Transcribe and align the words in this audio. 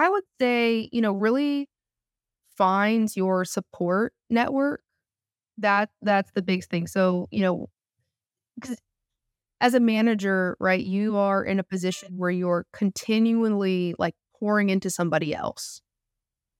I 0.00 0.08
would 0.08 0.24
say, 0.40 0.88
you 0.92 1.00
know, 1.02 1.12
really 1.12 1.68
find 2.56 3.14
your 3.14 3.44
support 3.44 4.14
network. 4.30 4.82
That 5.58 5.90
that's 6.00 6.30
the 6.32 6.42
big 6.42 6.64
thing. 6.64 6.86
So, 6.86 7.28
you 7.30 7.42
know, 7.42 7.68
because 8.58 8.78
as 9.60 9.74
a 9.74 9.80
manager, 9.80 10.56
right, 10.58 10.82
you 10.82 11.10
mm-hmm. 11.10 11.18
are 11.18 11.44
in 11.44 11.58
a 11.58 11.64
position 11.64 12.16
where 12.16 12.30
you're 12.30 12.66
continually 12.72 13.94
like 13.98 14.14
pouring 14.38 14.70
into 14.70 14.88
somebody 14.88 15.34
else. 15.34 15.82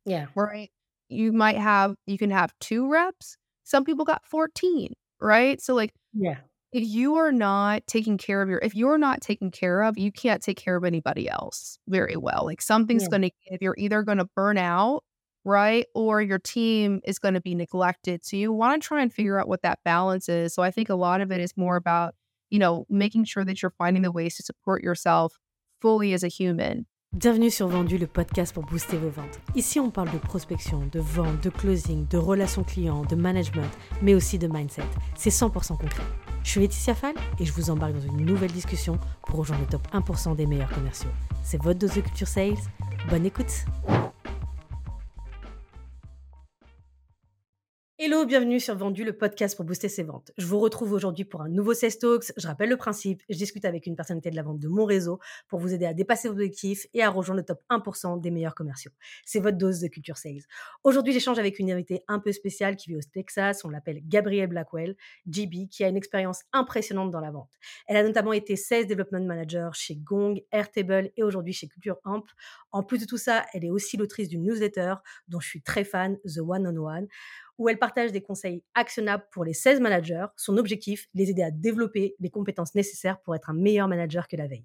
Yeah. 0.05 0.27
Right. 0.35 0.71
You 1.09 1.33
might 1.33 1.57
have 1.57 1.95
you 2.07 2.19
can 2.19 2.31
have 2.31 2.53
two 2.61 2.91
reps. 2.91 3.37
Some 3.65 3.85
people 3.85 4.05
got 4.05 4.27
14, 4.27 4.93
right? 5.21 5.61
So 5.63 5.75
like 5.75 5.93
Yeah. 6.13 6.39
If 6.73 6.87
you 6.89 7.17
are 7.17 7.33
not 7.33 7.87
taking 7.87 8.17
care 8.19 8.43
of 8.43 8.49
your 8.49 8.59
if 8.61 8.75
you're 8.75 8.99
not 8.99 9.21
taken 9.21 9.51
care 9.51 9.83
of, 9.83 9.99
you 9.99 10.13
can't 10.13 10.43
take 10.43 10.57
care 10.59 10.77
of 10.77 10.85
anybody 10.85 11.29
else 11.29 11.79
very 11.89 12.17
well. 12.17 12.45
Like 12.45 12.63
something's 12.63 13.07
Yeah. 13.07 13.09
gonna 13.09 13.31
if 13.47 13.61
you're 13.63 13.75
either 13.79 14.03
gonna 14.03 14.27
burn 14.37 14.59
out, 14.59 15.03
right? 15.45 15.87
Or 15.95 16.23
your 16.23 16.39
team 16.39 17.01
is 17.05 17.19
gonna 17.19 17.41
be 17.41 17.55
neglected. 17.55 18.25
So 18.25 18.37
you 18.37 18.53
wanna 18.53 18.79
try 18.81 19.03
and 19.03 19.13
figure 19.13 19.39
out 19.41 19.49
what 19.49 19.63
that 19.63 19.81
balance 19.85 20.29
is. 20.29 20.55
So 20.55 20.63
I 20.63 20.71
think 20.71 20.89
a 20.89 20.95
lot 20.95 21.21
of 21.21 21.33
it 21.33 21.41
is 21.41 21.57
more 21.57 21.77
about, 21.77 22.15
you 22.51 22.59
know, 22.59 22.87
making 22.89 23.25
sure 23.25 23.45
that 23.45 23.63
you're 23.63 23.71
finding 23.79 24.03
the 24.03 24.13
ways 24.13 24.37
to 24.37 24.43
support 24.45 24.83
yourself 24.83 25.39
fully 25.81 26.13
as 26.13 26.23
a 26.25 26.29
human. 26.29 26.87
Bienvenue 27.17 27.51
sur 27.51 27.67
Vendu, 27.67 27.99
le 27.99 28.07
podcast 28.07 28.55
pour 28.55 28.63
booster 28.63 28.97
vos 28.97 29.11
ventes. 29.11 29.41
Ici, 29.57 29.81
on 29.81 29.91
parle 29.91 30.13
de 30.13 30.19
prospection, 30.19 30.89
de 30.93 31.01
vente, 31.01 31.43
de 31.43 31.51
closing, 31.51 32.07
de 32.07 32.17
relations 32.17 32.63
clients, 32.63 33.03
de 33.03 33.17
management, 33.17 33.69
mais 34.01 34.15
aussi 34.15 34.39
de 34.39 34.47
mindset. 34.47 34.85
C'est 35.17 35.31
100% 35.31 35.77
concret. 35.77 36.05
Je 36.45 36.51
suis 36.51 36.61
Laetitia 36.61 36.95
Fall 36.95 37.15
et 37.41 37.45
je 37.45 37.53
vous 37.53 37.69
embarque 37.69 37.95
dans 37.95 38.17
une 38.17 38.25
nouvelle 38.25 38.53
discussion 38.53 38.97
pour 39.27 39.41
rejoindre 39.41 39.63
le 39.63 39.69
top 39.69 39.89
1% 39.93 40.37
des 40.37 40.47
meilleurs 40.47 40.71
commerciaux. 40.71 41.11
C'est 41.43 41.61
votre 41.61 41.81
dose 41.81 41.95
de 41.95 42.01
culture 42.01 42.29
sales. 42.29 42.55
Bonne 43.09 43.27
écoute! 43.27 43.65
Hello, 48.03 48.25
bienvenue 48.25 48.61
sur 48.61 48.75
Vendu, 48.77 49.05
le 49.05 49.13
podcast 49.13 49.55
pour 49.55 49.67
booster 49.67 49.91
ses 49.91 50.05
ventes. 50.05 50.33
Je 50.39 50.47
vous 50.47 50.59
retrouve 50.59 50.95
aujourd'hui 50.95 51.27
pour 51.27 51.43
un 51.43 51.51
nouveau 51.51 51.75
Sales 51.75 51.99
Talks. 51.99 52.33
Je 52.35 52.47
rappelle 52.47 52.71
le 52.71 52.79
principe, 52.79 53.23
je 53.29 53.37
discute 53.37 53.67
avec 53.67 53.85
une 53.85 53.95
personnalité 53.95 54.31
de 54.31 54.37
la 54.37 54.43
vente 54.43 54.59
de 54.59 54.69
mon 54.69 54.87
réseau 54.87 55.19
pour 55.49 55.59
vous 55.61 55.75
aider 55.75 55.85
à 55.85 55.93
dépasser 55.93 56.29
vos 56.29 56.33
objectifs 56.33 56.87
et 56.95 57.03
à 57.03 57.11
rejoindre 57.11 57.41
le 57.41 57.45
top 57.45 57.61
1% 57.69 58.19
des 58.19 58.31
meilleurs 58.31 58.55
commerciaux. 58.55 58.91
C'est 59.27 59.39
votre 59.39 59.59
dose 59.59 59.81
de 59.81 59.89
culture 59.89 60.17
sales. 60.17 60.47
Aujourd'hui, 60.83 61.13
j'échange 61.13 61.39
avec 61.39 61.59
une 61.59 61.71
invitée 61.71 62.03
un 62.09 62.21
peu 62.21 62.33
spéciale 62.33 62.77
qui 62.77 62.89
vit 62.89 62.97
au 62.97 63.01
Texas. 63.13 63.67
On 63.67 63.69
l'appelle 63.69 64.01
Gabrielle 64.09 64.49
Blackwell, 64.49 64.97
GB, 65.27 65.69
qui 65.69 65.85
a 65.85 65.89
une 65.89 65.99
expérience 65.99 66.41
impressionnante 66.55 67.11
dans 67.11 67.21
la 67.21 67.33
vente. 67.33 67.53
Elle 67.87 67.99
a 67.99 68.03
notamment 68.03 68.33
été 68.33 68.57
Sales 68.57 68.87
Development 68.87 69.27
Manager 69.27 69.75
chez 69.75 69.97
Gong, 69.97 70.41
Airtable 70.53 71.11
et 71.19 71.23
aujourd'hui 71.23 71.53
chez 71.53 71.69
Culture 71.69 71.99
Amp. 72.05 72.25
En 72.73 72.83
plus 72.83 72.97
de 72.97 73.05
tout 73.05 73.19
ça, 73.19 73.45
elle 73.53 73.67
est 73.67 73.71
aussi 73.71 73.99
l'autrice 73.99 74.29
d'une 74.29 74.45
newsletter 74.45 74.95
dont 75.29 75.41
je 75.41 75.49
suis 75.49 75.61
très 75.61 75.85
fan, 75.85 76.17
The 76.25 76.39
One 76.39 76.67
on 76.67 76.83
One 76.83 77.07
où 77.61 77.69
elle 77.69 77.79
partage 77.79 78.11
des 78.11 78.23
conseils 78.23 78.65
actionnables 78.75 79.25
pour 79.31 79.45
les 79.45 79.53
16 79.53 79.81
managers. 79.81 80.25
Son 80.37 80.57
objectif, 80.57 81.09
les 81.13 81.29
aider 81.29 81.43
à 81.43 81.51
développer 81.51 82.17
les 82.19 82.31
compétences 82.31 82.75
nécessaires 82.75 83.21
pour 83.21 83.35
être 83.35 83.51
un 83.51 83.53
meilleur 83.53 83.87
manager 83.87 84.29
que 84.29 84.37
la 84.37 84.47
veille. 84.47 84.65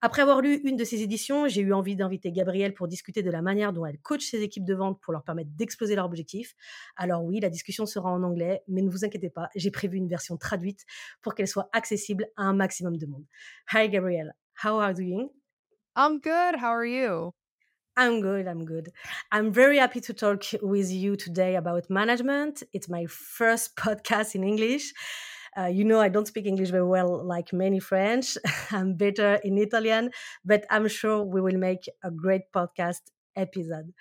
Après 0.00 0.22
avoir 0.22 0.40
lu 0.40 0.58
une 0.64 0.76
de 0.76 0.84
ses 0.84 1.02
éditions, 1.02 1.48
j'ai 1.48 1.60
eu 1.60 1.74
envie 1.74 1.96
d'inviter 1.96 2.32
Gabrielle 2.32 2.72
pour 2.72 2.88
discuter 2.88 3.22
de 3.22 3.30
la 3.30 3.42
manière 3.42 3.74
dont 3.74 3.84
elle 3.84 4.00
coach 4.00 4.24
ses 4.24 4.40
équipes 4.40 4.64
de 4.64 4.74
vente 4.74 4.98
pour 5.02 5.12
leur 5.12 5.22
permettre 5.22 5.50
d'exploser 5.54 5.94
leurs 5.94 6.06
objectifs. 6.06 6.54
Alors 6.96 7.22
oui, 7.22 7.40
la 7.40 7.50
discussion 7.50 7.84
sera 7.84 8.10
en 8.10 8.22
anglais, 8.22 8.62
mais 8.68 8.80
ne 8.80 8.88
vous 8.88 9.04
inquiétez 9.04 9.28
pas, 9.28 9.50
j'ai 9.54 9.70
prévu 9.70 9.98
une 9.98 10.08
version 10.08 10.38
traduite 10.38 10.86
pour 11.20 11.34
qu'elle 11.34 11.46
soit 11.46 11.68
accessible 11.74 12.26
à 12.38 12.44
un 12.44 12.54
maximum 12.54 12.96
de 12.96 13.04
monde. 13.04 13.26
Hi 13.74 13.90
Gabrielle, 13.90 14.32
how 14.64 14.80
are 14.80 14.92
you 14.92 14.96
doing? 14.96 15.28
I'm 15.94 16.20
good. 16.20 16.58
How 16.58 16.72
are 16.72 16.86
you? 16.86 17.34
I'm 17.96 18.20
good. 18.20 18.46
I'm 18.46 18.64
good. 18.64 18.90
I'm 19.30 19.52
very 19.52 19.78
happy 19.78 20.00
to 20.00 20.14
talk 20.14 20.44
with 20.62 20.90
you 20.90 21.16
today 21.16 21.56
about 21.56 21.90
management. 21.90 22.62
It's 22.72 22.88
my 22.88 23.06
first 23.06 23.76
podcast 23.84 24.34
in 24.34 24.44
English. 24.44 24.92
Uh, 25.58 25.66
you 25.66 25.84
know, 25.84 26.00
I 26.00 26.08
don't 26.08 26.26
speak 26.26 26.46
English 26.46 26.70
very 26.70 26.86
well, 26.86 27.24
like 27.26 27.52
many 27.52 27.80
French. 27.80 28.38
I'm 28.70 28.94
better 28.94 29.34
in 29.42 29.58
Italian, 29.58 30.10
but 30.44 30.64
I'm 30.70 30.86
sure 30.86 31.24
we 31.24 31.40
will 31.40 31.58
make 31.58 31.88
a 32.04 32.10
great 32.10 32.42
podcast 32.54 33.00
episode. 33.34 33.92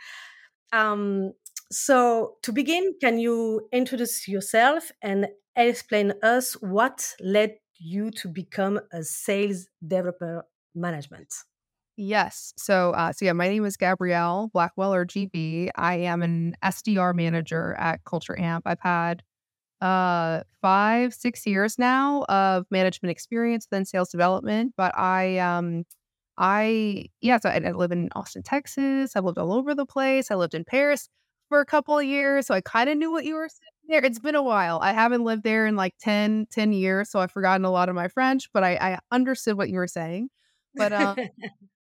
Um, 0.72 1.34
so, 1.72 2.38
to 2.44 2.52
begin, 2.52 2.96
can 3.02 3.18
you 3.18 3.68
introduce 3.72 4.28
yourself 4.28 4.92
and 5.02 5.28
explain 5.56 6.14
us 6.22 6.54
what 6.54 7.16
led 7.20 7.56
you 7.80 8.12
to 8.12 8.28
become 8.28 8.80
a 8.94 9.04
sales 9.04 9.68
developer 9.86 10.46
management? 10.76 11.34
Yes. 12.02 12.54
So, 12.56 12.92
uh, 12.92 13.12
so 13.12 13.26
yeah, 13.26 13.34
my 13.34 13.50
name 13.50 13.66
is 13.66 13.76
Gabrielle 13.76 14.50
Blackwell 14.54 14.94
or 14.94 15.06
GB. 15.06 15.70
I 15.76 15.96
am 15.96 16.22
an 16.22 16.56
SDR 16.64 17.14
manager 17.14 17.76
at 17.78 18.06
Culture 18.06 18.40
Amp. 18.40 18.64
I've 18.66 18.80
had 18.80 19.22
uh 19.82 20.44
five, 20.62 21.14
six 21.14 21.46
years 21.48 21.80
now 21.80 22.24
of 22.30 22.66
management 22.72 23.12
experience, 23.12 23.68
then 23.72 23.86
sales 23.86 24.10
development. 24.12 24.76
But 24.78 24.98
I 24.98 25.40
um 25.40 25.86
I 26.38 27.08
yeah, 27.22 27.40
so 27.40 27.50
I, 27.50 27.62
I 27.66 27.72
live 27.72 27.92
in 27.92 28.10
Austin, 28.16 28.44
Texas. 28.44 29.16
I've 29.16 29.26
lived 29.26 29.38
all 29.38 29.54
over 29.54 29.76
the 29.76 29.86
place. 29.86 30.32
I 30.32 30.36
lived 30.36 30.54
in 30.56 30.66
Paris 30.66 31.10
for 31.50 31.60
a 31.62 31.66
couple 31.66 31.98
of 32.00 32.06
years. 32.06 32.48
So 32.48 32.54
I 32.56 32.62
kind 32.62 32.90
of 32.90 32.98
knew 32.98 33.12
what 33.12 33.26
you 33.26 33.36
were 33.36 33.50
saying 33.50 34.02
there. 34.02 34.06
It's 34.06 34.20
been 34.20 34.36
a 34.36 34.44
while. 34.44 34.80
I 34.82 34.94
haven't 34.94 35.26
lived 35.26 35.44
there 35.44 35.68
in 35.68 35.76
like 35.76 35.96
10, 36.00 36.48
10 36.52 36.74
years. 36.74 37.10
So 37.12 37.20
I've 37.20 37.32
forgotten 37.32 37.66
a 37.66 37.72
lot 37.72 37.90
of 37.90 37.96
my 37.96 38.08
French, 38.10 38.50
but 38.54 38.64
I, 38.64 38.76
I 38.76 39.00
understood 39.12 39.58
what 39.58 39.70
you 39.70 39.78
were 39.78 39.88
saying. 39.88 40.30
But 40.78 40.94
um 40.94 41.18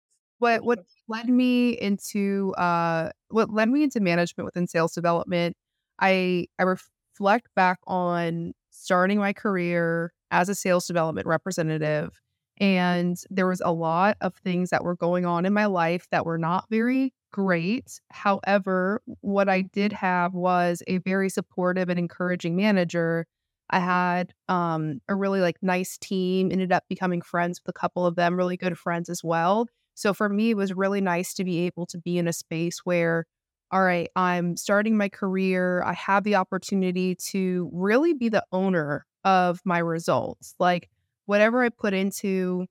what 0.41 0.63
what 0.63 0.79
led 1.07 1.29
me 1.29 1.72
into 1.72 2.53
uh 2.57 3.09
what 3.29 3.52
led 3.53 3.69
me 3.69 3.84
into 3.84 4.00
management 4.00 4.46
within 4.46 4.68
sales 4.68 4.94
development 4.94 5.56
i 6.00 6.46
i 6.59 6.63
reflect 6.63 7.47
back 7.56 7.79
on 7.85 8.53
starting 8.72 9.19
my 9.19 9.34
career 9.34 10.12
as 10.31 10.50
a 10.50 10.56
sales 10.56 10.88
development 10.88 11.28
representative 11.28 12.19
and 12.59 13.18
there 13.29 13.47
was 13.47 13.62
a 13.63 13.72
lot 13.72 14.18
of 14.22 14.35
things 14.35 14.69
that 14.69 14.84
were 14.84 14.96
going 14.96 15.25
on 15.25 15.46
in 15.46 15.53
my 15.53 15.66
life 15.66 16.07
that 16.12 16.25
were 16.28 16.38
not 16.38 16.66
very 16.69 17.12
great. 17.31 18.00
However 18.09 19.02
what 19.22 19.50
i 19.50 19.62
did 19.62 19.94
have 19.94 20.34
was 20.34 20.84
a 20.88 20.97
very 21.00 21.29
supportive 21.29 21.90
and 21.90 21.97
encouraging 21.97 22.56
manager. 22.56 23.25
I 23.69 23.79
had 23.79 24.34
um, 24.50 25.00
a 25.08 25.16
really 25.16 25.40
like 25.40 25.58
nice 25.62 25.97
team 25.97 26.52
ended 26.52 26.73
up 26.73 26.84
becoming 26.90 27.22
friends 27.22 27.62
with 27.62 27.73
a 27.73 27.79
couple 27.79 28.06
of 28.06 28.16
them 28.16 28.35
really 28.35 28.58
good 28.58 28.78
friends 28.78 29.09
as 29.09 29.23
well 29.23 29.68
so 29.96 30.13
for 30.13 30.29
me, 30.29 30.52
it 30.52 30.57
was 30.57 30.74
really 30.74 31.02
nice 31.02 31.34
to 31.35 31.44
be 31.44 31.59
able 31.66 31.85
to 31.88 31.97
be 31.97 32.18
in 32.18 32.28
a 32.28 32.34
space 32.34 32.79
where, 32.85 33.25
all 33.72 33.84
right, 33.84 34.09
I'm 34.16 34.57
starting 34.57 34.97
my 34.97 35.09
career. 35.09 35.84
I 35.84 35.94
have 35.94 36.24
the 36.24 36.35
opportunity 36.35 37.16
to 37.31 37.69
really 37.74 38.13
be 38.13 38.29
the 38.29 38.44
owner 38.52 39.06
of 39.24 39.62
my 39.66 39.79
results. 39.79 40.56
Like 40.59 40.90
whatever 41.25 41.63
I 41.63 41.69
put 41.69 41.94
into 41.94 42.66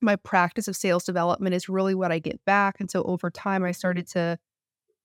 my 0.00 0.16
practice 0.16 0.68
of 0.68 0.76
sales 0.76 1.04
development 1.04 1.54
is 1.54 1.68
really 1.68 1.94
what 1.94 2.12
I 2.12 2.18
get 2.18 2.44
back. 2.44 2.76
And 2.80 2.90
so 2.90 3.02
over 3.04 3.30
time, 3.30 3.64
I 3.64 3.72
started 3.72 4.06
to 4.08 4.38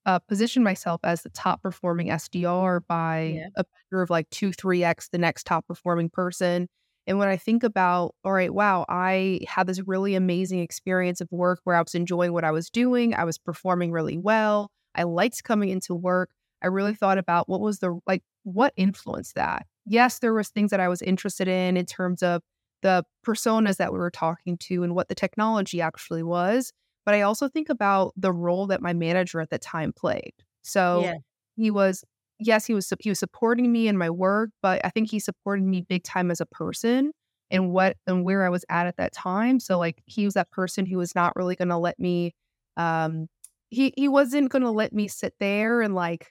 uh, 0.06 0.20
position 0.20 0.64
myself 0.64 1.02
as 1.04 1.24
the 1.24 1.30
top 1.30 1.62
performing 1.62 2.10
SDR 2.12 2.82
by 2.82 3.34
Yeah. 3.38 3.48
a 3.56 3.64
factor 3.64 4.02
of 4.02 4.10
like 4.10 4.30
two, 4.32 4.52
three 4.54 4.84
X 4.84 5.10
the 5.10 5.18
next 5.18 5.46
top 5.46 5.68
performing 5.68 6.10
person. 6.10 6.70
And 7.10 7.18
when 7.18 7.28
I 7.28 7.38
think 7.38 7.64
about, 7.64 8.14
all 8.24 8.32
right, 8.32 8.54
wow, 8.54 8.86
I 8.88 9.40
had 9.48 9.66
this 9.66 9.82
really 9.88 10.14
amazing 10.14 10.60
experience 10.60 11.22
of 11.22 11.32
work 11.32 11.60
where 11.64 11.76
I 11.76 11.82
was 11.82 11.96
enjoying 11.96 12.34
what 12.34 12.44
I 12.44 12.52
was 12.52 12.70
doing. 12.70 13.16
I 13.16 13.24
was 13.24 13.40
performing 13.40 13.92
really 13.92 14.20
well. 14.20 14.70
I 14.94 15.04
liked 15.04 15.44
coming 15.44 15.70
into 15.70 15.96
work. 15.96 16.30
I 16.62 16.68
really 16.68 16.94
thought 16.94 17.18
about 17.18 17.50
what 17.50 17.62
was 17.62 17.80
the 17.80 18.00
like 18.06 18.22
what 18.44 18.74
influenced 18.78 19.34
that. 19.34 19.66
Yes, 19.88 20.20
there 20.20 20.36
was 20.36 20.50
things 20.50 20.70
that 20.70 20.80
I 20.80 20.88
was 20.88 21.02
interested 21.02 21.48
in 21.48 21.78
in 21.78 21.88
terms 21.88 22.22
of 22.22 22.44
the 22.84 23.04
personas 23.26 23.78
that 23.78 23.92
we 23.92 23.98
were 23.98 24.12
talking 24.12 24.56
to 24.58 24.84
and 24.84 24.94
what 24.94 25.10
the 25.10 25.16
technology 25.16 25.82
actually 25.82 26.22
was, 26.22 26.72
but 27.06 27.16
I 27.16 27.22
also 27.22 27.50
think 27.50 27.70
about 27.70 28.14
the 28.16 28.32
role 28.32 28.68
that 28.68 28.84
my 28.84 28.94
manager 28.94 29.42
at 29.42 29.50
the 29.50 29.58
time 29.58 29.94
played. 29.94 30.34
So 30.62 31.02
Yeah. 31.02 31.14
he 31.56 31.72
was 31.72 32.04
yes, 32.40 32.66
he 32.66 32.74
was 32.74 32.92
he 33.00 33.10
was 33.10 33.20
supporting 33.20 33.72
me 33.72 33.88
in 33.88 33.98
my 33.98 34.10
work, 34.10 34.52
but 34.62 34.82
I 34.86 34.90
think 34.90 35.10
he 35.12 35.20
supported 35.20 35.64
me 35.66 35.82
big 35.82 36.04
time 36.04 36.32
as 36.32 36.42
a 36.42 36.46
person 36.46 37.12
and 37.52 37.72
what 37.72 37.98
and 38.08 38.24
where 38.26 38.46
I 38.46 38.50
was 38.50 38.66
at 38.70 38.88
at 38.88 38.98
that 38.98 39.14
time. 39.14 39.60
So 39.60 39.78
like 39.80 40.02
he 40.06 40.26
was 40.26 40.36
that 40.36 40.52
person 40.52 40.86
who 40.86 40.98
was 40.98 41.16
not 41.16 41.36
really 41.36 41.56
going 41.56 41.70
to 41.70 41.78
let 41.78 42.00
me 42.00 42.34
um 42.78 43.28
he 43.70 43.94
he 43.98 44.08
wasn't 44.08 44.50
going 44.52 44.64
to 44.64 44.72
let 44.72 44.94
me 44.94 45.08
sit 45.08 45.34
there 45.40 45.82
and 45.82 45.96
like 45.96 46.28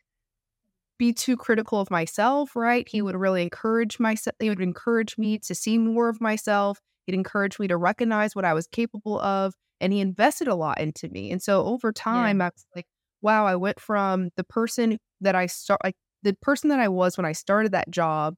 be 0.99 1.12
too 1.12 1.37
critical 1.37 1.81
of 1.81 1.90
myself, 1.90 2.56
right? 2.56 2.88
He 2.88 3.02
would 3.02 3.14
really 3.16 3.43
encourage 3.43 4.00
myself 4.00 4.34
he 4.40 4.49
would 4.49 4.61
encourage 4.61 5.16
me 5.19 5.38
to 5.40 5.54
see 5.54 5.78
more 5.78 6.08
of 6.08 6.20
myself. 6.20 6.81
He'd 7.06 7.14
encourage 7.14 7.58
me 7.58 7.69
to 7.69 7.76
recognize 7.76 8.34
what 8.37 8.44
I 8.44 8.54
was 8.54 8.66
capable 8.66 9.20
of 9.20 9.54
and 9.81 9.93
he 9.93 10.00
invested 10.00 10.49
a 10.49 10.54
lot 10.56 10.81
into 10.81 11.08
me. 11.08 11.31
And 11.31 11.40
so 11.43 11.64
over 11.64 11.93
time 11.93 12.40
I 12.43 12.46
was 12.46 12.66
like 12.75 12.87
wow, 13.22 13.46
I 13.46 13.56
went 13.56 13.80
from 13.80 14.30
the 14.36 14.44
person 14.44 14.98
that 15.20 15.34
I 15.34 15.46
start 15.46 15.80
like 15.84 15.96
the 16.22 16.34
person 16.42 16.70
that 16.70 16.80
I 16.80 16.88
was 16.88 17.16
when 17.16 17.26
I 17.26 17.32
started 17.32 17.72
that 17.72 17.90
job 17.90 18.34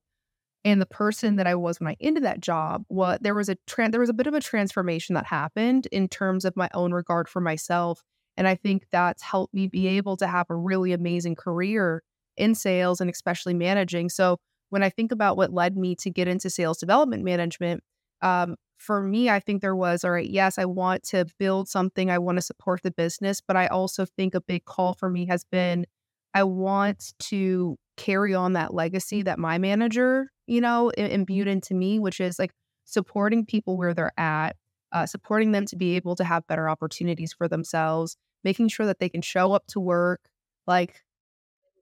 and 0.64 0.80
the 0.80 0.86
person 0.86 1.36
that 1.36 1.46
I 1.46 1.54
was 1.54 1.80
when 1.80 1.88
I 1.88 1.96
ended 2.00 2.24
that 2.24 2.40
job, 2.40 2.84
what 2.88 3.22
there 3.22 3.34
was 3.34 3.48
a 3.48 3.56
tran 3.68 3.90
there 3.92 4.00
was 4.00 4.10
a 4.10 4.14
bit 4.14 4.26
of 4.26 4.34
a 4.34 4.40
transformation 4.40 5.14
that 5.14 5.26
happened 5.26 5.86
in 5.92 6.08
terms 6.08 6.44
of 6.44 6.56
my 6.56 6.68
own 6.74 6.92
regard 6.92 7.28
for 7.28 7.40
myself 7.40 8.02
And 8.36 8.46
I 8.48 8.54
think 8.56 8.86
that's 8.92 9.22
helped 9.22 9.54
me 9.54 9.66
be 9.68 9.86
able 9.88 10.16
to 10.18 10.26
have 10.26 10.46
a 10.50 10.54
really 10.56 10.92
amazing 10.92 11.36
career 11.36 12.02
in 12.36 12.54
sales 12.54 13.00
and 13.00 13.10
especially 13.10 13.54
managing. 13.54 14.08
So 14.10 14.38
when 14.70 14.82
I 14.82 14.90
think 14.90 15.12
about 15.12 15.36
what 15.36 15.52
led 15.52 15.76
me 15.76 15.94
to 15.96 16.10
get 16.10 16.28
into 16.28 16.48
sales 16.50 16.78
development 16.78 17.24
management, 17.24 17.82
um, 18.22 18.56
for 18.78 19.02
me, 19.02 19.28
I 19.28 19.40
think 19.40 19.61
there 19.61 19.76
was, 19.76 20.05
all 20.05 20.11
right, 20.11 20.28
yes, 20.28 20.58
I 20.58 20.64
want 20.64 21.02
to 21.05 21.26
build 21.38 21.69
something, 21.69 22.11
I 22.11 22.19
want 22.19 22.38
to 22.38 22.43
support 22.43 22.82
the 22.82 22.90
business, 22.90 23.40
but 23.46 23.56
I 23.56 23.67
also 23.67 24.06
think 24.06 24.34
a 24.34 24.40
big 24.40 24.64
call 24.64 24.94
for 24.94 25.11
me 25.11 25.26
has 25.26 25.44
been 25.44 25.87
I 26.32 26.44
want 26.44 27.12
to 27.20 27.76
carry 27.96 28.34
on 28.34 28.55
that 28.55 28.72
legacy 28.72 29.22
that 29.22 29.38
my 29.38 29.58
manager, 29.58 30.31
you 30.46 30.61
know, 30.61 30.90
imbued 30.90 31.49
into 31.49 31.75
me, 31.75 31.99
which 31.99 32.20
is 32.20 32.38
like 32.38 32.52
supporting 32.84 33.44
people 33.44 33.76
where 33.76 33.94
they're 33.94 34.12
at, 34.19 34.56
uh, 34.93 35.06
supporting 35.06 35.52
them 35.52 35.66
to 35.66 35.76
be 35.76 35.96
able 35.96 36.16
to 36.16 36.25
have 36.25 36.46
better 36.46 36.69
opportunities 36.69 37.32
for 37.32 37.49
themselves, 37.49 38.16
making 38.44 38.69
sure 38.69 38.87
that 38.87 38.99
they 39.00 39.08
can 39.08 39.23
show 39.23 39.52
up 39.52 39.66
to 39.69 39.81
work, 39.81 40.20
like, 40.66 41.02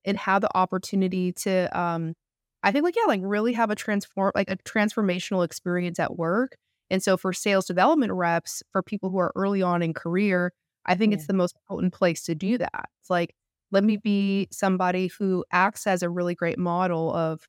and 0.05 0.17
have 0.17 0.41
the 0.43 0.57
opportunity 0.57 1.33
to, 1.33 1.79
um, 1.79 2.15
I 2.63 2.73
think, 2.73 2.85
like, 2.85 2.97
yeah, 2.97 3.07
like 3.07 3.21
really 3.23 3.53
have 3.53 3.71
a 3.71 3.77
transform, 3.77 4.33
like 4.35 4.51
a 4.51 4.57
transformational 4.59 5.45
experience 5.45 5.99
at 5.99 6.17
work. 6.17 6.57
And 6.91 7.03
so 7.03 7.17
for 7.17 7.33
sales 7.33 7.67
development 7.67 8.13
reps, 8.13 8.63
for 8.73 8.83
people 8.83 9.11
who 9.11 9.19
are 9.19 9.33
early 9.37 9.63
on 9.63 9.83
in 9.83 9.95
career, 9.95 10.53
I 10.87 10.95
think 10.95 11.13
yeah. 11.13 11.19
it's 11.19 11.27
the 11.27 11.35
most 11.35 11.55
potent 11.69 11.93
place 11.93 12.25
to 12.25 12.35
do 12.35 12.59
that. 12.59 12.89
It's 13.01 13.11
like, 13.11 13.35
let 13.71 13.85
me 13.85 13.99
be 13.99 14.49
somebody 14.51 15.11
who 15.19 15.45
acts 15.53 15.87
as 15.87 16.03
a 16.03 16.09
really 16.09 16.35
great 16.35 16.59
model 16.59 17.15
of 17.15 17.47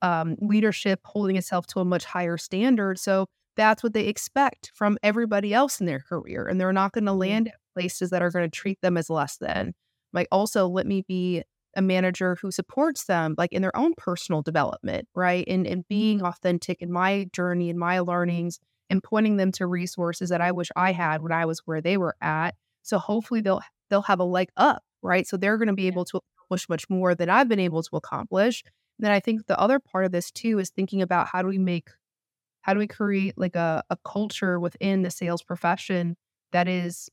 um, 0.00 0.36
leadership, 0.40 1.00
holding 1.04 1.36
itself 1.36 1.66
to 1.68 1.80
a 1.80 1.84
much 1.84 2.06
higher 2.06 2.38
standard. 2.38 2.98
So 2.98 3.26
that's 3.56 3.82
what 3.82 3.92
they 3.92 4.06
expect 4.06 4.72
from 4.74 4.96
everybody 5.02 5.52
else 5.52 5.80
in 5.80 5.86
their 5.86 6.00
career. 6.00 6.46
And 6.46 6.58
they're 6.58 6.72
not 6.72 6.92
going 6.92 7.04
to 7.04 7.12
land 7.12 7.48
at 7.48 7.54
places 7.74 8.08
that 8.10 8.22
are 8.22 8.30
going 8.30 8.50
to 8.50 8.56
treat 8.56 8.80
them 8.80 8.96
as 8.96 9.10
less 9.10 9.36
than. 9.36 9.74
Like, 10.14 10.28
also, 10.32 10.66
let 10.66 10.86
me 10.86 11.04
be 11.06 11.42
a 11.76 11.82
manager 11.82 12.36
who 12.40 12.50
supports 12.50 13.04
them, 13.04 13.34
like 13.38 13.52
in 13.52 13.62
their 13.62 13.76
own 13.76 13.94
personal 13.96 14.42
development, 14.42 15.08
right? 15.14 15.44
And, 15.46 15.66
and 15.66 15.86
being 15.88 16.18
mm-hmm. 16.18 16.26
authentic 16.26 16.82
in 16.82 16.90
my 16.92 17.28
journey 17.32 17.70
and 17.70 17.78
my 17.78 18.00
learnings 18.00 18.58
and 18.88 19.02
pointing 19.02 19.36
them 19.36 19.52
to 19.52 19.66
resources 19.66 20.30
that 20.30 20.40
I 20.40 20.52
wish 20.52 20.68
I 20.74 20.92
had 20.92 21.22
when 21.22 21.32
I 21.32 21.46
was 21.46 21.60
where 21.60 21.80
they 21.80 21.96
were 21.96 22.16
at. 22.20 22.56
So 22.82 22.98
hopefully 22.98 23.40
they'll 23.40 23.60
they'll 23.88 24.02
have 24.02 24.20
a 24.20 24.24
leg 24.24 24.48
up, 24.56 24.82
right? 25.02 25.26
So 25.26 25.36
they're 25.36 25.58
going 25.58 25.68
to 25.68 25.74
be 25.74 25.86
able 25.86 26.04
to 26.06 26.18
accomplish 26.18 26.68
much 26.68 26.90
more 26.90 27.14
than 27.14 27.30
I've 27.30 27.48
been 27.48 27.60
able 27.60 27.82
to 27.82 27.96
accomplish. 27.96 28.62
And 28.98 29.04
then 29.04 29.12
I 29.12 29.20
think 29.20 29.46
the 29.46 29.58
other 29.58 29.78
part 29.78 30.04
of 30.04 30.12
this 30.12 30.30
too 30.30 30.58
is 30.58 30.70
thinking 30.70 31.02
about 31.02 31.28
how 31.28 31.42
do 31.42 31.48
we 31.48 31.58
make 31.58 31.88
how 32.62 32.74
do 32.74 32.78
we 32.78 32.86
create 32.86 33.34
like 33.38 33.56
a, 33.56 33.82
a 33.88 33.96
culture 34.04 34.60
within 34.60 35.02
the 35.02 35.10
sales 35.10 35.42
profession 35.42 36.16
that 36.52 36.68
is 36.68 37.08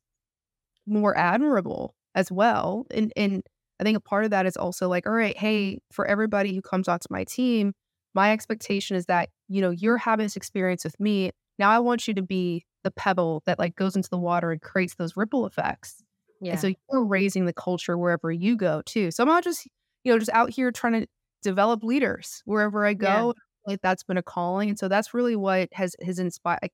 more 0.85 1.17
admirable 1.17 1.95
as 2.15 2.31
well. 2.31 2.87
And 2.91 3.13
and 3.15 3.43
I 3.79 3.83
think 3.83 3.97
a 3.97 4.01
part 4.01 4.25
of 4.25 4.31
that 4.31 4.45
is 4.45 4.57
also 4.57 4.87
like, 4.87 5.05
all 5.05 5.13
right, 5.13 5.37
hey, 5.37 5.79
for 5.91 6.05
everybody 6.05 6.55
who 6.55 6.61
comes 6.61 6.87
onto 6.87 7.07
my 7.09 7.23
team, 7.23 7.73
my 8.13 8.31
expectation 8.31 8.97
is 8.97 9.05
that, 9.05 9.29
you 9.47 9.61
know, 9.61 9.69
you're 9.69 9.97
having 9.97 10.25
this 10.25 10.35
experience 10.35 10.83
with 10.83 10.99
me. 10.99 11.31
Now 11.59 11.69
I 11.69 11.79
want 11.79 12.07
you 12.07 12.13
to 12.15 12.21
be 12.21 12.65
the 12.83 12.91
pebble 12.91 13.43
that 13.45 13.59
like 13.59 13.75
goes 13.75 13.95
into 13.95 14.09
the 14.09 14.17
water 14.17 14.51
and 14.51 14.61
creates 14.61 14.95
those 14.95 15.15
ripple 15.15 15.45
effects. 15.45 16.03
Yeah. 16.41 16.51
And 16.51 16.59
so 16.59 16.67
you're 16.67 17.05
raising 17.05 17.45
the 17.45 17.53
culture 17.53 17.97
wherever 17.97 18.31
you 18.31 18.55
go 18.55 18.81
too. 18.85 19.11
So 19.11 19.23
I'm 19.23 19.29
not 19.29 19.43
just, 19.43 19.67
you 20.03 20.11
know, 20.11 20.19
just 20.19 20.31
out 20.31 20.49
here 20.49 20.71
trying 20.71 21.01
to 21.01 21.07
develop 21.43 21.83
leaders 21.83 22.41
wherever 22.45 22.85
I 22.85 22.93
go. 22.93 23.33
Yeah. 23.35 23.71
Like 23.71 23.81
that's 23.81 24.03
been 24.03 24.17
a 24.17 24.23
calling. 24.23 24.69
And 24.69 24.79
so 24.79 24.87
that's 24.87 25.13
really 25.13 25.35
what 25.35 25.69
has 25.73 25.95
has 26.01 26.19
inspired 26.19 26.59
like, 26.61 26.73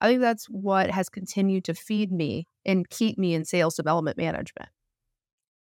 I 0.00 0.08
think 0.08 0.20
that's 0.20 0.46
what 0.46 0.90
has 0.90 1.08
continued 1.08 1.64
to 1.64 1.74
feed 1.74 2.12
me 2.12 2.46
and 2.66 2.88
keep 2.88 3.16
me 3.16 3.34
in 3.34 3.44
sales 3.44 3.76
development 3.76 4.18
management. 4.18 4.68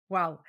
Wow. 0.09 0.39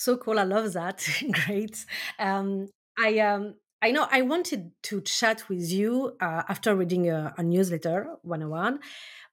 So 0.00 0.16
cool. 0.16 0.38
I 0.38 0.44
love 0.44 0.72
that. 0.72 1.06
Great. 1.46 1.84
Um, 2.18 2.68
I 2.98 3.18
um, 3.18 3.56
I 3.82 3.90
know 3.90 4.06
I 4.10 4.22
wanted 4.22 4.72
to 4.84 5.02
chat 5.02 5.46
with 5.50 5.70
you 5.70 6.16
uh, 6.22 6.42
after 6.48 6.74
reading 6.74 7.10
a, 7.10 7.34
a 7.36 7.42
newsletter 7.42 8.06
101 8.22 8.78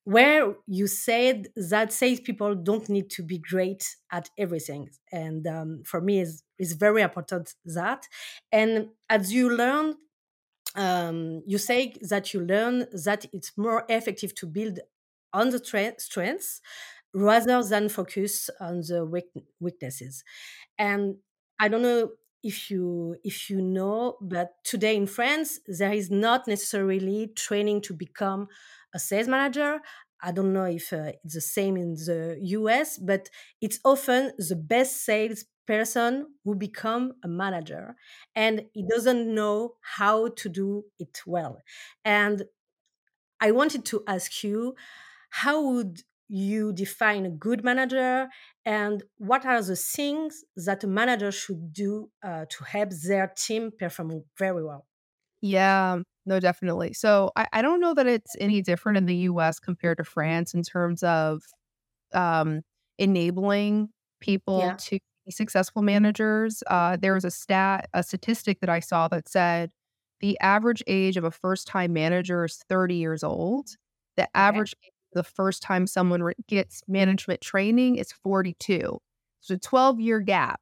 where 0.04 0.56
you 0.68 0.88
said 0.88 1.48
that 1.56 1.94
salespeople 1.94 2.56
don't 2.56 2.90
need 2.90 3.10
to 3.12 3.24
be 3.24 3.38
great 3.38 3.96
at 4.12 4.30
everything. 4.38 4.90
And 5.10 5.48
um, 5.48 5.84
for 5.86 6.02
me, 6.02 6.20
is 6.20 6.44
is 6.60 6.74
very 6.74 7.02
important 7.02 7.56
that. 7.64 8.06
And 8.52 8.90
as 9.10 9.32
you 9.32 9.50
learn, 9.50 9.96
um, 10.76 11.44
you 11.48 11.60
say 11.60 11.94
that 12.02 12.34
you 12.34 12.42
learn 12.42 12.88
that 13.06 13.26
it's 13.32 13.54
more 13.58 13.86
effective 13.88 14.36
to 14.36 14.46
build 14.46 14.80
on 15.34 15.50
the 15.50 15.60
tra- 15.60 16.00
strengths 16.00 16.62
rather 17.14 17.64
than 17.64 17.90
focus 17.90 18.50
on 18.60 18.82
the 18.82 19.06
weaknesses. 19.60 20.24
And 20.78 21.18
I 21.60 21.68
don't 21.68 21.82
know 21.82 22.12
if 22.44 22.70
you 22.72 23.18
if 23.24 23.50
you 23.50 23.62
know, 23.62 24.18
but 24.22 24.52
today 24.64 24.96
in 24.96 25.08
France 25.08 25.60
there 25.68 25.92
is 25.94 26.12
not 26.12 26.48
necessarily 26.48 27.28
training 27.36 27.82
to 27.82 27.94
become 27.94 28.48
a 28.94 29.00
sales 29.00 29.28
manager. 29.28 29.80
I 30.22 30.32
don't 30.32 30.54
know 30.54 30.66
if 30.66 30.94
uh, 30.94 31.12
it's 31.24 31.36
the 31.36 31.42
same 31.42 31.78
in 31.78 31.94
the 31.94 32.38
US, 32.42 32.98
but 32.98 33.30
it's 33.62 33.80
often 33.86 34.32
the 34.38 34.56
best 34.56 35.04
sales 35.06 35.46
person 35.68 36.28
who 36.46 36.56
become 36.56 37.14
a 37.24 37.28
manager 37.28 37.96
and 38.36 38.66
he 38.74 38.86
doesn't 38.90 39.34
know 39.36 39.76
how 39.82 40.30
to 40.30 40.50
do 40.50 40.86
it 40.98 41.20
well. 41.26 41.62
And 42.06 42.44
I 43.40 43.52
wanted 43.52 43.86
to 43.86 44.04
ask 44.08 44.44
you, 44.44 44.76
how 45.30 45.62
would 45.62 46.02
you 46.28 46.74
define 46.74 47.26
a 47.26 47.30
good 47.30 47.64
manager 47.64 48.28
and 48.66 49.04
what 49.18 49.46
are 49.46 49.62
the 49.62 49.76
things 49.76 50.44
that 50.56 50.84
a 50.84 50.88
manager 50.88 51.32
should 51.32 51.72
do 51.72 52.10
uh, 52.24 52.46
to 52.50 52.64
help 52.66 52.90
their 53.08 53.32
team 53.38 53.72
perform 53.78 54.24
very 54.38 54.64
well? 54.64 54.86
Yeah 55.42 56.00
no 56.28 56.40
definitely. 56.40 56.94
So 56.94 57.32
I, 57.36 57.48
I, 57.54 57.62
don't 57.62 57.80
know 57.80 57.94
that 57.94 58.06
it's 58.06 58.36
any 58.40 58.62
different 58.62 58.98
in 58.98 59.06
the 59.06 59.16
us 59.16 59.60
compared 59.60 59.98
to 59.98 60.04
france 60.04 60.54
in 60.54 60.62
terms 60.62 61.02
of 61.02 61.42
um, 62.14 62.62
enabling 63.00 63.90
people 64.20 64.60
yeah. 64.60 64.76
to 64.76 65.00
be 65.26 65.32
successful 65.32 65.82
managers. 65.82 66.62
Uh, 66.68 66.98
there 66.98 67.14
was 67.14 67.26
a 67.26 67.32
stat 67.32 67.90
a 67.94 68.04
statistic 68.04 68.60
that 68.60 68.70
i 68.70 68.80
saw 68.80 69.08
that 69.08 69.28
said 69.30 69.72
the 70.20 70.38
average 70.40 70.84
age 70.88 71.16
of 71.16 71.24
a 71.24 71.32
first 71.32 71.68
time 71.68 71.94
manager 71.94 72.46
is 72.46 72.64
30 72.70 72.96
years 72.96 73.24
old. 73.24 73.70
The 74.18 74.28
average 74.36 74.74
the 75.18 75.24
first 75.24 75.62
time 75.62 75.88
someone 75.88 76.24
re- 76.24 76.34
gets 76.48 76.82
management 76.88 77.42
training 77.42 77.98
is 77.98 78.12
42. 78.12 79.00
So 79.42 79.54
a 79.56 79.58
12 79.58 80.00
year 80.00 80.20
gap 80.20 80.62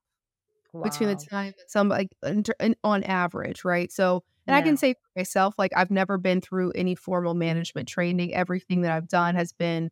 wow. 0.74 0.84
between 0.84 1.10
the 1.10 1.16
time 1.16 1.54
that 1.58 1.70
somebody 1.70 2.10
on 2.84 3.04
average, 3.04 3.64
right? 3.64 3.92
So, 3.92 4.24
and 4.48 4.54
yeah. 4.54 4.60
I 4.60 4.62
can 4.62 4.78
say 4.78 4.94
for 4.94 5.20
myself, 5.20 5.56
like 5.58 5.72
I've 5.76 5.92
never 5.92 6.18
been 6.18 6.42
through 6.42 6.72
any 6.72 6.96
formal 6.96 7.34
management 7.34 7.88
training. 7.88 8.34
Everything 8.34 8.82
that 8.82 8.92
I've 8.92 9.08
done 9.08 9.36
has 9.36 9.54
been 9.54 9.90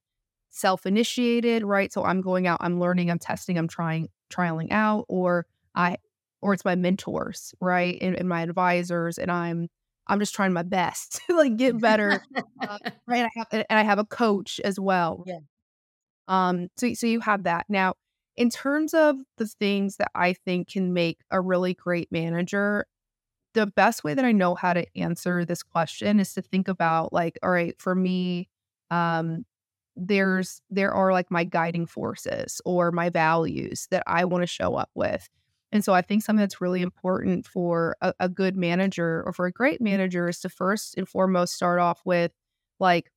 self 0.50 0.86
initiated, 0.86 1.64
right? 1.64 1.92
So 1.92 2.04
I'm 2.04 2.22
going 2.22 2.48
out, 2.48 2.60
I'm 2.62 2.80
learning, 2.80 3.10
I'm 3.10 3.20
testing, 3.20 3.58
I'm 3.58 3.68
trying, 3.68 4.10
trialing 4.32 4.72
out, 4.72 5.06
or 5.10 5.46
I, 5.76 5.98
or 6.42 6.54
it's 6.54 6.66
my 6.66 6.76
mentors, 6.76 7.56
right? 7.60 7.98
And, 8.02 8.16
and 8.16 8.30
my 8.30 8.42
advisors, 8.42 9.18
and 9.18 9.32
I'm 9.32 9.70
I'm 10.08 10.20
just 10.20 10.36
trying 10.36 10.54
my 10.54 10.64
best 10.64 11.22
to 11.28 11.36
like 11.36 11.58
get 11.58 11.80
better. 11.80 12.22
uh, 12.62 12.78
right. 13.08 13.26
I 13.26 13.30
have, 13.36 13.48
and 13.52 13.66
I 13.70 13.84
have 13.84 14.00
a 14.00 14.06
coach 14.06 14.60
as 14.64 14.80
well. 14.80 15.24
Yeah. 15.26 15.40
Um, 16.28 16.70
so, 16.78 16.94
so 16.94 17.08
you 17.08 17.20
have 17.20 17.44
that. 17.44 17.66
Now, 17.70 17.96
in 18.36 18.50
terms 18.50 18.94
of 18.94 19.18
the 19.38 19.48
things 19.48 19.98
that 19.98 20.10
I 20.16 20.34
think 20.34 20.70
can 20.70 20.94
make 20.94 21.20
a 21.32 21.40
really 21.40 21.74
great 21.74 22.12
manager, 22.12 22.86
the 23.54 23.68
best 23.68 24.04
way 24.04 24.14
that 24.14 24.26
I 24.26 24.32
know 24.32 24.56
how 24.56 24.74
to 24.74 24.86
answer 24.98 25.46
this 25.46 25.62
question 25.62 26.20
is 26.20 26.34
to 26.34 26.42
think 26.42 26.68
about 26.68 27.14
like, 27.14 27.38
all 27.44 27.52
right, 27.52 27.76
for 27.80 27.94
me, 27.94 28.50
um, 28.90 29.46
there's 29.96 30.62
there 30.72 30.92
are 30.92 31.12
like 31.12 31.30
my 31.30 31.44
guiding 31.44 31.86
forces 31.86 32.62
or 32.66 32.92
my 32.92 33.10
values 33.10 33.88
that 33.92 34.04
I 34.08 34.26
want 34.26 34.42
to 34.42 34.48
show 34.48 34.76
up 34.76 34.90
with. 34.96 35.30
And 35.74 35.84
so 35.84 35.94
I 35.94 36.02
think 36.02 36.24
something 36.24 36.40
that's 36.40 36.62
really 36.62 36.80
mm-hmm. 36.80 36.86
important 36.86 37.48
for 37.48 37.98
a, 38.00 38.14
a, 38.20 38.30
good 38.30 38.56
manager 38.56 39.24
or 39.26 39.34
for 39.34 39.48
a 39.48 39.52
great 39.52 39.76
mm-hmm. 39.76 39.86
manager 39.86 40.30
is 40.30 40.40
to 40.42 40.50
first 40.50 40.96
and 40.98 41.10
foremost 41.10 41.56
start 41.56 41.80
off 41.80 42.02
with 42.06 42.32
like, 42.80 43.12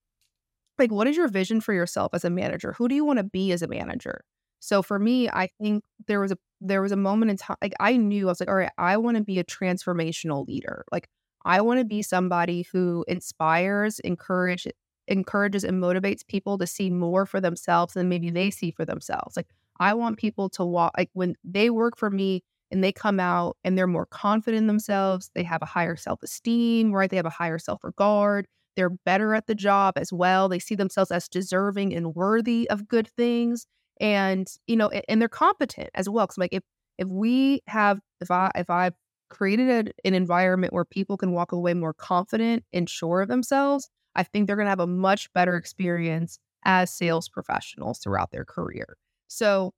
like 0.78 0.90
what 0.90 1.06
is 1.06 1.16
your 1.16 1.28
vision 1.28 1.60
for 1.60 1.74
yourself 1.74 2.12
as 2.14 2.24
a 2.24 2.30
manager? 2.30 2.74
Who 2.78 2.88
do 2.88 2.94
you 2.94 3.04
want 3.04 3.18
to 3.18 3.24
be 3.24 3.52
as 3.52 3.62
a 3.62 3.68
manager? 3.68 4.24
So 4.58 4.82
for 4.82 4.98
me, 4.98 5.28
I 5.28 5.48
think 5.60 5.84
there 6.06 6.18
was 6.18 6.32
a 6.32 6.38
there 6.62 6.80
was 6.80 6.92
a 6.92 6.96
moment 6.96 7.30
in 7.30 7.36
time 7.36 7.58
like 7.60 7.74
I 7.78 7.98
knew 7.98 8.26
I 8.26 8.30
was 8.30 8.40
like, 8.40 8.48
all 8.48 8.56
right, 8.56 8.72
I 8.78 8.96
want 8.96 9.18
to 9.18 9.22
be 9.22 9.38
a 9.38 9.44
transformational 9.44 10.46
leader. 10.46 10.84
Like 10.90 11.08
I 11.44 11.60
want 11.60 11.78
to 11.80 11.84
be 11.84 12.02
somebody 12.02 12.66
who 12.72 13.04
inspires, 13.06 14.00
encourage, 14.00 14.66
encourages 15.06 15.62
and 15.62 15.82
motivates 15.82 16.26
people 16.26 16.58
to 16.58 16.66
see 16.66 16.90
more 16.90 17.26
for 17.26 17.40
themselves 17.40 17.94
than 17.94 18.08
maybe 18.08 18.30
they 18.30 18.50
see 18.50 18.70
for 18.70 18.84
themselves. 18.84 19.36
Like 19.36 19.48
I 19.80 19.94
want 19.94 20.18
people 20.18 20.48
to 20.50 20.64
walk, 20.64 20.92
like 20.96 21.10
when 21.12 21.36
they 21.44 21.70
work 21.70 21.96
for 21.96 22.10
me 22.10 22.42
and 22.70 22.82
they 22.82 22.92
come 22.92 23.20
out 23.20 23.56
and 23.64 23.76
they're 23.78 23.86
more 23.86 24.06
confident 24.06 24.62
in 24.62 24.66
themselves, 24.66 25.30
they 25.34 25.42
have 25.44 25.62
a 25.62 25.66
higher 25.66 25.96
self 25.96 26.22
esteem, 26.22 26.92
right? 26.92 27.10
They 27.10 27.16
have 27.16 27.26
a 27.26 27.30
higher 27.30 27.58
self 27.58 27.84
regard. 27.84 28.46
They're 28.76 28.90
better 28.90 29.34
at 29.34 29.46
the 29.46 29.54
job 29.54 29.94
as 29.96 30.12
well. 30.12 30.48
They 30.48 30.58
see 30.58 30.74
themselves 30.74 31.10
as 31.10 31.28
deserving 31.28 31.94
and 31.94 32.14
worthy 32.14 32.68
of 32.70 32.88
good 32.88 33.08
things. 33.16 33.66
and 34.00 34.48
you 34.66 34.76
know, 34.76 34.88
and 35.08 35.20
they're 35.20 35.28
competent 35.28 35.90
as 35.94 36.08
well. 36.08 36.26
Because 36.26 36.38
like 36.38 36.52
if 36.52 36.62
if 36.98 37.08
we 37.08 37.62
have 37.68 38.00
if 38.20 38.30
I 38.30 38.50
if 38.54 38.70
I 38.70 38.90
created 39.30 39.92
an 40.04 40.14
environment 40.14 40.72
where 40.72 40.84
people 40.84 41.16
can 41.16 41.32
walk 41.32 41.52
away 41.52 41.74
more 41.74 41.94
confident 41.94 42.64
and 42.72 42.88
sure 42.88 43.22
of 43.22 43.28
themselves, 43.28 43.88
I 44.14 44.22
think 44.22 44.46
they're 44.46 44.56
going 44.56 44.66
to 44.66 44.70
have 44.70 44.80
a 44.80 44.86
much 44.86 45.32
better 45.32 45.56
experience 45.56 46.38
as 46.64 46.92
sales 46.92 47.28
professionals 47.28 47.98
throughout 47.98 48.30
their 48.32 48.44
career. 48.44 48.96
So 49.28 49.72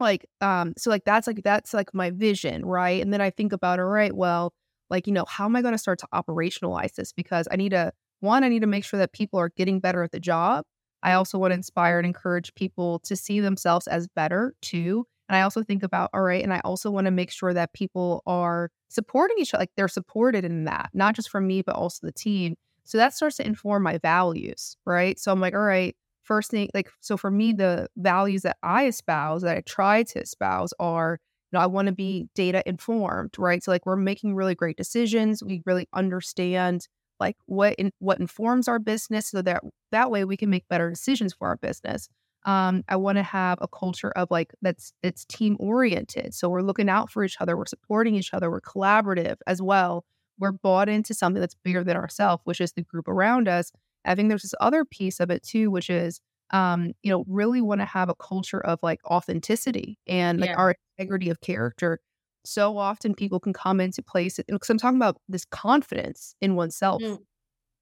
like 0.00 0.26
um 0.40 0.74
so 0.76 0.90
like 0.90 1.04
that's 1.04 1.26
like 1.26 1.42
that's 1.44 1.74
like 1.74 1.94
my 1.94 2.10
vision, 2.10 2.64
right? 2.66 3.02
And 3.02 3.12
then 3.12 3.20
I 3.20 3.30
think 3.30 3.52
about 3.52 3.78
all 3.80 3.86
right, 3.86 4.14
well, 4.14 4.52
like 4.90 5.06
you 5.06 5.12
know, 5.12 5.24
how 5.28 5.44
am 5.46 5.56
I 5.56 5.62
going 5.62 5.72
to 5.74 5.78
start 5.78 5.98
to 6.00 6.08
operationalize 6.14 6.94
this 6.94 7.12
because 7.12 7.48
I 7.50 7.56
need 7.56 7.70
to 7.70 7.92
one 8.20 8.44
I 8.44 8.48
need 8.48 8.60
to 8.60 8.66
make 8.66 8.84
sure 8.84 8.98
that 8.98 9.12
people 9.12 9.38
are 9.40 9.50
getting 9.50 9.80
better 9.80 10.02
at 10.02 10.12
the 10.12 10.20
job. 10.20 10.64
I 11.02 11.12
also 11.12 11.38
want 11.38 11.50
to 11.52 11.56
inspire 11.56 11.98
and 11.98 12.06
encourage 12.06 12.54
people 12.54 12.98
to 13.00 13.16
see 13.16 13.40
themselves 13.40 13.86
as 13.86 14.08
better 14.08 14.54
too. 14.62 15.06
And 15.28 15.36
I 15.36 15.42
also 15.42 15.62
think 15.62 15.82
about, 15.82 16.10
all 16.14 16.22
right, 16.22 16.42
and 16.42 16.52
I 16.52 16.60
also 16.64 16.90
want 16.90 17.06
to 17.06 17.10
make 17.10 17.30
sure 17.30 17.52
that 17.54 17.72
people 17.72 18.22
are 18.26 18.70
supporting 18.88 19.36
each 19.38 19.54
other, 19.54 19.62
like 19.62 19.70
they're 19.76 19.88
supported 19.88 20.44
in 20.44 20.64
that, 20.64 20.90
not 20.94 21.14
just 21.14 21.30
from 21.30 21.46
me, 21.46 21.62
but 21.62 21.74
also 21.76 22.06
the 22.06 22.12
team. 22.12 22.56
So 22.84 22.98
that 22.98 23.14
starts 23.14 23.36
to 23.36 23.46
inform 23.46 23.82
my 23.82 23.98
values, 23.98 24.76
right? 24.84 25.18
So 25.18 25.32
I'm 25.32 25.40
like, 25.40 25.54
all 25.54 25.60
right, 25.60 25.96
first 26.24 26.50
thing, 26.50 26.68
like, 26.74 26.90
so 27.00 27.16
for 27.16 27.30
me, 27.30 27.52
the 27.52 27.88
values 27.96 28.42
that 28.42 28.56
I 28.62 28.86
espouse, 28.86 29.42
that 29.42 29.56
I 29.56 29.60
try 29.62 30.02
to 30.04 30.20
espouse 30.20 30.72
are, 30.80 31.18
you 31.52 31.58
know, 31.58 31.62
I 31.62 31.66
want 31.66 31.86
to 31.86 31.92
be 31.92 32.28
data 32.34 32.62
informed, 32.66 33.34
right? 33.38 33.62
So 33.62 33.70
like 33.70 33.86
we're 33.86 33.96
making 33.96 34.34
really 34.34 34.54
great 34.54 34.76
decisions. 34.76 35.42
We 35.42 35.62
really 35.66 35.88
understand 35.92 36.88
like 37.20 37.36
what 37.46 37.74
in, 37.76 37.92
what 38.00 38.18
informs 38.20 38.68
our 38.68 38.78
business 38.78 39.28
so 39.28 39.42
that 39.42 39.62
that 39.92 40.10
way 40.10 40.24
we 40.24 40.36
can 40.36 40.50
make 40.50 40.68
better 40.68 40.90
decisions 40.90 41.32
for 41.32 41.46
our 41.48 41.56
business 41.56 42.08
um, 42.44 42.84
I 42.88 42.96
want 42.96 43.16
to 43.16 43.22
have 43.22 43.58
a 43.60 43.68
culture 43.68 44.10
of 44.10 44.30
like 44.30 44.52
that's 44.60 44.92
it's 45.02 45.24
team 45.24 45.56
oriented. 45.58 46.34
So 46.34 46.48
we're 46.48 46.62
looking 46.62 46.88
out 46.88 47.10
for 47.10 47.24
each 47.24 47.36
other, 47.40 47.56
we're 47.56 47.66
supporting 47.66 48.14
each 48.14 48.34
other, 48.34 48.50
we're 48.50 48.60
collaborative 48.60 49.36
as 49.46 49.62
well. 49.62 50.04
We're 50.38 50.52
bought 50.52 50.88
into 50.88 51.14
something 51.14 51.40
that's 51.40 51.54
bigger 51.64 51.84
than 51.84 51.96
ourselves, 51.96 52.42
which 52.44 52.60
is 52.60 52.72
the 52.72 52.82
group 52.82 53.08
around 53.08 53.48
us. 53.48 53.70
I 54.06 54.14
think 54.14 54.28
there's 54.28 54.42
this 54.42 54.54
other 54.60 54.84
piece 54.84 55.20
of 55.20 55.30
it 55.30 55.42
too, 55.42 55.70
which 55.70 55.90
is 55.90 56.20
um, 56.50 56.92
you 57.02 57.10
know, 57.10 57.24
really 57.26 57.60
want 57.62 57.80
to 57.80 57.86
have 57.86 58.08
a 58.08 58.14
culture 58.16 58.60
of 58.64 58.78
like 58.82 59.00
authenticity 59.06 59.98
and 60.06 60.40
like 60.40 60.50
Yeah. 60.50 60.56
our 60.56 60.74
integrity 60.98 61.30
of 61.30 61.40
character. 61.40 61.98
So 62.44 62.76
often 62.78 63.14
people 63.14 63.40
can 63.40 63.52
come 63.54 63.80
into 63.80 64.02
place 64.02 64.38
because 64.46 64.70
I'm 64.70 64.78
talking 64.78 64.98
about 64.98 65.16
this 65.28 65.44
confidence 65.46 66.34
in 66.40 66.54
oneself. 66.54 67.02
Mm, 67.02 67.24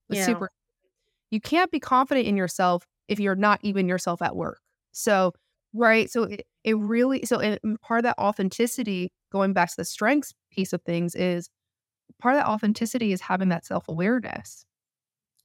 yeah. 0.09 0.25
super 0.25 0.50
you 1.31 1.41
can't 1.41 1.71
be 1.71 1.81
confident 1.81 2.26
in 2.26 2.37
yourself 2.37 2.87
if 3.09 3.19
you're 3.21 3.35
not 3.37 3.61
even 3.62 3.88
yourself 3.88 4.23
at 4.23 4.37
work. 4.37 4.61
So, 4.93 5.33
right. 5.73 6.11
So 6.11 6.25
it, 6.25 6.43
it 6.64 6.76
really, 6.79 7.25
so 7.25 7.38
it, 7.41 7.61
part 7.83 8.00
of 8.00 8.05
that 8.05 8.19
authenticity, 8.19 9.12
going 9.33 9.52
back 9.52 9.71
to 9.71 9.76
the 9.79 9.85
strengths 9.85 10.33
piece 10.50 10.73
of 10.73 10.83
things, 10.83 11.14
is 11.14 11.49
part 12.21 12.35
of 12.37 12.41
that 12.43 12.49
authenticity 12.49 13.12
is 13.12 13.21
having 13.23 13.50
that 13.50 13.64
self 13.67 13.88
awareness. 13.88 14.64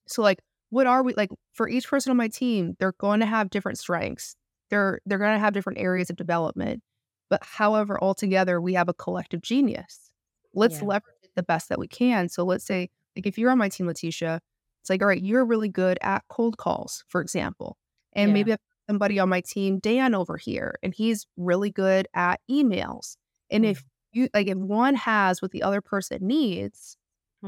So, 0.07 0.21
like, 0.21 0.39
what 0.69 0.87
are 0.87 1.03
we 1.03 1.13
like 1.15 1.29
for 1.53 1.69
each 1.69 1.87
person 1.87 2.11
on 2.11 2.17
my 2.17 2.27
team? 2.27 2.75
They're 2.79 2.93
going 2.99 3.19
to 3.21 3.25
have 3.25 3.49
different 3.49 3.79
strengths. 3.79 4.35
They're 4.69 4.99
they're 5.05 5.17
going 5.19 5.33
to 5.35 5.39
have 5.39 5.53
different 5.53 5.79
areas 5.79 6.09
of 6.09 6.15
development. 6.17 6.83
But 7.29 7.43
however, 7.43 7.99
all 7.99 8.13
together 8.15 8.61
we 8.61 8.73
have 8.73 8.89
a 8.89 8.93
collective 8.93 9.41
genius. 9.41 10.11
Let's 10.53 10.81
Yeah. 10.81 10.81
leverage 10.81 11.03
it 11.23 11.31
the 11.35 11.43
best 11.43 11.69
that 11.69 11.79
we 11.79 11.87
can. 11.87 12.29
So 12.29 12.43
let's 12.43 12.65
say, 12.65 12.89
like, 13.15 13.25
if 13.27 13.37
you're 13.37 13.51
on 13.51 13.57
my 13.57 13.69
team, 13.69 13.87
Laetitia, 13.87 14.39
it's 14.81 14.89
like, 14.89 15.01
all 15.01 15.07
right, 15.07 15.21
you're 15.21 15.45
really 15.45 15.69
good 15.69 15.97
at 16.01 16.23
cold 16.29 16.57
calls, 16.57 17.03
for 17.09 17.21
example. 17.21 17.77
And 18.13 18.31
Yeah. 18.31 18.33
maybe 18.33 18.53
I've 18.53 18.59
somebody 18.89 19.19
on 19.19 19.27
my 19.27 19.41
team, 19.41 19.79
Dan 19.79 20.15
over 20.15 20.37
here, 20.37 20.79
and 20.81 20.93
he's 20.93 21.27
really 21.35 21.69
good 21.69 22.07
at 22.13 22.39
emails. 22.49 23.17
And 23.51 23.65
Mm, 23.65 23.65
if 23.65 23.83
you 24.13 24.29
like, 24.33 24.47
if 24.47 24.57
one 24.57 24.95
has 24.95 25.41
what 25.41 25.51
the 25.51 25.61
other 25.63 25.81
person 25.81 26.25
needs, 26.25 26.97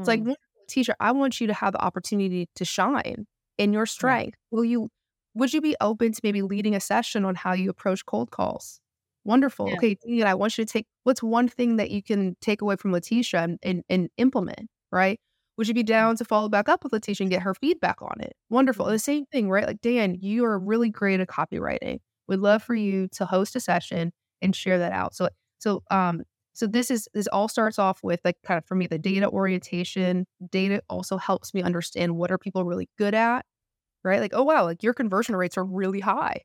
it's 0.00 0.08
like, 0.08 0.20
mm, 0.20 0.26
"Look, 0.26 0.38
Laetitia, 0.70 0.94
I 1.00 1.12
want 1.12 1.40
you 1.40 1.46
to 1.48 1.54
have 1.54 1.72
the 1.72 1.82
opportunity 1.82 2.48
to 2.56 2.64
shine 2.64 3.26
in 3.58 3.72
your 3.72 3.82
yeah. 3.82 3.86
strength. 3.86 4.36
Will 4.50 4.64
you, 4.64 4.88
would 5.34 5.52
you 5.52 5.60
be 5.60 5.76
open 5.80 6.12
to 6.12 6.20
maybe 6.22 6.42
leading 6.42 6.74
a 6.74 6.80
session 6.80 7.24
on 7.24 7.34
how 7.34 7.52
you 7.52 7.70
approach 7.70 8.06
cold 8.06 8.30
calls? 8.30 8.80
Wonderful. 9.24 9.68
Yeah. 9.68 9.74
Okay, 9.74 9.96
Dan, 10.06 10.26
I 10.26 10.34
want 10.34 10.56
you 10.56 10.64
to 10.64 10.72
take 10.72 10.86
what's 11.04 11.22
one 11.22 11.48
thing 11.48 11.76
that 11.76 11.90
you 11.90 12.02
can 12.02 12.36
take 12.40 12.62
away 12.62 12.76
from 12.76 12.92
Laetitia 12.92 13.40
and, 13.40 13.58
and, 13.62 13.82
and 13.88 14.08
implement, 14.16 14.68
right? 14.90 15.18
Would 15.56 15.68
you 15.68 15.74
be 15.74 15.82
down 15.82 16.16
to 16.16 16.24
follow 16.24 16.48
back 16.48 16.68
up 16.70 16.82
with 16.82 16.92
Laetitia 16.92 17.24
and 17.24 17.30
get 17.30 17.42
her 17.42 17.54
feedback 17.54 18.00
on 18.00 18.20
it? 18.20 18.32
Wonderful. 18.48 18.86
Mm, 18.86 18.92
The 18.92 18.98
same 18.98 19.26
thing, 19.26 19.50
right? 19.50 19.66
Like, 19.66 19.82
Dan, 19.82 20.16
you 20.20 20.44
are 20.46 20.58
really 20.58 20.88
great 20.88 21.20
at 21.20 21.28
copywriting. 21.28 21.98
We'd 22.28 22.38
love 22.40 22.62
for 22.62 22.74
you 22.74 23.08
to 23.12 23.26
host 23.26 23.56
a 23.56 23.60
session 23.60 24.12
and 24.40 24.56
share 24.56 24.78
that 24.78 24.92
out. 24.92 25.14
So, 25.14 25.28
so, 25.58 25.82
um, 25.90 26.22
so 26.52 26.66
this 26.66 26.90
is 26.90 27.08
this 27.14 27.26
all 27.28 27.48
starts 27.48 27.78
off 27.78 28.00
with 28.02 28.20
like 28.24 28.36
kind 28.44 28.58
of 28.58 28.64
for 28.66 28.74
me 28.74 28.86
the 28.86 28.98
data 28.98 29.28
orientation. 29.28 30.26
Data 30.50 30.82
also 30.88 31.16
helps 31.16 31.54
me 31.54 31.62
understand 31.62 32.16
what 32.16 32.30
are 32.30 32.38
people 32.38 32.64
really 32.64 32.88
good 32.98 33.14
at, 33.14 33.44
right? 34.04 34.20
Like, 34.20 34.32
oh 34.34 34.42
wow, 34.42 34.64
like 34.64 34.82
your 34.82 34.94
conversion 34.94 35.36
rates 35.36 35.56
are 35.56 35.64
really 35.64 36.00
high. 36.00 36.42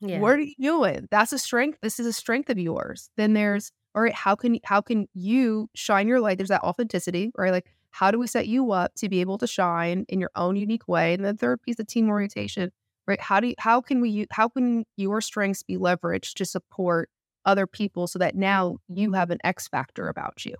Yeah. 0.00 0.20
What 0.20 0.32
are 0.32 0.40
you 0.40 0.54
doing? 0.58 1.08
That's 1.10 1.32
a 1.32 1.38
strength. 1.38 1.78
This 1.82 2.00
is 2.00 2.06
a 2.06 2.12
strength 2.12 2.48
of 2.50 2.58
yours. 2.58 3.10
Then 3.16 3.34
there's 3.34 3.70
all 3.94 4.02
right, 4.02 4.14
how 4.14 4.34
can 4.36 4.58
how 4.64 4.80
can 4.80 5.08
you 5.14 5.68
shine 5.74 6.08
your 6.08 6.20
light? 6.20 6.38
There's 6.38 6.48
that 6.50 6.62
authenticity, 6.62 7.32
right? 7.36 7.52
Like 7.52 7.66
how 7.90 8.10
do 8.10 8.18
we 8.18 8.26
set 8.26 8.46
you 8.46 8.70
up 8.72 8.94
to 8.96 9.08
be 9.08 9.20
able 9.20 9.38
to 9.38 9.46
shine 9.46 10.04
in 10.08 10.20
your 10.20 10.30
own 10.36 10.56
unique 10.56 10.86
way? 10.88 11.14
And 11.14 11.24
the 11.24 11.34
third 11.34 11.60
piece 11.62 11.78
of 11.78 11.86
team 11.86 12.08
orientation, 12.08 12.70
right? 13.06 13.20
How 13.20 13.40
do 13.40 13.48
you, 13.48 13.54
how 13.58 13.80
can 13.80 14.00
we 14.00 14.26
how 14.30 14.48
can 14.48 14.84
your 14.96 15.20
strengths 15.20 15.62
be 15.62 15.76
leveraged 15.76 16.34
to 16.34 16.44
support 16.44 17.10
other 17.44 17.66
people 17.66 18.06
so 18.06 18.18
that 18.18 18.34
now 18.34 18.78
you 18.88 19.12
have 19.12 19.30
an 19.30 19.38
X 19.44 19.68
factor 19.68 20.08
about 20.08 20.44
you? 20.44 20.54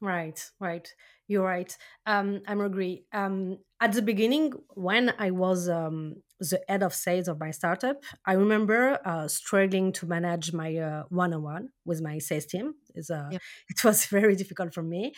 Right, 0.00 0.50
right. 0.58 0.92
You're 1.28 1.44
right. 1.44 1.76
Um, 2.06 2.40
I'm 2.48 2.60
agree. 2.60 3.06
Um, 3.12 3.58
at 3.80 3.92
the 3.92 4.02
beginning, 4.02 4.52
when 4.74 5.14
I 5.16 5.30
was 5.30 5.68
um, 5.68 6.24
the 6.40 6.60
head 6.68 6.82
of 6.82 6.92
sales 6.92 7.28
of 7.28 7.38
my 7.38 7.52
startup, 7.52 8.02
I 8.26 8.32
remember 8.32 8.98
uh, 9.04 9.28
struggling 9.28 9.92
to 9.92 10.06
manage 10.06 10.52
my 10.52 10.76
uh, 10.76 11.04
one-on-one 11.08 11.68
with 11.84 12.00
my 12.02 12.18
sales 12.18 12.46
team. 12.46 12.74
It's, 12.96 13.10
uh, 13.10 13.30
Yeah. 13.30 13.38
it 13.68 13.84
was 13.84 14.06
very 14.06 14.34
difficult 14.34 14.74
for 14.74 14.82
me, 14.82 15.12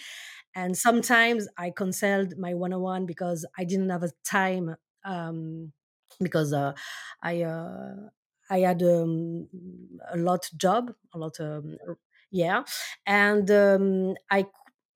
and 0.55 0.77
sometimes 0.77 1.49
I 1.59 1.71
canceled 1.71 2.35
my 2.39 2.55
one-on-one 2.55 3.07
because 3.07 3.47
I 3.59 3.65
didn't 3.65 3.91
have 3.91 4.03
a 4.05 4.11
time. 4.25 4.77
Um, 5.05 5.73
because 6.21 6.53
uh, 6.53 6.75
I 7.23 7.43
uh, 7.43 7.95
I 8.55 8.61
had 8.61 8.83
um, 8.83 9.49
a 10.11 10.17
lot 10.19 10.51
job, 10.57 10.95
a 11.15 11.19
lot 11.19 11.41
um, 11.41 11.77
yeah, 12.31 12.65
and 13.07 13.51
um, 13.51 14.15
I 14.31 14.47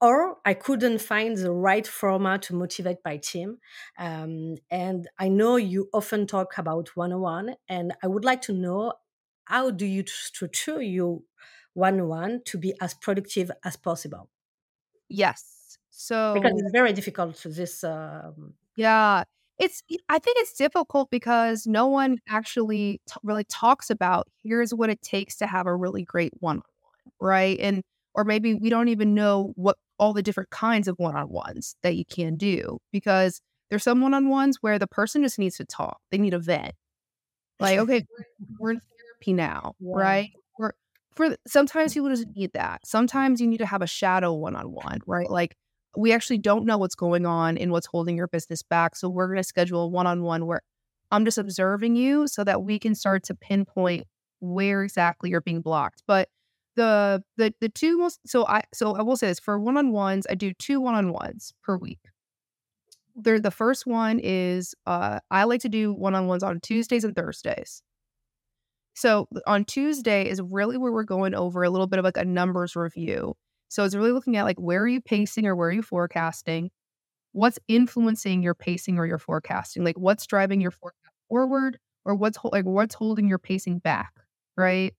or 0.01 0.39
I 0.45 0.55
couldn't 0.55 1.01
find 1.01 1.37
the 1.37 1.53
right 1.53 1.87
format 1.87 2.43
to 2.43 2.55
motivate 2.55 2.99
my 3.05 3.17
team. 3.17 3.59
Um, 3.99 4.57
and 4.71 5.09
I 5.19 5.29
know 5.29 5.57
you 5.57 5.89
often 5.93 6.27
talk 6.27 6.57
about 6.59 6.97
one-on-one, 6.97 7.57
and 7.69 7.95
I 8.03 8.07
would 8.07 8.25
like 8.25 8.43
to 8.43 8.53
know 8.53 8.95
how 9.47 9.71
do 9.71 9.87
you 9.87 10.05
structure 10.07 10.81
your 10.83 11.23
one-on-one 11.75 12.43
to 12.47 12.59
be 12.59 12.75
as 12.81 12.95
productive 12.95 13.51
as 13.65 13.77
possible? 13.77 14.31
Yes. 15.09 15.79
So 15.91 16.17
because 16.33 16.53
it's 16.57 16.73
very 16.73 16.93
difficult 16.93 17.37
to 17.37 17.49
this. 17.49 17.85
Um, 17.85 18.55
Yeah. 18.77 19.25
It's 19.59 19.83
I 20.09 20.19
think 20.21 20.37
it's 20.41 20.53
difficult 20.53 21.11
because 21.11 21.67
no 21.67 21.87
one 21.89 22.19
actually 22.29 23.01
t 23.09 23.15
really 23.25 23.45
talks 23.45 23.91
about, 23.91 24.29
"Here's 24.45 24.73
what 24.73 24.89
it 24.91 25.03
takes 25.03 25.37
to 25.39 25.47
have 25.47 25.67
a 25.67 25.75
really 25.75 26.05
great 26.05 26.33
one-on-one," 26.41 27.13
right? 27.21 27.59
And 27.61 27.83
or 28.15 28.25
maybe 28.25 28.55
we 28.55 28.71
don't 28.71 28.89
even 28.89 29.15
know 29.15 29.53
what 29.57 29.77
all 29.99 30.13
the 30.13 30.23
different 30.23 30.51
kinds 30.51 30.87
of 30.89 30.97
one-on-ones 30.99 31.75
that 31.83 31.97
you 31.97 32.05
can 32.05 32.37
do 32.37 32.79
because 32.93 33.41
there's 33.71 33.83
some 33.83 34.01
one-on-ones 34.01 34.59
where 34.61 34.79
the 34.79 34.87
person 34.87 35.23
just 35.23 35.39
needs 35.39 35.57
to 35.57 35.65
talk. 35.65 35.99
They 36.13 36.19
need 36.19 36.35
a 36.35 36.39
vent. 36.39 36.75
Like, 37.61 37.79
"Okay, 37.81 38.07
we're 38.19 38.25
we're 38.61 38.71
in 38.73 38.81
therapy 38.81 39.33
now," 39.35 39.75
yeah, 39.81 39.91
right? 39.95 40.31
Or 40.59 40.75
for 41.17 41.37
sometimes 41.47 41.95
people 41.95 42.11
just 42.11 42.27
need 42.37 42.53
that. 42.55 42.87
Sometimes 42.87 43.41
you 43.41 43.49
need 43.49 43.59
to 43.59 43.67
have 43.67 43.83
a 43.83 43.87
shadow 43.89 44.35
one-on-one, 44.35 45.01
right? 45.07 45.31
Like, 45.31 45.57
we 45.97 46.13
actually 46.13 46.39
don't 46.39 46.65
know 46.67 46.79
what's 46.79 46.95
going 46.95 47.27
on 47.27 47.59
and 47.59 47.73
what's 47.73 47.87
holding 47.87 48.17
your 48.17 48.29
business 48.29 48.63
back, 48.63 48.97
so 48.97 49.09
we're 49.09 49.29
gonna 49.29 49.43
schedule 49.45 49.91
one-on-one 49.91 50.47
where 50.47 50.63
I'm 51.11 51.25
just 51.25 51.39
observing 51.39 51.97
you 51.97 52.27
so 52.29 52.45
that 52.45 52.63
we 52.63 52.79
can 52.79 52.95
start 52.95 53.23
to 53.25 53.35
pinpoint 53.35 54.07
where 54.41 54.83
exactly 54.85 55.31
you're 55.31 55.41
being 55.41 55.61
blocked. 55.63 56.03
But 56.07 56.29
the 56.77 57.23
the 57.37 57.55
the 57.61 57.69
2 57.71 57.99
most 57.99 58.21
so 58.27 58.47
I 58.47 58.63
so 58.75 58.95
I 58.97 59.03
will 59.03 59.17
say 59.17 59.29
this, 59.29 59.41
for 59.41 59.59
one-on-ones, 59.59 60.27
I 60.31 60.35
do 60.35 60.53
2 60.55 60.81
one-on-ones 60.81 61.55
per 61.63 61.77
week. 61.77 62.01
They're 63.17 63.41
the 63.41 63.51
first 63.51 63.87
one 63.87 64.21
is, 64.21 64.75
uh, 64.87 65.21
I 65.31 65.45
like 65.45 65.61
to 65.63 65.69
do 65.69 65.93
one-on-ones 65.93 66.43
on 66.43 66.61
Tuesdays 66.61 67.05
and 67.05 67.17
Thursdays. 67.17 67.83
So 68.95 69.29
on 69.47 69.65
Tuesday 69.65 70.29
is 70.29 70.41
really 70.43 70.77
where 70.77 70.93
we're 70.93 71.05
going 71.05 71.35
over 71.35 71.63
a 71.63 71.71
little 71.71 71.87
bit 71.87 71.99
of 71.99 72.05
like 72.05 72.17
a 72.17 72.25
numbers 72.25 72.75
review. 72.77 73.35
So 73.69 73.85
it's 73.85 73.95
really 73.95 74.13
looking 74.13 74.37
at 74.37 74.45
like 74.45 74.59
where 74.59 74.83
are 74.83 74.89
you 74.89 75.01
pacing 75.01 75.47
or 75.47 75.55
where 75.55 75.69
are 75.69 75.73
you 75.73 75.83
forecasting? 75.83 76.71
What's 77.33 77.59
influencing 77.69 78.43
your 78.43 78.55
pacing 78.55 78.99
or 78.99 79.07
your 79.07 79.19
forecasting? 79.19 79.85
Like 79.85 79.99
what's 79.99 80.27
driving 80.27 80.61
your 80.61 80.71
forecast 80.71 81.15
forward 81.29 81.79
or 82.05 82.15
what's 82.15 82.39
like 82.45 82.65
what's 82.65 82.95
holding 82.95 83.29
your 83.29 83.39
pacing 83.39 83.79
back, 83.79 84.13
right? 84.57 84.95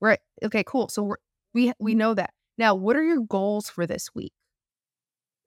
Right. 0.00 0.20
Okay, 0.44 0.64
cool. 0.64 0.88
So 0.88 1.02
we're, 1.02 1.16
we 1.54 1.72
we 1.78 1.94
know 1.94 2.14
that. 2.14 2.30
Now, 2.58 2.74
what 2.74 2.96
are 2.96 3.02
your 3.02 3.20
goals 3.20 3.68
for 3.70 3.86
this 3.86 4.14
week? 4.14 4.32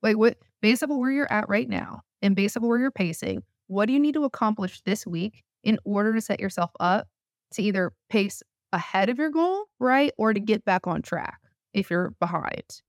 Like 0.02 0.18
what 0.18 0.38
based 0.62 0.84
on 0.84 0.98
where 0.98 1.12
you're 1.12 1.32
at 1.32 1.50
right 1.50 1.70
now 1.70 2.02
and 2.22 2.36
based 2.36 2.58
on 2.58 2.64
where 2.64 2.80
you're 2.80 2.92
pacing, 2.92 3.44
what 3.68 3.86
do 3.86 3.94
you 3.94 4.00
need 4.00 4.14
to 4.16 4.24
accomplish 4.26 4.82
this 4.82 5.06
week 5.06 5.44
in 5.64 5.78
order 5.86 6.14
to 6.14 6.22
set 6.22 6.40
yourself 6.40 6.72
up 6.80 7.08
to 7.52 7.62
either 7.64 7.92
pace 8.10 8.42
ahead 8.74 9.10
of 9.10 9.18
your 9.18 9.30
goal, 9.30 9.66
right? 9.80 10.12
Or 10.18 10.34
to 10.34 10.40
get 10.40 10.66
back 10.66 10.88
on 10.88 11.02
track 11.02 11.40
if 11.74 11.90
you're 11.90 12.12
behind. 12.20 12.82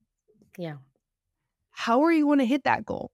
Yeah. 0.59 0.77
How 1.71 2.03
are 2.03 2.13
you 2.13 2.27
going 2.27 2.39
to 2.41 2.45
hit 2.45 2.65
that 2.65 2.85
goal? 2.85 3.11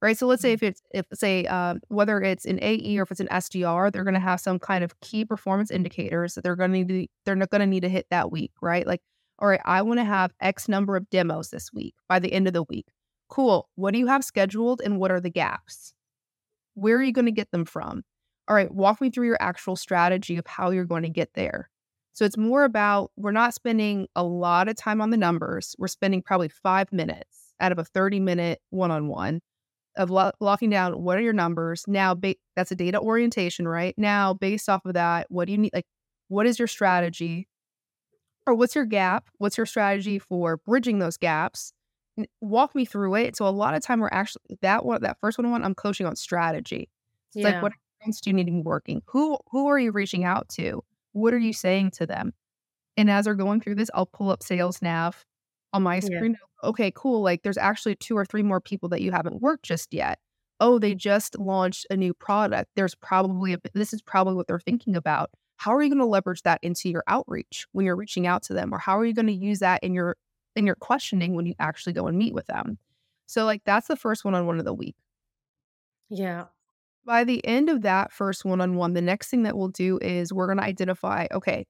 Right. 0.00 0.18
So 0.18 0.26
let's 0.26 0.42
say 0.42 0.54
Mm-hmm. 0.56 0.64
if 0.64 0.70
it's 0.70 0.82
if 0.92 1.06
say 1.14 1.46
um, 1.46 1.80
whether 1.88 2.20
it's 2.20 2.44
an 2.44 2.58
AE 2.60 2.98
or 2.98 3.02
if 3.04 3.12
it's 3.12 3.20
an 3.20 3.28
SDR, 3.28 3.92
they're 3.92 4.02
going 4.02 4.14
to 4.14 4.20
have 4.20 4.40
some 4.40 4.58
kind 4.58 4.82
of 4.82 4.98
key 5.00 5.24
performance 5.24 5.70
indicators 5.70 6.34
that 6.34 6.42
they're 6.42 6.56
going 6.56 6.72
to 6.72 6.78
need 6.78 6.88
to, 6.88 7.06
they're 7.24 7.36
not 7.36 7.50
going 7.50 7.60
to 7.60 7.66
need 7.66 7.82
to 7.82 7.88
hit 7.88 8.06
that 8.10 8.32
week, 8.32 8.50
right? 8.60 8.84
Like, 8.86 9.00
all 9.38 9.48
right, 9.48 9.60
I 9.64 9.82
want 9.82 10.00
to 10.00 10.04
have 10.04 10.32
X 10.40 10.68
number 10.68 10.96
of 10.96 11.08
demos 11.10 11.50
this 11.50 11.72
week 11.72 11.94
by 12.08 12.18
the 12.18 12.32
end 12.32 12.48
of 12.48 12.52
the 12.52 12.64
week. 12.64 12.86
Cool. 13.28 13.68
What 13.76 13.92
do 13.92 13.98
you 14.00 14.08
have 14.08 14.24
scheduled 14.24 14.80
and 14.84 14.98
what 14.98 15.12
are 15.12 15.20
the 15.20 15.30
gaps? 15.30 15.94
Where 16.74 16.96
are 16.96 17.02
you 17.02 17.12
going 17.12 17.26
to 17.26 17.32
get 17.32 17.50
them 17.52 17.64
from? 17.64 18.02
All 18.48 18.56
right, 18.56 18.72
walk 18.74 19.00
me 19.00 19.08
through 19.08 19.26
your 19.26 19.38
actual 19.40 19.76
strategy 19.76 20.36
of 20.36 20.46
how 20.48 20.70
you're 20.70 20.84
going 20.84 21.04
to 21.04 21.08
get 21.08 21.34
there. 21.34 21.70
So 22.12 22.24
it's 22.24 22.36
more 22.36 22.64
about 22.64 23.10
we're 23.16 23.32
not 23.32 23.54
spending 23.54 24.06
a 24.16 24.22
lot 24.24 24.68
of 24.68 24.76
time 24.76 25.00
on 25.00 25.10
the 25.10 25.16
numbers. 25.16 25.74
We're 25.78 25.88
spending 25.88 26.22
probably 26.22 26.48
five 26.48 26.92
minutes 26.92 27.54
out 27.60 27.72
of 27.72 27.78
a 27.78 27.84
30 27.84 28.20
minute 28.20 28.60
one 28.70 28.90
on 28.90 29.08
one 29.08 29.40
of 29.96 30.10
lo- 30.10 30.32
locking 30.40 30.70
down 30.70 31.02
what 31.02 31.18
are 31.18 31.22
your 31.22 31.32
numbers. 31.34 31.84
Now, 31.88 32.14
ba- 32.14 32.36
that's 32.56 32.72
a 32.72 32.76
data 32.76 33.00
orientation, 33.00 33.68
right? 33.68 33.94
Now, 33.98 34.34
based 34.34 34.68
off 34.68 34.84
of 34.86 34.94
that, 34.94 35.26
what 35.30 35.46
do 35.46 35.52
you 35.52 35.58
need? 35.58 35.72
Like, 35.74 35.86
what 36.28 36.46
is 36.46 36.58
your 36.58 36.68
strategy? 36.68 37.48
Or 38.46 38.54
what's 38.54 38.74
your 38.74 38.84
gap? 38.86 39.28
What's 39.38 39.56
your 39.56 39.66
strategy 39.66 40.18
for 40.18 40.56
bridging 40.58 40.98
those 40.98 41.16
gaps? 41.16 41.72
Walk 42.40 42.74
me 42.74 42.84
through 42.84 43.14
it. 43.16 43.36
So 43.36 43.46
a 43.46 43.50
lot 43.50 43.74
of 43.74 43.82
time 43.82 44.00
we're 44.00 44.08
actually 44.12 44.42
that 44.62 44.84
one, 44.84 45.00
that 45.02 45.18
first 45.20 45.38
one, 45.38 45.46
on 45.46 45.52
one 45.52 45.64
I'm 45.64 45.74
coaching 45.74 46.06
on 46.06 46.16
strategy. 46.16 46.90
It's 47.34 47.44
like 47.44 47.56
what 47.60 47.72
do 48.02 48.30
you 48.30 48.34
need 48.34 48.46
to 48.46 48.52
be 48.52 48.60
working? 48.62 49.02
Who 49.08 49.38
who 49.50 49.68
are 49.68 49.78
you 49.78 49.92
reaching 49.92 50.24
out 50.24 50.48
to? 50.50 50.82
What 51.12 51.34
are 51.34 51.38
you 51.38 51.52
saying 51.52 51.92
to 51.92 52.06
them? 52.06 52.32
And 52.96 53.10
as 53.10 53.24
they're 53.24 53.34
going 53.34 53.60
through 53.60 53.76
this, 53.76 53.90
I'll 53.94 54.06
pull 54.06 54.30
up 54.30 54.42
sales 54.42 54.82
nav 54.82 55.24
on 55.72 55.82
my 55.82 56.00
Yeah. 56.00 56.22
screen. 56.22 56.36
Okay, 56.64 56.92
cool. 56.94 57.22
Like 57.22 57.42
there's 57.42 57.58
actually 57.58 57.96
two 57.96 58.16
or 58.16 58.24
three 58.24 58.42
more 58.42 58.60
people 58.60 58.88
that 58.90 59.00
you 59.02 59.12
haven't 59.12 59.40
worked 59.42 59.64
just 59.64 59.92
yet. 59.94 60.18
Oh, 60.60 60.78
they 60.78 60.94
just 60.94 61.38
launched 61.38 61.86
a 61.90 61.96
new 61.96 62.14
product. 62.14 62.70
There's 62.76 62.94
probably 62.94 63.54
a 63.54 63.58
this 63.74 63.92
is 63.92 64.02
probably 64.02 64.34
what 64.34 64.46
they're 64.46 64.60
thinking 64.60 64.96
about. 64.96 65.30
How 65.56 65.74
are 65.74 65.82
you 65.82 65.88
going 65.90 65.98
to 65.98 66.06
leverage 66.06 66.42
that 66.42 66.60
into 66.62 66.90
your 66.90 67.04
outreach 67.08 67.66
when 67.72 67.86
you're 67.86 67.96
reaching 67.96 68.26
out 68.26 68.42
to 68.44 68.54
them? 68.54 68.72
Or 68.74 68.78
how 68.78 68.98
are 68.98 69.04
you 69.04 69.14
going 69.14 69.26
to 69.26 69.32
use 69.32 69.60
that 69.60 69.82
in 69.82 69.94
your 69.94 70.16
in 70.56 70.66
your 70.66 70.76
questioning 70.76 71.34
when 71.34 71.46
you 71.46 71.54
actually 71.58 71.94
go 71.94 72.06
and 72.06 72.18
meet 72.18 72.34
with 72.34 72.46
them? 72.46 72.78
So 73.26 73.44
like 73.44 73.62
that's 73.64 73.88
the 73.88 73.96
first 73.96 74.24
one 74.24 74.34
on 74.34 74.46
one 74.46 74.58
of 74.58 74.64
the 74.64 74.74
week 74.74 74.96
Yeah. 76.08 76.51
By 77.04 77.24
the 77.24 77.44
end 77.46 77.68
of 77.68 77.82
that 77.82 78.12
first 78.12 78.44
one 78.44 78.60
on 78.60 78.76
one, 78.76 78.94
the 78.94 79.02
next 79.02 79.28
thing 79.28 79.42
that 79.44 79.56
we'll 79.56 79.68
do 79.68 79.98
is 80.00 80.32
we're 80.32 80.46
going 80.46 80.58
to 80.58 80.64
identify 80.64 81.26
okay, 81.32 81.66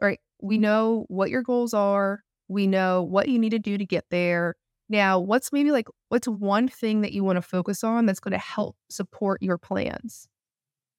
all 0.00 0.06
right, 0.08 0.20
we 0.40 0.58
know 0.58 1.04
what 1.08 1.30
your 1.30 1.42
goals 1.42 1.74
are, 1.74 2.22
we 2.48 2.66
know 2.66 3.02
what 3.02 3.28
you 3.28 3.38
need 3.38 3.50
to 3.50 3.58
do 3.58 3.78
to 3.78 3.84
get 3.84 4.04
there. 4.10 4.56
Now, 4.88 5.20
what's 5.20 5.52
maybe 5.52 5.70
like, 5.70 5.86
what's 6.08 6.26
one 6.26 6.66
thing 6.66 7.02
that 7.02 7.12
you 7.12 7.22
want 7.22 7.36
to 7.36 7.42
focus 7.42 7.84
on 7.84 8.06
that's 8.06 8.18
going 8.18 8.32
to 8.32 8.38
help 8.38 8.76
support 8.88 9.40
your 9.40 9.56
plans? 9.56 10.26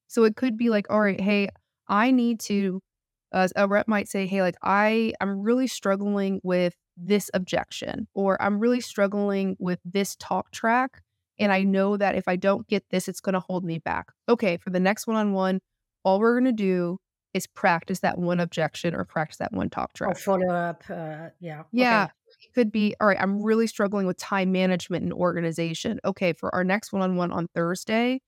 So 0.08 0.24
it 0.24 0.36
could 0.36 0.56
be 0.56 0.70
like, 0.70 0.86
all 0.88 1.00
right, 1.00 1.20
hey, 1.20 1.48
I 1.88 2.10
need 2.10 2.40
to, 2.40 2.80
uh, 3.32 3.48
a 3.54 3.68
rep 3.68 3.88
might 3.88 4.08
say, 4.08 4.26
hey, 4.26 4.40
like, 4.40 4.56
I, 4.62 5.12
I'm 5.20 5.42
really 5.42 5.66
struggling 5.66 6.40
with 6.42 6.74
this 6.96 7.30
objection, 7.34 8.08
or 8.14 8.40
I'm 8.40 8.58
really 8.58 8.80
struggling 8.80 9.56
with 9.58 9.80
this 9.84 10.16
talk 10.18 10.50
track. 10.52 11.02
And 11.42 11.52
I 11.52 11.62
know 11.62 11.96
that 11.96 12.14
if 12.14 12.28
I 12.28 12.36
don't 12.36 12.66
get 12.68 12.84
this, 12.90 13.08
it's 13.08 13.20
going 13.20 13.34
to 13.34 13.40
hold 13.40 13.64
me 13.64 13.78
back. 13.78 14.06
Okay, 14.28 14.56
for 14.56 14.70
the 14.70 14.80
next 14.80 15.06
one 15.06 15.16
on 15.16 15.32
one, 15.32 15.60
all 16.04 16.20
we're 16.20 16.40
going 16.40 16.56
to 16.56 16.62
do 16.62 16.98
is 17.34 17.46
practice 17.46 18.00
that 18.00 18.18
one 18.18 18.40
objection 18.40 18.94
or 18.94 19.04
practice 19.04 19.38
that 19.38 19.52
one 19.52 19.70
talk 19.70 19.90
Or 20.00 20.12
track. 20.12 20.18
follow 20.18 20.50
up. 20.50 20.82
Uh, 20.88 21.28
yeah. 21.40 21.62
Yeah. 21.72 22.04
Okay. 22.04 22.12
It 22.44 22.54
could 22.54 22.72
be, 22.72 22.94
all 23.00 23.06
right, 23.06 23.16
I'm 23.20 23.42
really 23.42 23.66
struggling 23.66 24.06
with 24.06 24.16
time 24.18 24.52
management 24.52 25.04
and 25.04 25.12
organization. 25.12 25.98
Okay, 26.04 26.32
for 26.32 26.54
our 26.54 26.64
next 26.64 26.92
one 26.92 27.02
on 27.02 27.16
one 27.16 27.32
on 27.32 27.48
Thursday, 27.54 28.20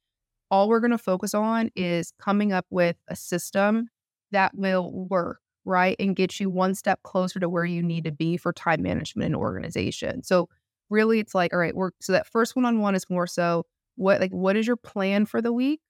all 0.51 0.69
we're 0.69 0.81
going 0.81 0.91
to 0.91 0.99
focus 0.99 1.35
on 1.35 1.71
is 1.75 2.13
coming 2.21 2.53
up 2.53 2.67
with 2.71 2.97
a 3.09 3.17
system 3.17 3.89
that 4.31 4.53
will 4.55 4.91
work, 5.11 5.41
right? 5.65 5.97
And 5.99 6.15
get 6.17 6.39
you 6.41 6.49
one 6.49 6.75
step 6.75 7.03
closer 7.03 7.41
to 7.41 7.49
where 7.49 7.65
you 7.65 7.83
need 7.83 8.05
to 8.05 8.13
be 8.13 8.37
for 8.37 8.53
time 8.53 8.83
management 8.83 9.27
and 9.27 9.37
organization. 9.37 10.23
So, 10.23 10.49
really, 10.91 11.19
it's 11.19 11.35
like, 11.35 11.53
all 11.53 11.59
right, 11.59 11.75
we're 11.75 11.91
so 12.01 12.13
that 12.13 12.27
first 12.27 12.57
one 12.57 12.65
on 12.65 12.81
one 12.81 12.95
is 12.95 13.09
more 13.09 13.27
so 13.27 13.65
what, 13.97 14.21
like, 14.21 14.33
what 14.33 14.57
is 14.57 14.67
your 14.67 14.77
plan 14.77 15.27
for 15.27 15.41
the 15.41 15.53
week? 15.53 15.81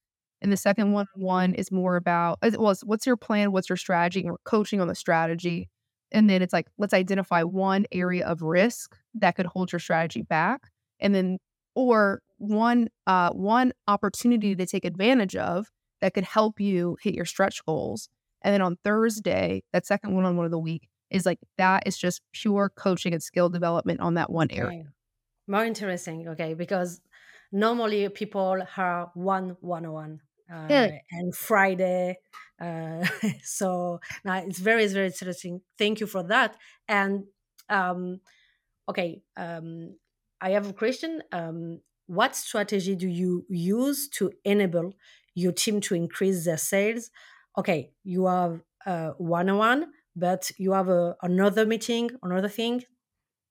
And 0.43 0.53
the 0.53 0.57
second 0.57 0.93
one 0.93 1.07
on 1.17 1.23
one 1.23 1.55
is 1.55 1.73
more 1.73 1.97
about, 1.97 2.39
well, 2.59 2.75
what's 2.83 3.07
your 3.07 3.17
plan? 3.17 3.53
What's 3.53 3.69
your 3.69 3.77
strategy? 3.77 4.21
And 4.21 4.31
we're 4.31 4.37
coaching 4.45 4.81
on 4.81 4.89
the 4.89 4.95
strategy. 4.95 5.71
And 6.13 6.29
then 6.29 6.43
it's 6.43 6.53
like, 6.53 6.67
let's 6.77 6.93
identify 6.93 7.43
one 7.43 7.87
area 7.93 8.27
of 8.27 8.43
risk 8.43 8.95
that 9.15 9.37
could 9.37 9.47
hold 9.47 9.73
your 9.73 9.79
strategy 9.79 10.23
back. 10.23 10.71
And 11.01 11.15
then, 11.15 11.39
or 11.75 12.21
one, 12.37 12.89
uh, 13.07 13.31
one 13.31 13.73
opportunity 13.89 14.55
to 14.55 14.67
take 14.67 14.85
advantage 14.85 15.35
of 15.35 15.67
that 16.01 16.15
could 16.15 16.25
help 16.25 16.61
you 16.61 16.97
hit 17.03 17.15
your 17.15 17.25
stretch 17.25 17.65
goals. 17.65 18.09
And 18.43 18.53
then 18.53 18.61
on 18.61 18.77
Thursday, 18.85 19.63
that 19.73 19.87
second 19.87 20.15
one 20.15 20.27
on 20.27 20.37
one 20.37 20.45
of 20.45 20.53
the 20.53 20.59
week 20.59 20.89
is 21.11 21.27
like, 21.27 21.41
that 21.59 21.85
is 21.87 21.97
just 21.99 22.23
pure 22.33 22.71
coaching 22.71 23.13
and 23.13 23.23
skill 23.23 23.49
development 23.49 24.01
on 24.01 24.15
that 24.15 24.31
one 24.31 24.51
area. 24.51 24.73
Okay. 24.73 24.85
More 25.49 25.65
interesting. 25.65 26.29
Okay. 26.31 26.55
Because 26.55 27.01
normally 27.53 28.09
people 28.11 28.63
are 28.77 29.11
one 29.15 29.57
one 29.61 29.87
on 29.87 29.93
one 29.93 30.21
uh, 30.53 30.69
Yeah. 30.69 30.99
and 31.11 31.35
Friday. 31.37 32.19
Uh, 32.61 33.07
so 33.43 34.01
now 34.25 34.39
it's 34.39 34.59
very 34.61 34.87
very 34.89 35.09
interesting. 35.09 35.63
Thank 35.79 36.01
you 36.01 36.07
for 36.07 36.23
that. 36.25 36.57
And 36.89 37.27
um, 37.69 38.21
okay, 38.89 39.23
um, 39.37 39.97
I 40.41 40.51
have 40.51 40.69
a 40.69 40.73
question. 40.73 41.23
Um, 41.33 41.81
what 42.07 42.37
strategy 42.37 42.97
do 42.97 43.09
you 43.09 43.47
use 43.49 44.09
to 44.11 44.33
enable 44.45 44.93
your 45.35 45.53
team 45.53 45.81
to 45.83 45.95
increase 45.95 46.45
their 46.45 46.59
sales? 46.59 47.11
Okay, 47.57 47.93
you 48.03 48.27
have 48.27 48.63
uh, 48.85 49.11
one 49.13 49.49
on 49.49 49.59
one, 49.59 49.93
but 50.17 50.51
you 50.59 50.73
have 50.73 50.89
a, 50.89 51.17
another 51.23 51.67
meeting, 51.67 52.11
another 52.23 52.49
thing. 52.49 52.85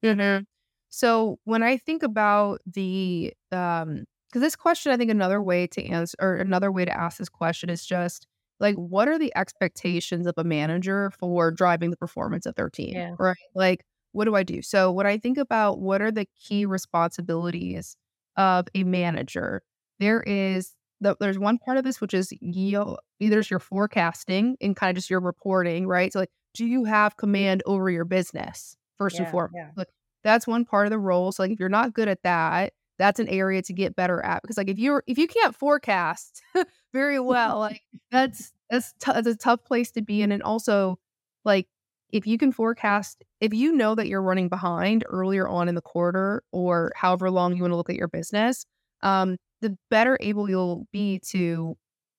Mhm. 0.04 0.45
So 0.89 1.39
when 1.45 1.63
I 1.63 1.78
think 1.78 2.04
about 2.04 2.62
the 2.65 3.34
um 3.52 4.06
because 4.30 4.41
this 4.41 4.56
question, 4.56 4.91
I 4.91 4.97
think 4.97 5.12
another 5.12 5.41
way 5.41 5.67
to 5.67 5.84
answer 5.86 6.15
or 6.19 6.36
another 6.38 6.71
way 6.71 6.86
to 6.86 6.91
ask 6.97 7.17
this 7.17 7.30
question 7.30 7.69
is 7.69 7.86
just 7.86 8.26
like 8.60 8.76
what 8.76 9.08
are 9.08 9.19
the 9.19 9.32
expectations 9.36 10.26
of 10.28 10.34
a 10.38 10.43
manager 10.43 11.12
for 11.12 11.52
driving 11.52 11.91
the 11.91 11.97
performance 11.97 12.45
of 12.45 12.56
their 12.56 12.69
team? 12.69 12.95
Yeah. 12.95 13.15
Right. 13.19 13.36
Like 13.56 13.86
what 14.12 14.26
do 14.26 14.36
I 14.36 14.43
do? 14.43 14.62
So 14.62 14.91
when 14.91 15.06
I 15.08 15.17
think 15.17 15.38
about 15.38 15.80
what 15.80 16.02
are 16.02 16.12
the 16.12 16.28
key 16.36 16.65
responsibilities 16.65 17.95
of 18.38 18.67
a 18.76 18.84
manager, 18.84 19.62
there 19.99 20.21
is 20.21 20.76
the, 21.02 21.15
there's 21.19 21.39
one 21.39 21.58
part 21.58 21.78
of 21.78 21.84
this 21.84 21.99
which 22.02 22.13
is 22.13 22.32
you 22.41 22.97
either 23.19 23.39
it's 23.39 23.49
your 23.52 23.60
forecasting 23.60 24.58
and 24.62 24.76
kind 24.76 24.91
of 24.91 24.95
just 24.95 25.10
your 25.10 25.19
reporting, 25.19 25.88
right? 25.88 26.12
So 26.13 26.19
like 26.19 26.32
do 26.54 26.66
you 26.66 26.84
have 26.86 27.18
command 27.18 27.63
over 27.66 27.89
your 27.89 28.06
business 28.06 28.76
first 28.98 29.20
and 29.20 29.28
foremost? 29.28 29.56
yeah. 29.56 29.70
Like 29.76 29.89
that's 30.24 30.48
one 30.48 30.66
part 30.66 30.88
of 30.88 30.92
the 30.92 31.00
role. 31.00 31.32
So 31.32 31.44
like 31.44 31.52
if 31.52 31.60
you're 31.60 31.70
not 31.70 31.94
good 31.94 32.08
at 32.08 32.24
that, 32.24 32.74
that's 33.00 33.20
an 33.20 33.28
area 33.28 33.62
to 33.63 33.74
get 33.74 33.96
better 33.96 34.24
at 34.24 34.42
because 34.42 34.58
like 34.58 34.70
if 34.70 34.78
you're 34.80 35.04
if 35.08 35.18
you 35.18 35.28
can't 35.28 35.56
forecast 35.56 36.42
very 36.94 37.20
well, 37.20 37.60
like 37.60 37.82
that's 38.12 38.54
that's, 38.70 38.94
t- 38.94 39.12
that's 39.13 39.28
a 39.28 39.36
tough 39.36 39.63
place 39.63 39.92
to 39.92 40.02
be 40.02 40.22
in. 40.22 40.32
And 40.32 40.42
also 40.44 40.98
like 41.44 41.68
if 42.12 42.28
you 42.28 42.38
can 42.38 42.52
forecast, 42.52 43.24
if 43.42 43.54
you 43.54 43.74
know 43.74 43.96
that 43.96 44.08
you're 44.08 44.22
running 44.22 44.48
behind 44.48 45.04
earlier 45.08 45.48
on 45.48 45.68
in 45.68 45.76
the 45.76 45.82
quarter 45.82 46.44
or 46.52 46.92
however 46.96 47.32
long 47.32 47.56
you 47.56 47.62
want 47.63 47.72
to 47.72 47.76
look 47.76 47.89
at 47.89 47.96
your 47.96 48.08
business, 48.08 48.66
um, 49.02 49.38
the 49.62 49.76
better 49.89 50.18
able 50.22 50.50
you'll 50.50 50.88
be 50.92 51.20
to 51.30 51.76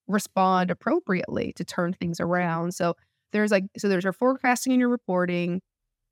respond 0.09 0.71
appropriately 0.71 1.53
to 1.55 1.65
turn 1.65 1.93
things 1.93 2.21
around. 2.21 2.75
So 2.75 2.97
there's 3.35 3.53
like 3.53 3.67
so 3.79 3.91
there's 3.91 4.05
your 4.05 4.15
forecasting 4.15 4.75
and 4.75 4.81
your 4.81 4.91
reporting 4.91 5.63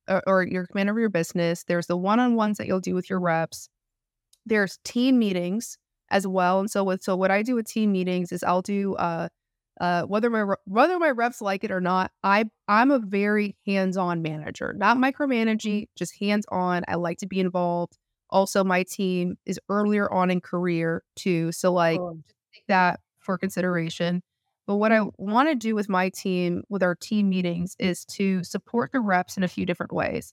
or, 0.09 0.23
or 0.27 0.45
your 0.45 0.67
command 0.67 0.91
over 0.91 1.01
your 1.01 1.11
business. 1.11 1.65
There's 1.65 1.87
the 1.89 1.97
one-on-ones 1.99 2.59
that 2.59 2.67
you'll 2.69 2.81
do 2.81 2.95
with 2.95 3.11
your 3.11 3.21
reps. 3.21 3.69
There's 4.47 4.79
team 4.85 5.19
meetings 5.19 5.79
as 6.11 6.27
well. 6.27 6.61
And 6.61 6.71
so 6.71 6.85
with 6.85 7.03
so 7.03 7.17
what 7.17 7.31
I 7.31 7.43
do 7.43 7.55
with 7.55 7.67
team 7.67 7.93
meetings 7.93 8.33
is 8.33 8.43
I'll 8.43 8.63
do 8.63 8.95
uh 8.97 9.29
uh 9.81 10.03
whether 10.05 10.31
my 10.31 10.55
whether 10.67 10.99
my 10.99 11.11
reps 11.11 11.41
like 11.41 11.65
it 11.65 11.71
or 11.71 11.81
not, 11.81 12.11
I 12.23 12.47
I'm 12.69 12.91
a 12.91 12.99
very 12.99 13.57
hands-on 13.67 14.23
manager, 14.23 14.75
not 14.77 14.97
micromanaging, 14.99 15.89
just 15.97 16.15
hands-on. 16.21 16.85
I 16.89 16.97
like 16.97 17.19
to 17.19 17.27
be 17.27 17.41
involved. 17.41 17.99
Also, 18.31 18.65
my 18.65 18.83
team 18.85 19.37
is 19.47 19.61
earlier 19.69 20.13
on 20.13 20.31
in 20.31 20.41
career 20.41 21.03
too. 21.17 21.53
So 21.53 21.73
like 21.73 22.03
Oh, 22.03 22.19
take 22.55 22.67
that 22.69 23.01
for 23.21 23.39
consideration. 23.39 24.23
But 24.66 24.77
what 24.77 24.92
I 24.92 25.03
want 25.16 25.48
to 25.48 25.55
do 25.55 25.75
with 25.75 25.88
my 25.88 26.09
team, 26.09 26.62
with 26.68 26.83
our 26.83 26.94
team 26.94 27.29
meetings, 27.29 27.75
is 27.79 28.05
to 28.07 28.44
support 28.44 28.92
the 28.92 29.01
reps 29.01 29.37
in 29.37 29.42
a 29.42 29.48
few 29.48 29.66
different 29.66 29.92
ways. 29.92 30.33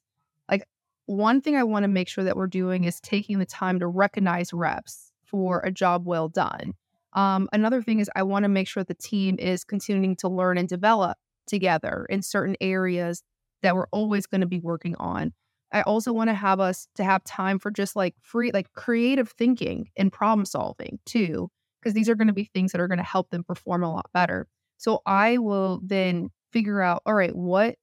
Like, 0.49 0.67
one 1.07 1.41
thing 1.41 1.55
I 1.55 1.63
want 1.63 1.83
to 1.83 1.87
make 1.87 2.07
sure 2.07 2.23
that 2.23 2.37
we're 2.37 2.47
doing 2.47 2.83
is 2.83 2.99
taking 2.99 3.39
the 3.39 3.45
time 3.45 3.79
to 3.79 3.87
recognize 3.87 4.53
reps 4.53 5.11
for 5.25 5.59
a 5.61 5.71
job 5.71 6.05
well 6.05 6.29
done. 6.29 6.73
Um, 7.13 7.49
another 7.51 7.81
thing 7.81 7.99
is 7.99 8.09
I 8.15 8.23
want 8.23 8.43
to 8.43 8.49
make 8.49 8.67
sure 8.67 8.83
the 8.83 8.93
team 8.93 9.37
is 9.39 9.63
continuing 9.63 10.15
to 10.17 10.29
learn 10.29 10.57
and 10.59 10.69
develop 10.69 11.17
together 11.47 12.05
in 12.09 12.21
certain 12.21 12.55
areas 12.61 13.23
that 13.63 13.75
we're 13.75 13.87
always 13.91 14.27
going 14.27 14.41
to 14.41 14.47
be 14.47 14.59
working 14.59 14.95
on. 14.97 15.33
I 15.71 15.81
also 15.81 16.13
want 16.13 16.29
to 16.29 16.33
have 16.35 16.59
us 16.59 16.87
to 16.95 17.03
have 17.03 17.23
time 17.23 17.59
for 17.59 17.71
just 17.71 17.95
like 17.95 18.15
free, 18.21 18.51
like 18.51 18.71
creative 18.73 19.29
thinking 19.29 19.89
and 19.97 20.11
problem 20.11 20.45
solving 20.45 20.99
too, 21.05 21.49
because 21.81 21.93
these 21.93 22.09
are 22.09 22.15
going 22.15 22.27
to 22.27 22.33
be 22.33 22.45
things 22.45 22.71
that 22.71 22.81
are 22.81 22.87
going 22.87 22.97
to 22.97 23.03
help 23.03 23.29
them 23.29 23.43
perform 23.43 23.83
a 23.83 23.91
lot 23.91 24.09
better. 24.13 24.47
So 24.77 25.01
I 25.05 25.37
will 25.37 25.81
then 25.83 26.29
figure 26.51 26.81
out, 26.81 27.01
all 27.05 27.13
right, 27.13 27.35
what 27.35 27.75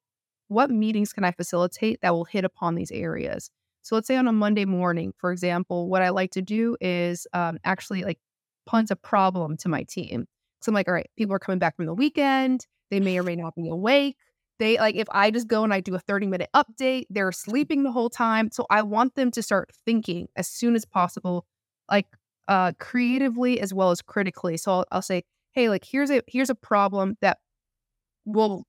what 0.48 0.70
meetings 0.70 1.12
can 1.12 1.24
I 1.24 1.32
facilitate 1.32 2.00
that 2.02 2.14
will 2.14 2.24
hit 2.24 2.44
upon 2.44 2.76
these 2.76 2.92
areas? 2.92 3.50
So 3.82 3.94
let's 3.94 4.06
say 4.06 4.16
on 4.16 4.28
a 4.28 4.32
Monday 4.32 4.64
morning, 4.64 5.12
for 5.18 5.32
example, 5.32 5.88
what 5.88 6.02
I 6.02 6.10
like 6.10 6.32
to 6.32 6.42
do 6.42 6.76
is 6.80 7.26
um, 7.32 7.58
actually 7.64 8.02
like 8.02 8.18
punt 8.64 8.90
a 8.90 8.96
problem 8.96 9.56
to 9.58 9.68
my 9.68 9.84
team. 9.84 10.26
So 10.60 10.70
I'm 10.70 10.74
like, 10.74 10.88
all 10.88 10.94
right, 10.94 11.10
people 11.16 11.34
are 11.34 11.40
coming 11.40 11.58
back 11.58 11.76
from 11.76 11.86
the 11.86 11.94
weekend. 11.94 12.66
They 12.90 13.00
may 13.00 13.18
or 13.18 13.22
may 13.22 13.36
not 13.36 13.54
be 13.54 13.68
awake. 13.68 14.16
They 14.58 14.78
like 14.78 14.94
if 14.94 15.06
I 15.10 15.30
just 15.30 15.48
go 15.48 15.64
and 15.64 15.72
I 15.72 15.80
do 15.80 15.94
a 15.94 15.98
30 15.98 16.26
minute 16.26 16.48
update, 16.54 17.06
they're 17.10 17.32
sleeping 17.32 17.82
the 17.82 17.92
whole 17.92 18.10
time. 18.10 18.50
So 18.50 18.66
I 18.70 18.82
want 18.82 19.14
them 19.14 19.30
to 19.32 19.42
start 19.42 19.70
thinking 19.84 20.28
as 20.34 20.48
soon 20.48 20.74
as 20.74 20.84
possible, 20.84 21.46
like 21.90 22.06
uh 22.48 22.72
creatively 22.78 23.60
as 23.60 23.74
well 23.74 23.90
as 23.90 24.02
critically. 24.02 24.56
So 24.56 24.72
I'll, 24.72 24.84
I'll 24.92 25.02
say, 25.02 25.24
hey, 25.52 25.68
like 25.68 25.84
here's 25.84 26.10
a 26.10 26.22
here's 26.26 26.50
a 26.50 26.54
problem 26.54 27.16
that 27.20 27.38
will 28.24 28.64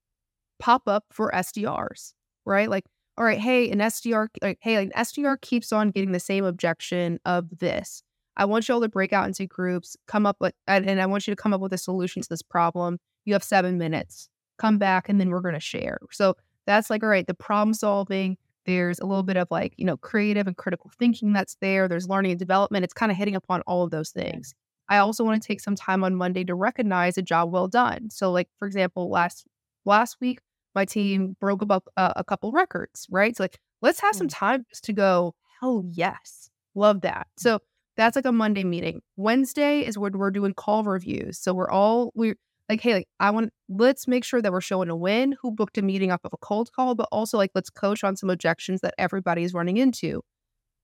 pop 0.59 0.87
up 0.87 1.05
for 1.11 1.31
SDRs, 1.31 2.13
right? 2.45 2.69
Like, 2.69 2.85
all 3.17 3.25
right, 3.25 3.39
hey, 3.39 3.69
an 3.71 3.79
SDR, 3.79 4.27
like, 4.41 4.59
hey, 4.61 4.77
like, 4.77 4.91
an 4.95 5.03
SDR 5.03 5.41
keeps 5.41 5.71
on 5.71 5.91
getting 5.91 6.11
the 6.11 6.19
same 6.19 6.45
objection 6.45 7.19
of 7.25 7.45
this. 7.59 8.03
I 8.37 8.45
want 8.45 8.67
you 8.67 8.75
all 8.75 8.81
to 8.81 8.89
break 8.89 9.13
out 9.13 9.27
into 9.27 9.47
groups, 9.47 9.97
come 10.07 10.27
up 10.27 10.37
with, 10.39 10.53
and 10.67 11.01
I 11.01 11.05
want 11.07 11.27
you 11.27 11.31
to 11.35 11.41
come 11.41 11.53
up 11.53 11.61
with 11.61 11.73
a 11.73 11.77
solution 11.77 12.21
to 12.21 12.29
this 12.29 12.43
problem. 12.43 12.99
You 13.25 13.33
have 13.33 13.43
seven 13.43 13.79
minutes. 13.79 14.29
Come 14.59 14.77
back, 14.77 15.09
and 15.09 15.19
then 15.19 15.29
we're 15.29 15.41
going 15.41 15.55
to 15.55 15.59
share. 15.59 15.97
So 16.11 16.35
that's 16.65 16.89
like, 16.89 17.01
all 17.03 17.09
right, 17.09 17.25
the 17.25 17.33
problem 17.33 17.73
solving. 17.73 18.37
There's 18.67 18.99
a 18.99 19.06
little 19.06 19.23
bit 19.23 19.38
of 19.38 19.47
like, 19.49 19.73
you 19.77 19.86
know, 19.86 19.97
creative 19.97 20.45
and 20.45 20.56
critical 20.56 20.91
thinking 20.99 21.34
that's 21.34 21.58
there. 21.62 21.88
There's 21.88 22.08
learning 22.08 22.32
and 22.32 22.39
development. 22.39 22.84
It's 22.84 22.93
kind 22.93 23.12
of 23.12 23.17
hitting 23.17 23.36
upon 23.36 23.62
all 23.62 23.84
of 23.84 23.91
those 23.91 24.12
things. 24.12 24.53
I 24.89 24.97
also 24.97 25.23
want 25.23 25.41
to 25.41 25.47
take 25.47 25.60
some 25.60 25.75
time 25.75 26.03
on 26.03 26.15
Monday 26.15 26.43
to 26.43 26.53
recognize 26.53 27.17
a 27.17 27.21
job 27.21 27.51
well 27.51 27.67
done. 27.67 28.10
So, 28.10 28.32
like 28.32 28.49
for 28.60 28.67
example, 28.67 29.10
last 29.10 29.45
last 29.86 30.17
week, 30.21 30.39
my 30.75 30.86
team 30.86 31.36
broke 31.39 31.62
about 31.62 31.84
uh, 31.97 32.13
a 32.15 32.23
couple 32.23 32.51
records, 32.51 33.08
right? 33.10 33.36
So, 33.36 33.43
like, 33.43 33.60
let's 33.82 33.99
have 34.01 34.15
some 34.15 34.27
mm. 34.27 34.34
time 34.36 34.65
just 34.69 34.84
to 34.86 34.93
go. 34.93 35.34
Hell 35.60 35.84
yes, 35.89 36.49
love 36.75 37.01
that. 37.01 37.27
So 37.38 37.60
that's 37.95 38.15
like 38.15 38.25
a 38.25 38.32
Monday 38.32 38.63
meeting. 38.63 39.01
Wednesday 39.15 39.80
is 39.80 39.97
when 39.97 40.13
we're 40.17 40.32
doing 40.32 40.53
call 40.53 40.84
reviews. 40.84 41.39
So 41.39 41.53
we're 41.53 41.71
all 41.71 42.12
we're 42.15 42.38
like, 42.69 42.82
hey, 42.82 42.93
like 42.93 43.08
I 43.19 43.32
want 43.32 43.51
let's 43.69 44.08
make 44.08 44.23
sure 44.23 44.41
that 44.41 44.51
we're 44.51 44.62
showing 44.62 44.89
a 44.89 44.95
win, 44.95 45.36
who 45.41 45.51
booked 45.51 45.77
a 45.77 45.82
meeting 45.82 46.12
off 46.12 46.21
of 46.23 46.34
a 46.34 46.38
cold 46.38 46.71
call, 46.71 46.95
but 46.95 47.08
also 47.12 47.38
like 47.38 47.51
let's 47.56 47.69
coach 47.69 48.03
on 48.03 48.15
some 48.15 48.30
objections 48.30 48.82
that 48.82 48.93
everybody's 48.97 49.53
running 49.53 49.77
into. 49.77 50.21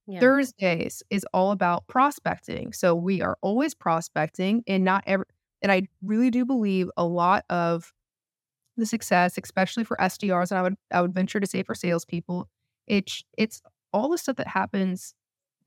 Yeah. 0.07 0.19
Thursdays 0.19 1.01
is 1.09 1.25
all 1.33 1.51
about 1.51 1.87
prospecting. 1.87 2.73
So 2.73 2.93
we 2.93 3.21
are 3.21 3.37
always 3.41 3.73
prospecting 3.73 4.63
and 4.67 4.83
not 4.83 5.03
every 5.07 5.25
and 5.61 5.71
I 5.71 5.87
really 6.01 6.29
do 6.29 6.45
believe 6.45 6.89
a 6.97 7.05
lot 7.05 7.45
of 7.49 7.93
the 8.75 8.85
success, 8.85 9.37
especially 9.41 9.83
for 9.83 9.95
SDRs, 9.97 10.51
and 10.51 10.59
I 10.59 10.61
would 10.61 10.75
I 10.91 11.01
would 11.01 11.13
venture 11.13 11.39
to 11.39 11.47
say 11.47 11.63
for 11.63 11.75
salespeople, 11.75 12.49
it's 12.87 13.23
it's 13.37 13.61
all 13.93 14.09
the 14.09 14.17
stuff 14.17 14.37
that 14.37 14.47
happens 14.47 15.13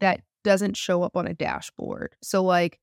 that 0.01 0.21
doesn't 0.45 0.77
show 0.77 1.03
up 1.03 1.17
on 1.17 1.27
a 1.27 1.35
dashboard. 1.35 2.15
So 2.23 2.43
like, 2.43 2.79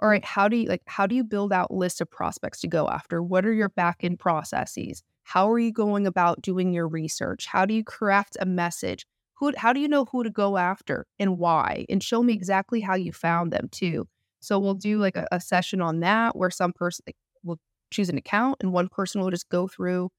all 0.00 0.08
right, 0.08 0.24
how 0.24 0.48
do 0.48 0.56
you 0.56 0.68
like 0.68 0.82
how 0.86 1.06
do 1.06 1.14
you 1.14 1.24
build 1.24 1.52
out 1.52 1.70
lists 1.70 2.00
of 2.00 2.10
prospects 2.10 2.60
to 2.60 2.68
go 2.68 2.88
after? 2.88 3.22
What 3.22 3.46
are 3.46 3.52
your 3.52 3.70
back 3.70 3.98
end 4.02 4.18
processes? 4.18 5.02
How 5.24 5.50
are 5.50 5.58
you 5.58 5.72
going 5.72 6.06
about 6.06 6.42
doing 6.42 6.72
your 6.72 6.86
research? 6.86 7.46
How 7.46 7.64
do 7.66 7.74
you 7.74 7.82
craft 7.82 8.36
a 8.40 8.46
message? 8.46 9.06
Who 9.34 9.52
how 9.56 9.72
do 9.72 9.80
you 9.80 9.88
know 9.88 10.04
who 10.04 10.22
to 10.22 10.30
go 10.30 10.58
after 10.58 11.06
and 11.18 11.38
why? 11.38 11.86
And 11.88 12.02
show 12.02 12.22
me 12.22 12.32
exactly 12.34 12.80
how 12.80 12.94
you 12.94 13.12
found 13.12 13.52
them 13.52 13.68
too. 13.70 14.06
So 14.40 14.58
we'll 14.58 14.74
do 14.74 14.98
like 14.98 15.16
a, 15.16 15.26
a 15.32 15.40
session 15.40 15.80
on 15.80 16.00
that 16.00 16.36
where 16.36 16.50
some 16.50 16.72
person 16.72 17.04
like, 17.06 17.16
will 17.42 17.58
choose 17.90 18.08
an 18.08 18.18
account 18.18 18.58
and 18.60 18.72
one 18.72 18.88
person 18.88 19.20
will 19.20 19.30
just 19.30 19.48
go 19.48 19.66
through 19.66 20.10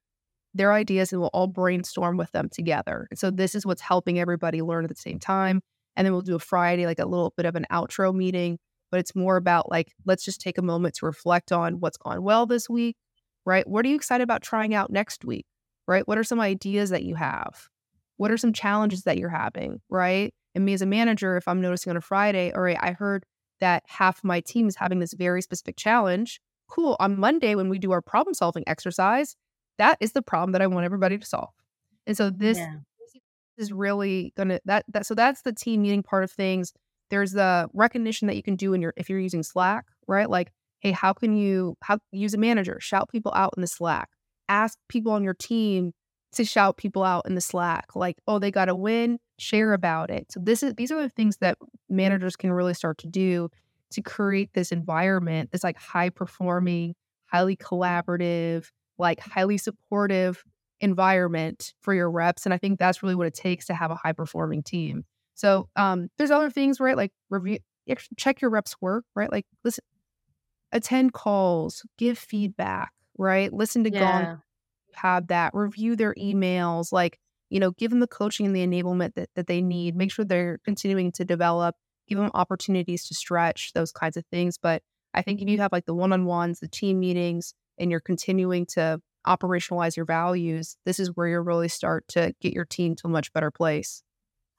their 0.54 0.74
ideas 0.74 1.12
and 1.12 1.22
we'll 1.22 1.30
all 1.34 1.48
brainstorm 1.48 2.18
with 2.18 2.32
them 2.32 2.50
together. 2.50 3.08
And 3.12 3.20
so 3.20 3.30
this 3.30 3.54
is 3.54 3.66
what's 3.66 3.82
helping 3.82 4.20
everybody 4.20 4.62
learn 4.62 4.86
at 4.86 4.90
the 4.90 4.96
same 4.96 5.20
time. 5.20 5.62
And 5.96 6.06
then 6.06 6.14
we'll 6.14 6.22
do 6.22 6.36
a 6.36 6.40
Friday, 6.40 6.86
like 6.86 7.00
a 7.00 7.06
little 7.06 7.34
bit 7.38 7.46
of 7.46 7.56
an 7.56 7.66
outro 7.72 8.14
meeting, 8.14 8.58
but 8.92 9.00
it's 9.00 9.16
more 9.16 9.38
about 9.38 9.70
like, 9.70 9.94
let's 10.06 10.24
just 10.24 10.42
take 10.42 10.58
a 10.58 10.62
moment 10.62 10.96
to 10.96 11.06
reflect 11.06 11.52
on 11.52 11.80
what's 11.80 11.98
gone 11.98 12.24
well 12.24 12.46
this 12.46 12.70
week, 12.70 12.96
right? 13.46 13.68
What 13.68 13.86
are 13.86 13.90
you 13.90 13.96
excited 13.96 14.24
about 14.24 14.42
trying 14.42 14.74
out 14.74 14.92
next 14.92 15.26
week, 15.26 15.46
right? 15.88 16.08
What 16.08 16.18
are 16.18 16.24
some 16.24 16.40
ideas 16.40 16.90
that 16.90 17.04
you 17.04 17.16
have? 17.16 17.68
What 18.18 18.32
are 18.32 18.38
some 18.38 18.54
challenges 18.54 19.04
that 19.04 19.18
you're 19.18 19.30
having, 19.30 19.82
right? 19.90 20.34
And 20.56 20.66
me 20.66 20.74
as 20.74 20.82
a 20.82 20.88
manager, 20.88 21.38
if 21.38 21.48
I'm 21.48 21.62
noticing 21.62 21.92
on 21.92 21.98
a 21.98 22.02
Friday, 22.02 22.52
all 22.52 22.62
right, 22.62 22.78
I 22.80 22.92
heard 22.92 23.26
that 23.60 23.84
half 23.88 24.24
my 24.24 24.40
team 24.42 24.68
is 24.68 24.76
having 24.76 25.00
this 25.00 25.14
very 25.14 25.42
specific 25.42 25.78
challenge. 25.78 26.40
Cool. 26.68 26.96
On 27.00 27.20
Monday, 27.20 27.56
when 27.56 27.70
we 27.70 27.80
do 27.80 27.92
our 27.92 28.02
problem 28.02 28.34
solving 28.34 28.64
exercise, 28.68 29.36
that 29.78 29.98
is 30.00 30.14
the 30.14 30.22
problem 30.22 30.52
that 30.54 30.62
I 30.62 30.68
want 30.68 30.86
everybody 30.86 31.18
to 31.18 31.26
solve. 31.26 31.54
And 32.06 32.18
so 32.18 32.30
this 32.30 32.58
yeah 32.58 32.78
is 33.58 33.74
really 33.74 34.34
gonna 34.38 34.60
that 34.66 34.86
that 34.88 35.06
so 35.06 35.16
that's 35.16 35.42
the 35.42 35.52
team 35.52 35.82
meeting 35.82 36.04
part 36.04 36.24
of 36.24 36.32
things. 36.32 36.74
There's 37.10 37.32
the 37.32 37.70
recognition 37.74 38.28
that 38.28 38.36
you 38.36 38.44
can 38.44 38.56
do 38.56 38.74
in 38.74 38.82
your 38.82 38.94
if 38.98 39.10
you're 39.10 39.20
using 39.20 39.44
Slack, 39.44 39.86
right? 40.08 40.30
Like, 40.30 40.52
hey, 40.80 40.92
how 40.92 41.14
can 41.14 41.36
you 41.36 41.76
how 41.82 42.00
use 42.12 42.34
a 42.34 42.38
manager, 42.38 42.80
shout 42.80 43.10
people 43.10 43.34
out 43.34 43.54
in 43.58 43.62
the 43.62 43.68
Slack, 43.68 44.10
ask 44.50 44.78
people 44.90 45.12
on 45.12 45.24
your 45.24 45.34
team 45.34 45.94
to 46.34 46.44
shout 46.44 46.78
people 46.78 47.04
out 47.04 47.26
in 47.26 47.36
the 47.36 47.42
Slack, 47.42 47.96
like, 47.96 48.18
oh, 48.28 48.40
they 48.40 48.52
got 48.52 48.70
a 48.70 48.76
win, 48.76 49.20
share 49.40 49.74
about 49.74 50.10
it. 50.10 50.32
So 50.32 50.40
this 50.42 50.64
is 50.64 50.76
these 50.76 50.92
are 50.92 51.02
the 51.02 51.10
things 51.10 51.38
that 51.38 51.58
managers 51.90 52.36
can 52.36 52.52
really 52.52 52.74
start 52.74 52.98
to 53.00 53.08
do 53.08 53.50
to 53.92 54.02
create 54.02 54.54
this 54.54 54.72
environment, 54.72 55.52
this 55.52 55.64
like 55.64 55.78
high 55.78 56.10
performing, 56.10 56.96
highly 57.26 57.56
collaborative, 57.56 58.70
like 58.98 59.20
highly 59.20 59.58
supportive 59.58 60.44
environment 60.82 61.74
for 61.82 61.94
your 61.94 62.12
reps. 62.12 62.46
And 62.46 62.54
I 62.54 62.58
think 62.58 62.80
that's 62.80 63.02
really 63.02 63.16
what 63.16 63.28
it 63.28 63.34
takes 63.34 63.66
to 63.68 63.74
have 63.74 63.92
a 63.92 63.96
high 63.96 64.14
performing 64.14 64.64
team. 64.64 65.06
So 65.38 65.70
um, 65.76 66.10
there's 66.18 66.32
other 66.32 66.50
things, 66.50 66.80
right? 66.80 66.98
Like 66.98 67.12
review, 67.30 67.60
check 68.18 68.42
your 68.42 68.52
reps 68.52 68.76
work, 68.82 69.06
right? 69.16 69.32
Like 69.32 69.46
listen, 69.64 69.84
attend 70.72 71.14
calls, 71.14 71.84
give 71.98 72.18
feedback, 72.18 72.92
right? 73.18 73.54
Listen 73.54 73.84
to 73.86 73.92
yeah. 73.92 74.38
Have 74.96 75.28
that, 75.28 75.54
review 75.54 75.96
their 75.96 76.16
emails, 76.16 76.92
like, 76.92 77.20
you 77.50 77.60
know, 77.60 77.72
give 77.72 77.92
them 77.92 78.00
the 78.00 78.08
coaching 78.08 78.48
and 78.48 78.56
the 78.56 78.66
enablement 78.66 79.14
that, 79.14 79.30
that 79.36 79.48
they 79.48 79.62
need, 79.62 79.96
make 79.96 80.12
sure 80.12 80.26
they're 80.26 80.58
continuing 80.66 81.12
to 81.14 81.24
develop, 81.24 81.76
give 82.08 82.18
them 82.18 82.32
opportunities 82.34 83.06
to 83.08 83.14
stretch, 83.14 83.74
those 83.74 83.92
kinds 83.92 84.18
of 84.18 84.26
things. 84.32 84.58
But 84.58 84.82
I 85.14 85.22
think 85.22 85.42
if 85.42 85.48
you 85.48 85.60
have 85.60 85.72
like 85.72 85.86
the 85.86 85.94
one 85.94 86.14
on 86.14 86.26
ones, 86.26 86.60
the 86.60 86.68
team 86.68 87.00
meetings, 87.00 87.54
and 87.78 87.92
you're 87.92 88.00
continuing 88.00 88.66
to 88.68 89.00
operationalize 89.28 89.96
your 89.96 90.06
values, 90.06 90.78
this 90.86 91.00
is 91.00 91.16
where 91.16 91.28
you 91.28 91.40
really 91.42 91.68
start 91.70 92.08
to 92.10 92.34
get 92.42 92.54
your 92.54 92.66
team 92.66 92.96
to 92.96 93.08
a 93.08 93.12
much 93.12 93.32
better 93.34 93.52
place. 93.52 94.02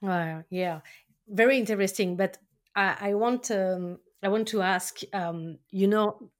Uh, 0.06 0.42
yeah, 0.50 0.80
very 1.28 1.58
interesting. 1.58 2.16
But 2.16 2.38
I, 2.74 2.96
I 3.00 3.14
want 3.14 3.50
um, 3.50 3.98
I 4.22 4.28
want 4.28 4.48
to 4.48 4.62
ask, 4.62 5.00
um, 5.12 5.58
you 5.70 5.86
know, 5.86 6.30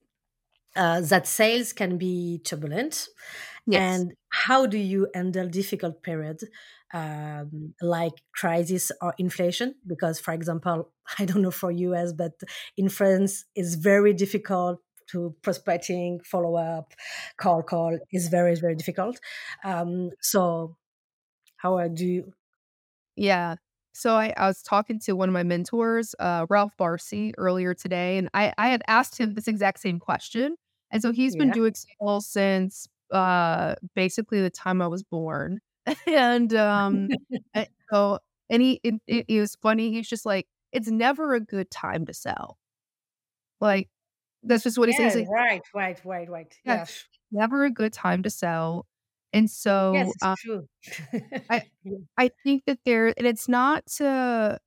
uh, 0.77 1.01
that 1.01 1.27
sales 1.27 1.73
can 1.73 1.99
be 1.99 2.41
turbulent, 2.45 3.09
yes. 3.67 3.81
and 3.81 4.13
how 4.31 4.67
do 4.67 4.79
you 4.79 5.09
handle 5.15 5.49
difficult 5.49 6.03
periods 6.03 6.45
um, 6.95 7.75
like 7.81 8.13
crisis 8.35 8.93
or 9.01 9.15
inflation? 9.19 9.75
Because, 9.87 10.21
for 10.21 10.33
example, 10.33 10.93
I 11.19 11.25
don't 11.25 11.43
know 11.43 11.51
for 11.51 11.71
US, 11.71 12.13
but 12.13 12.33
in 12.77 12.89
France, 12.89 13.45
it's 13.55 13.75
very 13.75 14.13
difficult 14.13 14.81
to 15.09 15.35
prospecting, 15.43 16.21
follow 16.23 16.57
up, 16.57 16.93
call, 17.39 17.63
call 17.63 17.99
is 18.13 18.29
very, 18.29 18.55
very 18.55 18.75
difficult. 18.75 19.19
Um, 19.65 20.11
so, 20.21 20.77
how 21.57 21.89
do 21.89 22.07
you? 22.07 22.33
Yeah. 23.19 23.57
So 23.95 24.15
I, 24.17 24.33
I 24.37 24.47
was 24.47 24.63
talking 24.63 25.01
to 25.01 25.15
one 25.15 25.29
of 25.29 25.33
my 25.33 25.43
mentors, 25.43 26.15
uh, 26.21 26.47
Ralph 26.49 26.77
Barcy, 26.77 27.33
earlier 27.37 27.75
today, 27.75 28.17
and 28.19 28.29
I, 28.35 28.53
I 28.57 28.69
had 28.69 28.83
asked 28.87 29.19
him 29.19 29.35
this 29.35 29.49
exact 29.49 29.81
same 29.81 29.99
question. 29.99 30.57
And 30.91 31.03
so 31.03 31.13
he's 31.13 31.35
been 31.37 31.51
doing 31.51 31.75
sales 31.75 32.27
since 32.29 32.89
uh, 33.13 33.75
basically 33.95 34.41
the 34.41 34.51
time 34.51 34.81
I 34.81 34.87
was 34.87 35.03
born. 35.03 35.61
and 36.07 36.55
um, 36.55 37.09
and 37.55 37.67
so, 37.93 38.21
and 38.51 38.63
he, 38.63 38.81
it, 38.85 38.95
it, 39.07 39.25
it 39.29 39.41
was 39.41 39.57
funny. 39.57 39.91
He's 39.93 40.09
just 40.09 40.25
like, 40.25 40.47
it's 40.73 40.89
never 40.89 41.35
a 41.35 41.41
good 41.41 41.71
time 41.71 42.07
to 42.07 42.15
sell. 42.15 42.59
Like, 43.61 43.89
That's 44.43 44.65
just 44.65 44.79
what 44.79 44.89
he 44.89 44.95
Yeah, 44.95 45.11
says. 45.11 45.29
right, 45.29 45.63
right, 45.75 46.01
right, 46.05 46.29
right. 46.29 46.55
Yeah, 46.65 46.83
it's 46.83 47.07
never 47.31 47.65
a 47.65 47.71
good 47.71 47.93
time 47.93 48.23
to 48.23 48.31
sell. 48.31 48.87
And 49.33 49.51
Yes, 49.91 50.09
so, 50.09 50.13
it's 50.15 50.27
uh, 50.27 50.37
true. 50.37 50.67
I 51.51 51.63
I 52.19 52.31
think 52.45 52.65
that 52.67 52.81
there 52.85 53.09
and 53.17 53.27
it's 53.27 53.49
not 53.49 53.87
to 53.99 54.59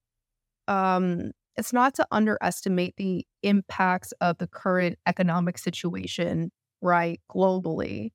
um 0.67 1.31
it's 1.57 1.73
not 1.73 1.95
to 1.95 2.07
underestimate 2.11 2.95
the 2.97 3.25
impacts 3.43 4.13
of 4.21 4.37
the 4.39 4.47
current 4.47 4.99
economic 5.07 5.57
situation, 5.57 6.51
right, 6.81 7.21
globally. 7.31 8.11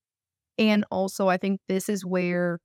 And 0.59 0.85
also 0.91 1.29
I 1.29 1.39
think 1.39 1.61
this 1.69 1.89
is 1.89 2.05
where 2.07 2.61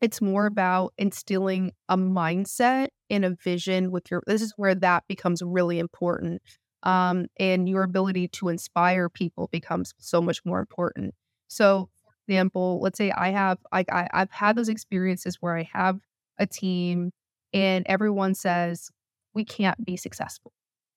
it's 0.00 0.20
more 0.20 0.46
about 0.46 0.92
instilling 0.98 1.72
a 1.88 1.96
mindset 1.96 2.88
and 3.10 3.24
a 3.24 3.36
vision 3.42 3.90
with 3.90 4.10
your 4.10 4.22
this 4.26 4.42
is 4.42 4.52
where 4.56 4.74
that 4.74 5.04
becomes 5.08 5.42
really 5.42 5.78
important. 5.78 6.42
Um, 6.82 7.26
and 7.38 7.66
your 7.68 7.82
ability 7.82 8.28
to 8.28 8.48
inspire 8.50 9.08
people 9.08 9.48
becomes 9.50 9.94
so 9.98 10.20
much 10.20 10.40
more 10.44 10.60
important. 10.60 11.14
So, 11.48 11.88
example, 12.28 12.80
let's 12.82 12.98
say 12.98 13.10
I 13.10 13.30
have 13.30 13.58
like 13.72 13.90
I, 13.92 14.08
I've 14.12 14.30
had 14.30 14.56
those 14.56 14.68
experiences 14.68 15.38
where 15.40 15.56
I 15.56 15.68
have 15.72 16.00
a 16.38 16.46
team 16.46 17.12
and 17.52 17.84
everyone 17.88 18.34
says 18.34 18.90
we 19.34 19.44
can't 19.44 19.82
be 19.84 19.96
successful 19.96 20.52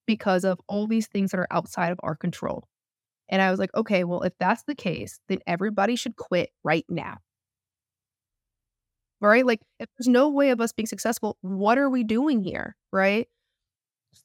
because 0.06 0.44
of 0.44 0.60
all 0.68 0.86
these 0.86 1.06
things 1.08 1.30
that 1.32 1.40
are 1.40 1.48
outside 1.50 1.92
of 1.92 2.00
our 2.02 2.16
control. 2.16 2.64
And 3.28 3.42
I 3.42 3.50
was 3.50 3.60
like, 3.60 3.74
okay, 3.74 4.04
well, 4.04 4.22
if 4.22 4.34
that's 4.40 4.64
the 4.64 4.74
case, 4.74 5.20
then 5.28 5.38
everybody 5.46 5.96
should 5.96 6.16
quit 6.16 6.50
right 6.64 6.86
now 6.88 7.18
right? 9.20 9.44
Like, 9.46 9.60
if 9.78 9.88
there's 9.98 10.08
no 10.08 10.28
way 10.28 10.50
of 10.50 10.60
us 10.60 10.72
being 10.72 10.86
successful, 10.86 11.36
what 11.40 11.78
are 11.78 11.90
we 11.90 12.04
doing 12.04 12.42
here, 12.42 12.76
right? 12.92 13.26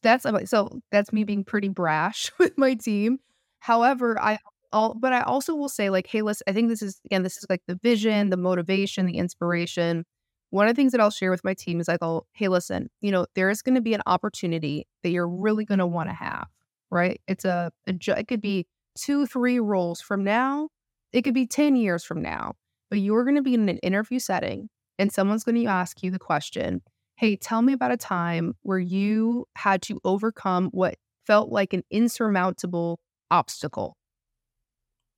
That's 0.02 0.26
uh, 0.26 0.46
so 0.46 0.82
that's 0.92 1.14
me 1.14 1.24
being 1.24 1.44
pretty 1.44 1.70
brash 1.70 2.32
with 2.40 2.58
my 2.58 2.74
team. 2.76 3.20
However, 3.60 4.20
I 4.22 4.40
all 4.74 4.94
but 4.94 5.14
I 5.14 5.22
also 5.22 5.56
will 5.56 5.70
say 5.70 5.90
like, 5.90 6.08
hey, 6.08 6.22
listen, 6.22 6.44
I 6.48 6.54
think 6.54 6.70
this 6.70 6.82
is 6.82 7.00
again, 7.06 7.24
this 7.24 7.38
is 7.38 7.46
like 7.50 7.62
the 7.68 7.80
vision, 7.82 8.30
the 8.30 8.38
motivation, 8.38 9.06
the 9.06 9.18
inspiration. 9.18 10.06
One 10.50 10.68
of 10.68 10.76
the 10.76 10.80
things 10.80 10.92
that 10.92 11.02
I'll 11.02 11.10
share 11.10 11.32
with 11.32 11.44
my 11.44 11.54
team 11.54 11.80
is 11.80 11.88
like, 11.88 12.04
oh, 12.04 12.26
hey, 12.34 12.48
listen, 12.48 12.90
you 13.02 13.12
know, 13.12 13.26
there 13.34 13.50
is 13.50 13.62
going 13.62 13.76
to 13.76 13.82
be 13.82 13.94
an 13.96 14.04
opportunity 14.06 14.86
that 15.02 15.10
you're 15.10 15.28
really 15.28 15.66
going 15.66 15.80
to 15.80 15.88
want 15.88 16.10
to 16.10 16.14
have, 16.14 16.48
right? 16.92 17.20
It's 17.28 17.46
a, 17.46 17.72
a 17.88 17.94
it 18.20 18.28
could 18.28 18.42
be 18.42 18.68
two, 18.96 19.26
three 19.26 19.60
roles 19.60 20.02
from 20.02 20.24
now. 20.24 20.70
It 21.12 21.24
could 21.24 21.34
be 21.34 21.48
10 21.48 21.76
years 21.76 22.04
from 22.04 22.22
now, 22.22 22.54
but 22.90 23.00
you're 23.00 23.24
going 23.24 23.36
to 23.36 23.42
be 23.42 23.54
in 23.54 23.70
an 23.70 23.78
interview 23.80 24.20
setting 24.20 24.70
and 25.00 25.12
someone's 25.12 25.44
going 25.44 25.62
to 25.62 25.66
ask 25.66 26.04
you 26.04 26.12
the 26.12 26.20
question, 26.20 26.82
Hey, 27.16 27.36
tell 27.36 27.62
me 27.62 27.74
about 27.74 27.92
a 27.92 27.98
time 27.98 28.56
where 28.64 28.80
you 28.80 29.46
had 29.56 29.82
to 29.84 30.00
overcome 30.04 30.70
what 30.72 30.96
felt 31.26 31.50
like 31.50 31.74
an 31.74 31.84
insurmountable 31.90 33.00
obstacle, 33.32 33.98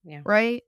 Yeah. 0.06 0.22
right? 0.24 0.62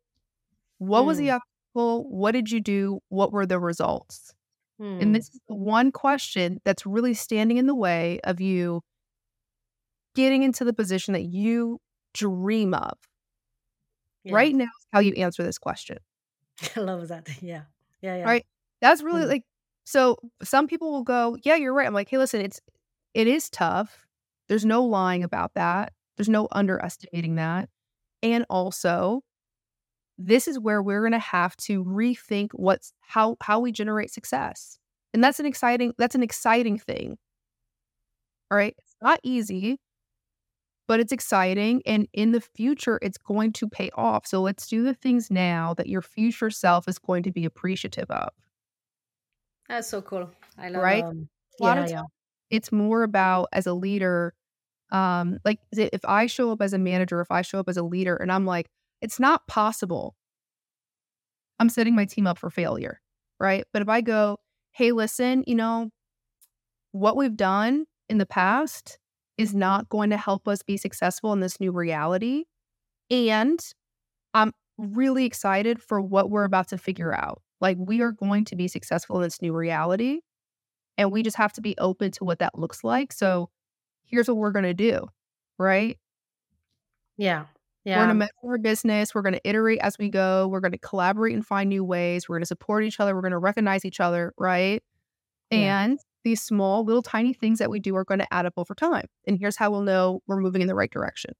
What 0.79 1.07
was 1.07 1.18
the 1.18 1.29
Mm, 1.29 1.37
obstacle? 1.37 2.11
What 2.11 2.33
did 2.33 2.51
you 2.51 2.61
do? 2.61 3.01
What 3.09 3.33
were 3.33 3.46
the 3.46 3.59
results? 3.61 4.35
And 4.81 5.03
mm. 5.03 5.14
this 5.14 5.29
is 5.29 5.40
the 5.48 5.55
one 5.57 5.90
question 5.92 6.61
that's 6.64 6.87
really 6.87 7.14
standing 7.14 7.57
in 7.57 7.66
the 7.66 7.74
way 7.74 8.20
of 8.24 8.40
you 8.40 8.83
getting 10.14 10.42
into 10.42 10.64
the 10.64 10.72
position 10.72 11.14
that 11.14 11.24
you 11.24 11.81
dream 12.14 12.74
of. 12.74 12.98
Yeah. 14.24 14.35
Right 14.35 14.55
now 14.55 14.64
is 14.64 14.87
how 14.92 15.01
you 15.01 15.12
answer 15.14 15.42
this 15.42 15.59
question. 15.59 15.98
I 16.77 16.81
love 16.81 17.09
that. 17.09 17.29
Yeah. 17.42 17.62
Yeah, 18.03 18.16
yeah. 18.18 18.24
Right? 18.24 18.46
That's 18.81 19.03
really 19.03 19.22
Mm. 19.24 19.29
like 19.29 19.44
so 19.85 20.16
some 20.42 20.66
people 20.66 20.92
will 20.92 21.03
go, 21.05 21.37
"Yeah, 21.44 21.57
you're 21.57 21.72
right." 21.72 21.87
I'm 21.87 21.94
like, 21.94 22.09
"Hey, 22.11 22.18
listen, 22.18 22.40
it's 22.42 22.61
it 23.14 23.27
is 23.27 23.48
tough. 23.51 24.07
There's 24.48 24.64
no 24.64 24.85
lying 24.85 25.24
about 25.24 25.55
that. 25.55 25.92
There's 26.16 26.29
no 26.29 26.46
underestimating 26.53 27.37
that. 27.37 27.68
And 28.22 28.44
also, 28.51 29.22
this 30.18 30.48
is 30.48 30.59
where 30.59 30.83
we're 30.83 31.00
going 31.00 31.12
to 31.12 31.18
have 31.18 31.57
to 31.59 31.85
rethink 31.85 32.50
what's 32.52 32.92
how 33.00 33.37
how 33.40 33.61
we 33.61 33.72
generate 33.72 34.11
success. 34.12 34.78
And 35.14 35.22
that's 35.24 35.40
an 35.40 35.46
exciting 35.46 35.94
that's 35.98 36.14
an 36.14 36.22
exciting 36.22 36.78
thing. 36.78 37.18
All 38.50 38.59
right? 38.59 38.74
It's 38.78 38.96
not 39.02 39.20
easy, 39.22 39.78
but 40.88 41.00
it's 41.00 41.12
exciting 41.12 41.83
and 41.87 42.09
in 42.12 42.33
the 42.33 42.40
future 42.40 42.98
it's 43.02 43.18
going 43.18 43.52
to 43.54 43.68
pay 43.68 43.90
off. 43.96 44.26
So 44.26 44.40
let's 44.42 44.66
do 44.66 44.83
the 44.83 44.94
things 44.94 45.31
now 45.31 45.74
that 45.74 45.87
your 45.88 46.02
future 46.02 46.50
self 46.50 46.88
is 46.88 46.98
going 46.98 47.22
to 47.24 47.33
be 47.33 47.44
appreciative 47.44 48.11
of, 48.11 48.31
That's 49.68 49.88
so 49.88 50.02
cool. 50.02 50.31
I 50.59 50.68
love, 50.70 50.85
it. 50.85 50.85
right? 50.85 51.04
um 51.04 51.28
A 51.61 51.62
lot 51.62 51.78
yeah, 51.78 51.85
of 51.85 51.90
yeah. 51.90 52.02
it's 52.50 52.72
more 52.72 53.02
about 53.02 53.48
as 53.52 53.66
a 53.66 53.74
leader 53.74 54.35
um 54.92 55.38
like 55.44 55.61
if 55.72 56.04
i 56.07 56.26
show 56.26 56.50
up 56.52 56.62
as 56.62 56.72
a 56.72 56.78
manager 56.78 57.20
if 57.20 57.31
i 57.31 57.42
show 57.42 57.61
up 57.61 57.68
as 57.68 57.76
a 57.76 57.83
leader 57.83 58.16
and 58.16 58.33
i'm 58.33 58.46
like 58.46 58.68
it's 59.00 59.20
not 59.20 59.46
possible 59.46 60.16
i'm 61.58 61.68
setting 61.68 61.94
my 61.94 62.04
team 62.04 62.26
up 62.26 62.38
for 62.38 62.50
failure 62.50 63.00
right 63.38 63.64
but 63.72 63.82
if 63.82 63.88
i 63.88 64.00
go 64.00 64.38
hey 64.72 64.92
listen 64.92 65.44
you 65.46 65.54
know 65.54 65.90
what 66.92 67.16
we've 67.16 67.37
done 67.37 67.87
in 68.08 68.18
the 68.18 68.26
past 68.26 68.98
is 69.37 69.54
not 69.54 69.84
mm-hmm. 69.84 69.96
going 69.96 70.11
to 70.11 70.16
help 70.16 70.48
us 70.48 70.62
be 70.62 70.76
successful 70.76 71.32
in 71.32 71.40
this 71.40 71.61
new 71.61 71.72
reality 71.72 72.44
and 73.11 73.61
i'm 74.34 74.52
really 74.76 75.24
excited 75.24 75.82
for 75.82 76.00
what 76.00 76.30
we're 76.30 76.44
about 76.44 76.68
to 76.68 76.78
figure 76.78 77.14
out 77.14 77.42
like 77.61 77.76
we 77.80 78.00
are 78.00 78.12
going 78.12 78.44
to 78.44 78.54
be 78.54 78.68
successful 78.68 79.16
in 79.16 79.22
this 79.22 79.42
new 79.42 79.52
reality 79.52 80.20
and 80.96 81.12
we 81.12 81.22
just 81.22 81.37
have 81.37 81.52
to 81.52 81.61
be 81.61 81.74
open 81.78 82.11
to 82.11 82.24
what 82.24 82.38
that 82.38 82.58
looks 82.58 82.84
like 82.84 83.12
so 83.12 83.50
here's 84.08 84.28
what 84.28 84.37
we're 84.37 84.50
going 84.50 84.64
to 84.64 84.74
do, 84.74 85.06
right? 85.58 85.98
Yeah. 87.16 87.44
We're 87.92 88.01
going 88.01 88.09
to 88.09 88.14
Yeah. 88.14 88.14
measure 88.14 88.33
our 88.44 88.59
business. 88.59 89.14
We're 89.14 89.22
going 89.22 89.35
to 89.35 89.48
iterate 89.48 89.81
as 89.81 89.96
we 89.98 90.11
go. 90.11 90.48
We're 90.48 90.61
going 90.61 90.72
to 90.72 90.79
collaborate 90.79 91.35
and 91.35 91.46
find 91.46 91.68
new 91.68 91.85
ways. 91.85 92.29
We're 92.29 92.37
going 92.37 92.42
to 92.42 92.46
support 92.46 92.85
each 92.85 93.01
other. 93.01 93.14
We're 93.14 93.22
going 93.22 93.33
to 93.33 93.38
recognize 93.38 93.85
each 93.85 94.01
other, 94.01 94.33
right? 94.38 94.83
Yeah. 95.51 95.83
And 95.85 95.98
these 96.24 96.42
small, 96.42 96.85
little, 96.85 97.03
tiny 97.03 97.33
things 97.33 97.59
that 97.61 97.70
we 97.70 97.81
do 97.81 97.96
are 97.96 98.05
going 98.05 98.20
to 98.20 98.33
add 98.35 98.46
up 98.46 98.55
over 98.57 98.74
time. 98.74 99.07
And 99.27 99.38
here's 99.38 99.57
how 99.57 99.70
we'll 99.70 99.83
know 99.83 100.20
we're 100.27 100.40
moving 100.40 100.61
in 100.62 100.68
the 100.68 100.74
right 100.74 100.90
direction. 100.90 101.35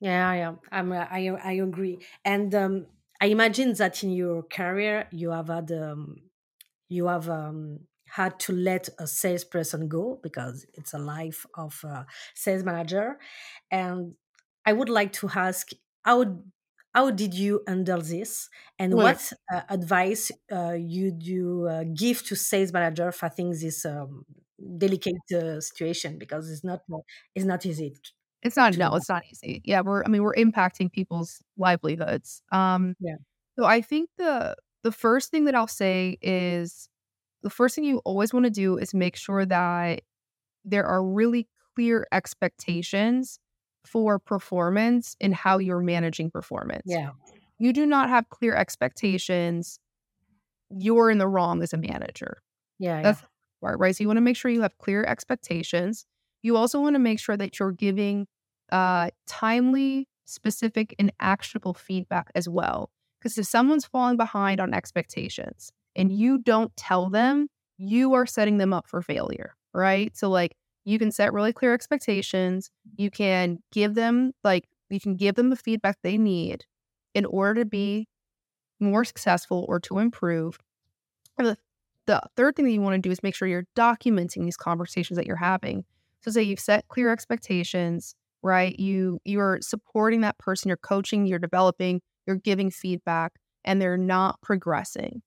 Yeah, 0.00 0.32
yeah. 0.34 0.54
I'm, 0.72 0.92
uh, 0.92 1.06
I 1.10 1.28
I 1.28 1.52
agree. 1.52 1.98
And 2.24 2.54
um, 2.54 2.86
I 3.20 3.26
imagine 3.26 3.72
that 3.74 4.02
in 4.02 4.10
your 4.10 4.42
career 4.42 5.08
you 5.12 5.30
have 5.30 5.48
had 5.48 5.70
um, 5.72 6.16
you 6.88 7.06
have 7.06 7.28
um, 7.30 7.80
had 8.08 8.38
to 8.40 8.52
let 8.52 8.88
a 8.98 9.06
salesperson 9.06 9.88
go 9.88 10.20
because 10.22 10.66
it's 10.74 10.92
a 10.92 10.98
life 10.98 11.46
of 11.54 11.80
a 11.84 12.06
sales 12.34 12.64
manager. 12.64 13.18
And 13.70 14.14
I 14.66 14.72
would 14.72 14.88
like 14.88 15.12
to 15.14 15.28
ask 15.34 15.70
how 16.04 16.42
how 16.94 17.10
did 17.10 17.34
you 17.34 17.62
handle 17.66 18.00
this, 18.00 18.48
and 18.78 19.00
what 19.00 19.32
uh, 19.52 19.62
advice 19.68 20.30
uh, 20.52 20.72
you 20.78 21.10
do 21.10 21.66
uh, 21.66 21.84
give 21.94 22.22
to 22.24 22.36
sales 22.36 22.72
manager 22.72 23.10
for 23.12 23.28
things 23.28 23.62
this 23.62 23.84
um, 23.84 24.24
delicate 24.78 25.16
uh, 25.34 25.60
situation 25.60 26.18
because 26.18 26.50
it's 26.50 26.62
not 26.64 26.82
it's 27.34 27.44
not 27.44 27.66
easy 27.66 27.96
It's 28.42 28.56
not, 28.56 28.74
no, 28.76 28.94
it's 28.94 29.08
not 29.08 29.24
easy. 29.30 29.62
Yeah, 29.64 29.80
we're, 29.80 30.04
I 30.04 30.08
mean, 30.08 30.22
we're 30.22 30.34
impacting 30.34 30.92
people's 30.92 31.42
livelihoods. 31.56 32.42
Um, 32.52 32.96
Yeah. 32.98 33.16
so 33.58 33.64
I 33.66 33.82
think 33.82 34.10
the, 34.18 34.56
the 34.82 34.92
first 34.92 35.30
thing 35.30 35.46
that 35.46 35.54
I'll 35.54 35.66
say 35.68 36.18
is 36.22 36.88
the 37.42 37.50
first 37.50 37.74
thing 37.76 37.84
you 37.84 37.98
always 38.04 38.34
want 38.34 38.44
to 38.44 38.50
do 38.50 38.78
is 38.78 38.94
make 38.94 39.16
sure 39.16 39.46
that 39.46 40.02
there 40.64 40.86
are 40.86 41.04
really 41.04 41.48
clear 41.76 42.06
expectations 42.12 43.40
for 43.84 44.18
performance 44.18 45.16
and 45.20 45.34
how 45.34 45.58
you're 45.58 45.80
managing 45.80 46.30
performance. 46.30 46.82
Yeah. 46.86 47.10
You 47.58 47.72
do 47.72 47.86
not 47.86 48.08
have 48.08 48.28
clear 48.30 48.54
expectations, 48.54 49.78
you're 50.70 51.10
in 51.10 51.18
the 51.18 51.28
wrong 51.28 51.62
as 51.62 51.72
a 51.72 51.76
manager. 51.76 52.42
Yeah. 52.78 52.96
Yeah. 52.96 53.02
That's 53.02 53.20
the 53.20 53.26
part, 53.60 53.78
right? 53.78 53.94
So 53.94 54.02
you 54.02 54.08
want 54.08 54.16
to 54.16 54.22
make 54.22 54.36
sure 54.36 54.50
you 54.50 54.62
have 54.62 54.76
clear 54.78 55.04
expectations. 55.04 56.06
You 56.42 56.56
also 56.56 56.80
want 56.80 56.94
to 56.94 57.00
make 57.00 57.20
sure 57.20 57.36
that 57.36 57.58
you're 57.58 57.72
giving 57.72 58.26
uh, 58.72 59.10
timely, 59.26 60.08
specific, 60.24 60.94
and 60.98 61.12
actionable 61.20 61.74
feedback 61.74 62.30
as 62.34 62.48
well. 62.48 62.90
Because 63.20 63.38
if 63.38 63.46
someone's 63.46 63.86
falling 63.86 64.16
behind 64.16 64.60
on 64.60 64.74
expectations 64.74 65.70
and 65.96 66.12
you 66.12 66.38
don't 66.38 66.76
tell 66.76 67.08
them, 67.08 67.48
you 67.78 68.14
are 68.14 68.26
setting 68.26 68.58
them 68.58 68.72
up 68.72 68.86
for 68.86 69.00
failure, 69.00 69.54
right? 69.72 70.16
So, 70.16 70.28
like, 70.28 70.54
you 70.84 70.98
can 70.98 71.10
set 71.10 71.32
really 71.32 71.52
clear 71.52 71.74
expectations. 71.74 72.70
You 72.96 73.10
can 73.10 73.58
give 73.72 73.94
them, 73.94 74.32
like, 74.44 74.68
you 74.90 75.00
can 75.00 75.16
give 75.16 75.34
them 75.34 75.50
the 75.50 75.56
feedback 75.56 75.98
they 76.02 76.18
need 76.18 76.64
in 77.14 77.24
order 77.24 77.62
to 77.62 77.64
be 77.64 78.08
more 78.80 79.04
successful 79.04 79.64
or 79.68 79.80
to 79.80 79.98
improve. 79.98 80.58
And 81.38 81.48
the, 81.48 81.56
the 82.06 82.22
third 82.36 82.56
thing 82.56 82.64
that 82.66 82.72
you 82.72 82.80
want 82.80 82.94
to 82.94 83.00
do 83.00 83.10
is 83.10 83.22
make 83.22 83.34
sure 83.34 83.48
you're 83.48 83.66
documenting 83.76 84.44
these 84.44 84.56
conversations 84.56 85.16
that 85.16 85.26
you're 85.26 85.36
having. 85.36 85.84
So 86.20 86.30
say 86.30 86.42
you've 86.42 86.60
set 86.60 86.88
clear 86.88 87.10
expectations, 87.12 88.14
right? 88.42 88.78
You 88.78 89.20
you're 89.24 89.58
supporting 89.62 90.20
that 90.22 90.38
person, 90.38 90.68
you're 90.68 90.76
coaching, 90.76 91.26
you're 91.26 91.38
developing, 91.38 92.00
you're 92.26 92.36
giving 92.36 92.70
feedback, 92.70 93.32
and 93.64 93.80
they're 93.80 93.96
not 93.98 94.40
progressing 94.42 95.22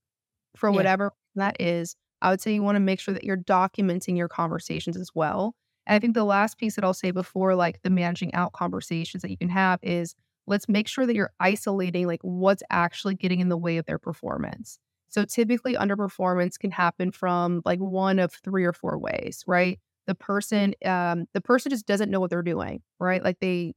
for 0.55 0.69
Yeah. 0.69 0.75
whatever 0.75 1.13
that 1.35 1.59
is. 1.59 1.95
I 2.21 2.29
would 2.29 2.41
say 2.41 2.53
you 2.53 2.63
want 2.63 2.75
to 2.75 2.79
make 2.81 2.99
sure 2.99 3.13
that 3.13 3.23
you're 3.23 3.37
documenting 3.37 4.17
your 4.17 4.27
conversations 4.27 4.97
as 4.97 5.11
well. 5.13 5.55
And 5.85 5.95
I 5.95 5.99
think 5.99 6.13
the 6.13 6.23
last 6.23 6.57
piece 6.57 6.75
that 6.75 6.83
I'll 6.83 6.93
say 6.93 7.11
before 7.11 7.55
like 7.55 7.81
the 7.83 7.89
managing 7.89 8.33
out 8.33 8.53
conversations 8.53 9.21
that 9.21 9.31
you 9.31 9.37
can 9.37 9.49
have 9.49 9.79
is 9.83 10.15
let's 10.47 10.67
make 10.69 10.87
sure 10.87 11.05
that 11.05 11.15
you're 11.15 11.31
isolating 11.39 12.07
like 12.07 12.21
what's 12.21 12.63
actually 12.69 13.15
getting 13.15 13.39
in 13.39 13.49
the 13.49 13.57
way 13.57 13.77
of 13.77 13.85
their 13.85 13.99
performance. 13.99 14.79
So 15.09 15.23
typically 15.25 15.75
underperformance 15.75 16.59
can 16.59 16.71
happen 16.71 17.11
from 17.11 17.61
like 17.65 17.79
one 17.79 18.19
of 18.19 18.33
three 18.33 18.65
or 18.65 18.73
four 18.73 18.97
ways, 18.97 19.43
right? 19.47 19.79
The 20.05 20.15
person 20.15 20.73
um 20.85 21.25
the 21.33 21.41
person 21.41 21.69
just 21.69 21.85
doesn't 21.85 22.09
know 22.11 22.19
what 22.19 22.29
they're 22.29 22.41
doing, 22.41 22.81
right? 22.99 23.23
Like 23.23 23.39
they 23.39 23.73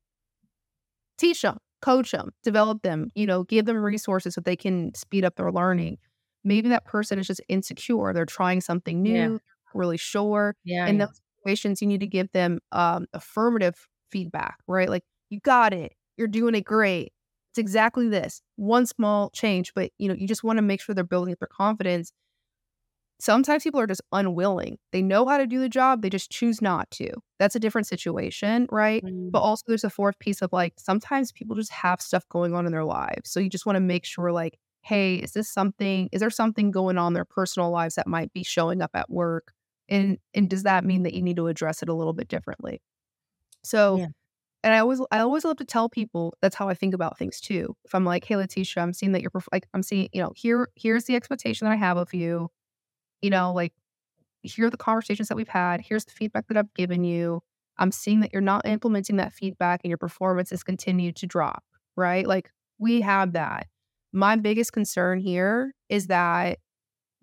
teach 1.18 1.42
them, 1.42 1.58
coach 1.82 2.12
them, 2.12 2.30
develop 2.42 2.82
them, 2.82 3.10
you 3.14 3.26
know, 3.26 3.44
give 3.44 3.66
them 3.66 3.76
resources 3.76 4.34
so 4.34 4.40
they 4.40 4.56
can 4.56 4.94
speed 4.94 5.24
up 5.24 5.36
their 5.36 5.52
learning. 5.52 5.98
Maybe 6.44 6.68
that 6.70 6.84
person 6.84 7.18
is 7.18 7.26
just 7.26 7.40
insecure. 7.48 8.12
They're 8.12 8.26
trying 8.26 8.60
something 8.60 9.02
new, 9.02 9.38
Yeah. 9.38 9.38
really 9.74 9.96
sure. 9.98 10.56
Yeah, 10.64 10.86
In 10.86 10.98
yeah. 10.98 10.98
those 10.98 11.20
situations, 11.44 11.82
you 11.82 11.88
need 11.88 12.00
to 12.00 12.06
give 12.06 12.30
them 12.32 12.60
um, 12.72 13.06
affirmative 13.12 13.88
feedback, 14.10 14.58
right? 14.66 14.88
Like, 14.88 15.04
you 15.30 15.40
got 15.40 15.72
it. 15.72 15.92
You're 16.16 16.28
doing 16.28 16.54
it 16.54 16.64
great. 16.64 17.12
It's 17.52 17.58
exactly 17.58 18.08
this. 18.08 18.42
One 18.56 18.86
small 18.86 19.30
change, 19.30 19.72
but 19.74 19.90
you 19.98 20.08
know, 20.08 20.14
you 20.14 20.26
just 20.28 20.44
want 20.44 20.58
to 20.58 20.62
make 20.62 20.80
sure 20.80 20.94
they're 20.94 21.04
building 21.04 21.32
up 21.32 21.40
their 21.40 21.48
confidence. 21.48 22.12
Sometimes 23.20 23.64
people 23.64 23.80
are 23.80 23.86
just 23.86 24.00
unwilling. 24.12 24.78
They 24.92 25.02
know 25.02 25.26
how 25.26 25.36
to 25.38 25.46
do 25.46 25.60
the 25.60 25.68
job, 25.68 26.00
they 26.02 26.08
just 26.10 26.30
choose 26.30 26.62
not 26.62 26.90
to. 26.92 27.10
That's 27.38 27.54
a 27.54 27.60
different 27.60 27.86
situation, 27.86 28.66
right? 28.70 29.04
But 29.32 29.40
Mm. 29.40 29.40
also 29.40 29.64
there's 29.68 29.84
a 29.84 29.90
fourth 29.90 30.18
piece 30.18 30.40
of 30.42 30.52
like 30.52 30.74
sometimes 30.78 31.30
people 31.32 31.54
just 31.56 31.70
have 31.72 32.00
stuff 32.00 32.26
going 32.30 32.54
on 32.54 32.66
in 32.66 32.72
their 32.72 32.84
lives. 32.84 33.30
So 33.30 33.38
you 33.40 33.50
just 33.50 33.66
want 33.66 33.76
to 33.76 33.80
make 33.80 34.04
sure 34.06 34.32
like, 34.32 34.58
hey, 34.82 35.16
is 35.16 35.32
this 35.32 35.48
something 35.50 36.08
is 36.12 36.20
there 36.20 36.30
something 36.30 36.70
going 36.70 36.98
on 36.98 37.08
in 37.08 37.14
their 37.14 37.24
personal 37.24 37.70
lives 37.70 37.94
that 37.96 38.06
might 38.06 38.32
be 38.32 38.42
showing 38.44 38.82
up 38.82 38.90
at 38.94 39.10
work? 39.10 39.52
And 39.88 40.18
and 40.34 40.48
does 40.50 40.62
that 40.64 40.84
mean 40.84 41.02
that 41.04 41.14
you 41.14 41.22
need 41.22 41.36
to 41.36 41.48
address 41.48 41.82
it 41.82 41.88
a 41.88 41.94
little 41.94 42.12
bit 42.14 42.28
differently? 42.28 42.80
So 43.64 44.00
Yeah. 44.00 44.08
and 44.64 44.74
I 44.74 44.78
always 44.80 45.00
I 45.12 45.20
always 45.20 45.44
love 45.44 45.58
to 45.58 45.64
tell 45.64 45.88
people 45.90 46.34
that's 46.42 46.56
how 46.56 46.68
I 46.68 46.74
think 46.74 46.94
about 46.94 47.18
things 47.18 47.40
too. 47.40 47.76
If 47.84 47.94
I'm 47.94 48.04
like, 48.06 48.24
"Hey, 48.24 48.36
Laetitia, 48.36 48.82
I'm 48.82 48.92
seeing 48.94 49.12
that 49.12 49.22
you're 49.22 49.32
like 49.52 49.66
I'm 49.74 49.82
seeing, 49.84 50.08
you 50.12 50.22
know, 50.22 50.32
here 50.36 50.70
here's 50.76 51.04
the 51.06 51.16
expectation 51.16 51.66
that 51.66 51.72
I 51.72 51.76
have 51.76 51.96
of 51.98 52.14
you. 52.14 52.50
You 53.22 53.30
know, 53.30 53.52
like 53.54 53.74
here 54.42 54.66
are 54.66 54.70
the 54.70 54.76
conversations 54.76 55.28
that 55.28 55.36
we've 55.36 55.48
had. 55.48 55.80
Here's 55.82 56.04
the 56.06 56.12
feedback 56.12 56.48
that 56.48 56.56
I've 56.56 56.72
given 56.74 57.04
you. 57.04 57.42
I'm 57.78 57.92
seeing 57.92 58.20
that 58.20 58.32
you're 58.32 58.42
not 58.42 58.66
implementing 58.66 59.16
that 59.16 59.32
feedback 59.34 59.80
and 59.84 59.90
your 59.90 59.98
performance 59.98 60.50
has 60.50 60.62
continued 60.62 61.16
to 61.16 61.26
drop, 61.26 61.64
right? 61.96 62.26
Like 62.26 62.50
we 62.78 63.00
have 63.02 63.32
that. 63.34 63.68
My 64.12 64.36
biggest 64.36 64.72
concern 64.72 65.20
here 65.20 65.74
is 65.88 66.08
that 66.08 66.58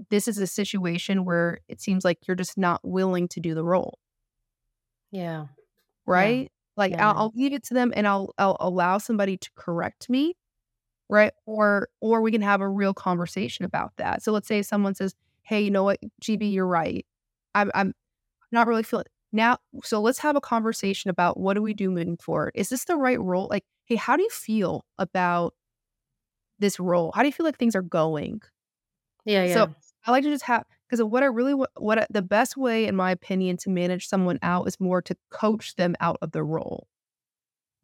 this 0.10 0.28
is 0.28 0.38
a 0.40 0.48
situation 0.48 1.26
where 1.26 1.60
it 1.70 1.82
seems 1.82 2.06
like 2.06 2.28
you're 2.28 2.36
just 2.36 2.58
not 2.58 2.82
willing 2.88 3.28
to 3.30 3.40
do 3.42 3.56
the 3.56 3.64
role, 3.66 4.00
Yeah. 5.12 5.48
Yeah. 6.08 6.36
right? 6.36 6.52
Like 6.76 6.96
Yeah. 6.96 6.98
I'll, 7.00 7.14
I'll 7.18 7.32
leave 7.36 7.54
it 7.54 7.64
to 7.66 7.74
them 7.74 7.92
and 7.96 8.08
I'll 8.08 8.34
I'll 8.38 8.58
allow 8.60 8.98
somebody 9.00 9.38
to 9.38 9.50
correct 9.56 10.10
me, 10.10 10.36
right? 11.10 11.34
Or 11.46 11.90
or 12.02 12.22
we 12.22 12.32
can 12.32 12.42
have 12.42 12.62
a 12.62 12.70
real 12.70 12.94
conversation 12.94 13.66
about 13.66 13.94
that. 13.98 14.24
So 14.24 14.32
let's 14.34 14.48
say 14.48 14.62
someone 14.64 14.96
says, 14.96 15.16
"Hey, 15.44 15.62
you 15.62 15.72
know 15.72 15.84
what, 15.86 16.00
GB, 16.22 16.52
you're 16.52 16.68
right. 16.68 17.06
I'm 17.56 17.72
I'm 17.76 17.94
not 18.52 18.68
really 18.68 18.84
feeling 18.84 19.06
now." 19.34 19.60
So 19.84 20.02
let's 20.02 20.20
have 20.20 20.36
a 20.38 20.42
conversation 20.42 21.10
about 21.12 21.40
what 21.40 21.56
do 21.56 21.62
we 21.64 21.74
do 21.76 21.92
moving 21.92 22.18
forward? 22.18 22.54
Is 22.56 22.70
this 22.70 22.86
the 22.86 22.98
right 22.98 23.22
role? 23.22 23.48
Like, 23.50 23.66
hey, 23.86 23.96
how 23.96 24.18
do 24.18 24.24
you 24.24 24.30
feel 24.32 24.86
about 25.00 25.56
this 26.60 26.80
role? 26.80 27.12
How 27.16 27.22
do 27.22 27.28
you 27.28 27.34
feel 27.34 27.46
like 27.46 27.58
things 27.58 27.76
are 27.76 27.82
going? 27.82 28.42
Yeah. 29.26 29.46
yeah. 29.46 29.54
So 29.54 29.76
I 30.06 30.12
like 30.12 30.24
to 30.24 30.30
just 30.30 30.46
have 30.46 30.64
because 30.90 31.04
what 31.04 31.24
I 31.24 31.28
really 31.28 31.54
what 31.78 32.00
I, 32.00 32.08
the 32.10 32.22
best 32.22 32.58
way, 32.58 32.86
in 32.86 32.96
my 32.96 33.12
opinion, 33.12 33.58
to 33.58 33.70
manage 33.70 34.08
someone 34.08 34.40
out 34.42 34.68
is 34.68 34.80
more 34.80 35.02
to 35.02 35.16
coach 35.30 35.76
them 35.76 35.96
out 36.00 36.18
of 36.22 36.32
the 36.32 36.44
role 36.44 36.88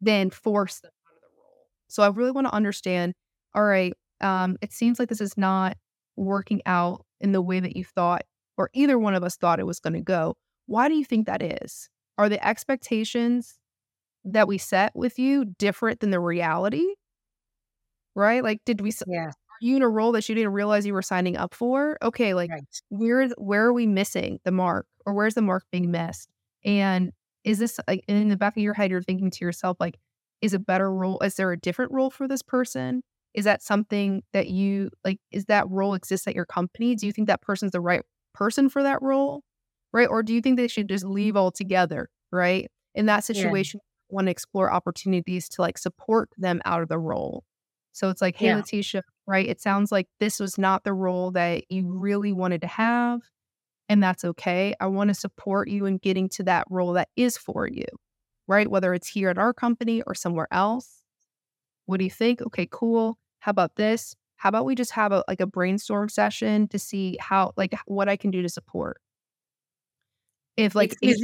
than 0.00 0.30
force 0.30 0.80
them 0.80 0.92
out 1.06 1.16
of 1.16 1.20
the 1.20 1.36
role. 1.38 1.66
So 1.88 2.02
I 2.02 2.08
really 2.08 2.30
want 2.30 2.46
to 2.46 2.54
understand. 2.54 3.14
All 3.54 3.64
right, 3.64 3.92
um, 4.20 4.56
it 4.62 4.72
seems 4.72 4.98
like 4.98 5.08
this 5.08 5.20
is 5.20 5.36
not 5.36 5.76
working 6.16 6.62
out 6.66 7.04
in 7.20 7.32
the 7.32 7.42
way 7.42 7.60
that 7.60 7.76
you 7.76 7.84
thought, 7.84 8.22
or 8.56 8.70
either 8.72 8.98
one 8.98 9.14
of 9.14 9.22
us 9.22 9.36
thought 9.36 9.60
it 9.60 9.66
was 9.66 9.80
going 9.80 9.94
to 9.94 10.00
go. 10.00 10.36
Why 10.66 10.88
do 10.88 10.94
you 10.94 11.04
think 11.04 11.26
that 11.26 11.42
is? 11.42 11.88
Are 12.16 12.28
the 12.28 12.44
expectations 12.44 13.58
that 14.24 14.48
we 14.48 14.56
set 14.58 14.92
with 14.94 15.18
you 15.18 15.44
different 15.44 16.00
than 16.00 16.10
the 16.10 16.20
reality? 16.20 16.94
Right? 18.14 18.42
Like, 18.42 18.60
did 18.64 18.80
we 18.80 18.90
Yeah. 19.06 19.32
are 19.50 19.58
you 19.60 19.76
in 19.76 19.82
a 19.82 19.88
role 19.88 20.12
that 20.12 20.28
you 20.28 20.34
didn't 20.34 20.52
realize 20.52 20.86
you 20.86 20.94
were 20.94 21.02
signing 21.02 21.36
up 21.36 21.54
for? 21.54 21.98
Okay, 22.02 22.34
like 22.34 22.50
Right. 22.50 22.64
where 22.88 23.28
where 23.38 23.64
are 23.66 23.72
we 23.72 23.86
missing 23.86 24.40
the 24.44 24.52
mark 24.52 24.86
or 25.06 25.14
where's 25.14 25.34
the 25.34 25.42
mark 25.42 25.64
being 25.72 25.90
missed? 25.90 26.28
And 26.64 27.12
is 27.44 27.58
this 27.58 27.78
like 27.88 28.04
in 28.08 28.28
the 28.28 28.36
back 28.36 28.56
of 28.56 28.62
your 28.62 28.74
head 28.74 28.90
you're 28.90 29.02
thinking 29.02 29.30
to 29.30 29.44
yourself 29.44 29.76
like 29.80 29.98
is 30.40 30.54
a 30.54 30.58
better 30.58 30.92
role 30.92 31.18
is 31.20 31.36
there 31.36 31.52
a 31.52 31.58
different 31.58 31.92
role 31.92 32.10
for 32.10 32.28
this 32.28 32.42
person? 32.42 33.02
Is 33.34 33.44
that 33.44 33.62
something 33.62 34.22
that 34.32 34.48
you 34.48 34.90
like 35.04 35.18
is 35.30 35.46
that 35.46 35.68
role 35.70 35.94
exists 35.94 36.26
at 36.28 36.34
your 36.34 36.46
company? 36.46 36.94
Do 36.96 37.06
you 37.06 37.12
think 37.12 37.28
that 37.28 37.42
person's 37.42 37.72
the 37.72 37.80
right 37.80 38.02
person 38.34 38.68
for 38.68 38.82
that 38.82 39.02
role? 39.02 39.42
Right? 39.92 40.08
Or 40.08 40.22
do 40.22 40.34
you 40.34 40.40
think 40.40 40.56
they 40.56 40.68
should 40.68 40.88
just 40.88 41.04
mm-hmm. 41.04 41.14
leave 41.14 41.36
altogether, 41.36 42.08
right? 42.32 42.70
In 42.94 43.06
that 43.06 43.24
Yeah. 43.28 43.54
situation, 43.54 43.80
want 44.10 44.26
to 44.26 44.30
explore 44.32 44.72
opportunities 44.72 45.48
to 45.50 45.62
like 45.62 45.78
support 45.78 46.30
them 46.38 46.60
out 46.64 46.82
of 46.82 46.88
the 46.88 46.98
role. 46.98 47.44
So 47.94 48.10
it's 48.10 48.22
like, 48.22 48.36
hey, 48.36 48.48
Yeah. 48.48 48.56
Laetitia, 48.56 49.04
right? 49.28 49.48
It 49.48 49.62
sounds 49.62 49.92
like 49.92 50.08
this 50.20 50.40
was 50.40 50.58
not 50.58 50.84
the 50.84 50.94
role 50.94 51.32
that 51.32 51.64
you 51.70 51.88
really 51.92 52.34
wanted 52.34 52.62
to 52.62 52.68
have, 52.68 53.22
and 53.88 54.02
that's 54.02 54.24
okay. 54.24 54.74
I 54.80 54.86
want 54.88 55.08
to 55.08 55.14
support 55.14 55.68
you 55.70 55.86
in 55.86 55.98
getting 55.98 56.28
to 56.30 56.44
that 56.44 56.66
role 56.70 56.94
that 56.94 57.08
is 57.16 57.38
for 57.38 57.68
you, 57.68 57.86
right? 58.48 58.70
Whether 58.70 58.94
it's 58.94 59.08
here 59.08 59.30
at 59.30 59.38
our 59.38 59.54
company 59.54 60.02
or 60.06 60.14
somewhere 60.14 60.48
else. 60.52 61.02
What 61.86 61.98
do 61.98 62.04
you 62.04 62.10
think? 62.10 62.42
Okay, 62.42 62.68
cool. 62.70 63.18
How 63.40 63.50
about 63.50 63.76
this? 63.76 64.16
How 64.36 64.48
about 64.50 64.64
we 64.66 64.74
just 64.74 64.92
have 64.92 65.12
a 65.12 65.24
like 65.28 65.40
a 65.40 65.46
brainstorm 65.46 66.08
session 66.08 66.68
to 66.68 66.78
see 66.78 67.16
how 67.20 67.52
like 67.56 67.74
what 67.86 68.08
I 68.08 68.16
can 68.16 68.30
do 68.30 68.42
to 68.42 68.48
support? 68.48 68.98
If 70.56 70.74
like 70.74 70.96
It's 71.00 71.20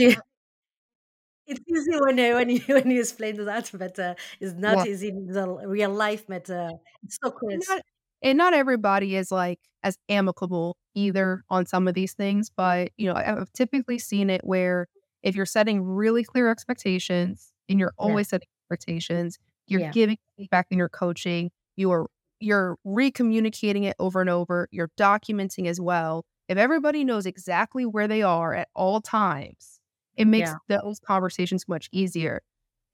It's 1.50 1.60
easy 1.68 1.98
when 2.00 2.18
you 2.18 2.34
when 2.34 2.48
you 2.50 2.60
when 2.76 2.90
you 2.90 3.00
explain 3.00 3.36
that, 3.44 3.70
but 3.74 3.98
uh, 3.98 4.14
it's 4.40 4.54
not 4.54 4.78
well, 4.78 4.86
easy 4.86 5.08
in 5.08 5.26
the 5.26 5.46
real 5.66 5.90
life. 5.92 6.24
But 6.28 6.48
uh, 6.50 6.70
it's 7.02 7.18
so 7.22 7.30
cool. 7.32 7.50
and 7.50 7.62
not 7.68 7.82
and 8.22 8.38
not 8.38 8.54
everybody 8.54 9.16
is 9.16 9.32
like 9.32 9.60
as 9.82 9.96
amicable 10.08 10.76
either 10.94 11.44
on 11.50 11.66
some 11.66 11.88
of 11.88 11.94
these 11.94 12.14
things, 12.14 12.50
but 12.56 12.90
you 12.96 13.08
know, 13.08 13.14
I- 13.14 13.40
I've 13.40 13.52
typically 13.52 13.98
seen 13.98 14.30
it 14.30 14.42
where 14.44 14.88
if 15.22 15.36
you're 15.36 15.46
setting 15.46 15.82
really 15.82 16.24
clear 16.24 16.50
expectations 16.50 17.52
and 17.68 17.78
you're 17.80 17.94
yeah. 18.02 18.04
always 18.04 18.28
setting 18.28 18.48
expectations, 18.70 19.38
you're 19.68 19.80
Yeah. 19.80 19.92
giving 19.92 20.18
feedback 20.36 20.66
in 20.70 20.78
your 20.78 20.88
coaching, 20.88 21.50
you're 21.76 22.08
you're 22.40 22.78
recommunicating 22.86 23.84
it 23.84 23.96
over 23.98 24.20
and 24.20 24.30
over, 24.30 24.68
you're 24.72 24.90
documenting 24.98 25.66
as 25.68 25.80
well. 25.80 26.24
If 26.48 26.58
everybody 26.58 27.04
knows 27.04 27.26
exactly 27.26 27.86
where 27.86 28.08
they 28.08 28.22
are 28.22 28.54
at 28.54 28.68
all 28.74 29.00
times, 29.00 29.79
it 30.20 30.26
makes 30.26 30.54
Yeah. 30.54 30.58
those 30.68 31.00
conversations 31.00 31.68
much 31.68 31.88
easier. 31.92 32.42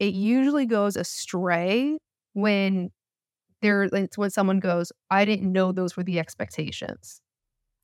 It 0.00 0.14
usually 0.14 0.66
goes 0.66 0.96
astray 0.96 1.98
when 2.34 2.92
there 3.62 3.84
it's 3.84 4.18
when 4.18 4.30
someone 4.30 4.60
goes, 4.60 4.92
"I 5.10 5.24
didn't 5.26 5.52
know 5.52 5.72
those 5.72 5.96
were 5.96 6.04
the 6.04 6.18
expectations." 6.20 7.20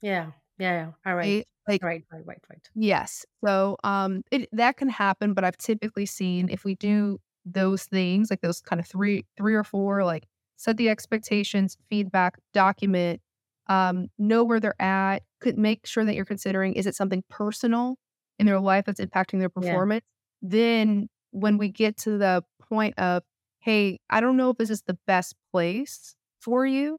Yeah. 0.02 0.33
Yeah. 0.59 0.92
All 1.07 1.14
right. 1.16 1.35
Right? 1.35 1.46
Like, 1.68 1.83
Right. 1.83 2.05
Right. 2.12 2.26
Right. 2.26 2.40
Right. 2.50 2.70
yes. 2.74 3.26
So, 3.44 3.76
um, 3.85 4.22
it 4.33 4.48
that 4.52 4.76
can 4.78 4.88
happen, 4.88 5.35
but 5.35 5.44
I've 5.44 5.59
typically 5.59 6.07
seen 6.07 6.48
if 6.50 6.64
we 6.64 6.74
do 6.76 7.20
those 7.44 7.85
things, 7.87 8.31
like 8.31 8.40
those 8.42 8.61
kind 8.62 8.81
of 8.81 8.87
3 8.88 9.24
3 9.37 9.55
or 9.55 9.64
4, 9.64 10.05
like 10.05 10.26
set 10.57 10.76
the 10.78 10.88
expectations, 10.90 11.76
feedback, 11.90 12.38
document, 12.55 13.20
um, 13.68 14.09
know 14.18 14.44
where 14.44 14.61
they're 14.61 14.81
at, 14.83 15.22
could 15.40 15.59
make 15.59 15.87
sure 15.87 16.05
that 16.05 16.14
you're 16.16 16.24
considering, 16.26 16.74
is 16.74 16.87
it 16.87 16.94
something 16.96 17.24
personal 17.31 17.96
in 18.42 18.46
their 18.46 18.61
life 18.61 18.87
that's 18.87 19.00
impacting 19.00 19.40
their 19.40 19.48
Yeah. 19.57 19.81
performance? 19.81 20.05
Then 20.42 21.09
when 21.33 21.59
we 21.59 21.70
get 21.70 21.96
to 21.98 22.19
the 22.19 22.44
point 22.71 22.98
of, 22.98 23.25
"Hey, 23.60 24.00
I 24.10 24.21
don't 24.21 24.37
know 24.37 24.50
if 24.50 24.58
this 24.58 24.71
is 24.71 24.83
the 24.83 24.98
best 25.06 25.37
place 25.52 26.17
for 26.40 26.67
you," 26.67 26.98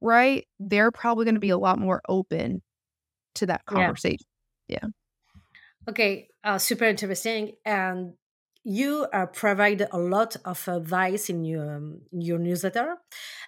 right? 0.00 0.46
They're 0.60 0.92
probably 0.92 1.24
gonna 1.26 1.40
be 1.40 1.50
a 1.50 1.58
lot 1.58 1.78
more 1.78 2.02
open 2.08 2.62
to 3.36 3.46
that 3.46 3.66
conversation. 3.66 4.26
Yeah. 4.68 4.88
Okay. 5.88 6.28
Uh, 6.44 6.58
super 6.58 6.84
interesting. 6.84 7.56
And 7.64 8.14
you 8.64 9.06
uh, 9.12 9.26
provide 9.26 9.86
a 9.90 9.98
lot 9.98 10.36
of 10.44 10.68
advice 10.68 11.30
in 11.30 11.44
your 11.44 11.76
um, 11.76 12.02
your 12.12 12.38
newsletter, 12.38 12.96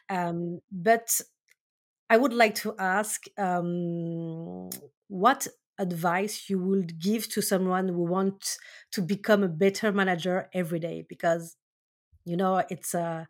um, 0.09 0.61
but 0.71 1.21
I 2.11 2.17
would 2.19 2.33
like 2.35 2.55
to 2.57 2.77
ask 2.79 3.25
um, 3.39 4.71
what 5.09 5.49
advice 5.79 6.51
you 6.51 6.59
would 6.59 7.01
give 7.01 7.29
to 7.31 7.43
someone 7.43 7.89
who 7.89 8.03
wants 8.05 8.59
to 8.93 9.03
become 9.03 9.43
a 9.43 9.49
better 9.49 9.93
manager 9.93 10.49
every 10.55 10.79
day 10.79 11.05
because 11.09 11.57
you 12.25 12.37
know 12.37 12.63
it's 12.71 12.95
a 12.95 13.29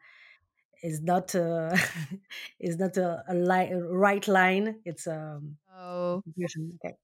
it's 0.82 1.00
not 1.02 1.34
a, 1.34 1.78
it's 2.60 2.78
not 2.78 2.96
a, 2.96 3.24
a, 3.28 3.34
li- 3.34 3.70
a 3.72 3.80
right 3.82 4.26
line 4.28 4.80
it's 4.84 5.06
um 5.06 5.58
So, 5.66 6.24
confusion. 6.24 6.78
okay 6.84 6.96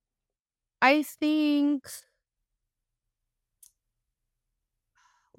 I 0.82 1.03
think 1.05 1.86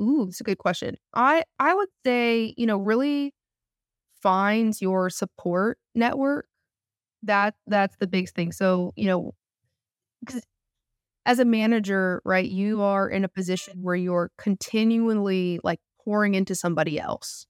ooh, 0.02 0.28
it's 0.28 0.42
a 0.42 0.44
good 0.44 0.58
question. 0.58 0.96
I 1.14 1.44
I 1.60 1.74
would 1.74 1.90
say, 2.06 2.54
you 2.58 2.66
know, 2.66 2.78
really 2.78 3.34
find 4.22 4.80
your 4.82 5.10
support 5.10 5.80
network. 5.96 6.48
That 7.24 7.56
that's 7.68 7.98
the 7.98 8.08
big 8.08 8.30
thing. 8.32 8.54
So, 8.54 8.94
you 8.98 9.08
know, 9.08 9.36
as 11.26 11.40
a 11.40 11.46
manager, 11.46 12.22
right, 12.26 12.50
you 12.50 12.82
are 12.82 13.10
in 13.10 13.24
a 13.24 13.30
position 13.30 13.82
where 13.82 13.96
you're 13.96 14.32
continually 14.38 15.60
like 15.64 15.80
pouring 16.04 16.34
into 16.34 16.56
somebody 16.56 17.00
else, 17.00 17.46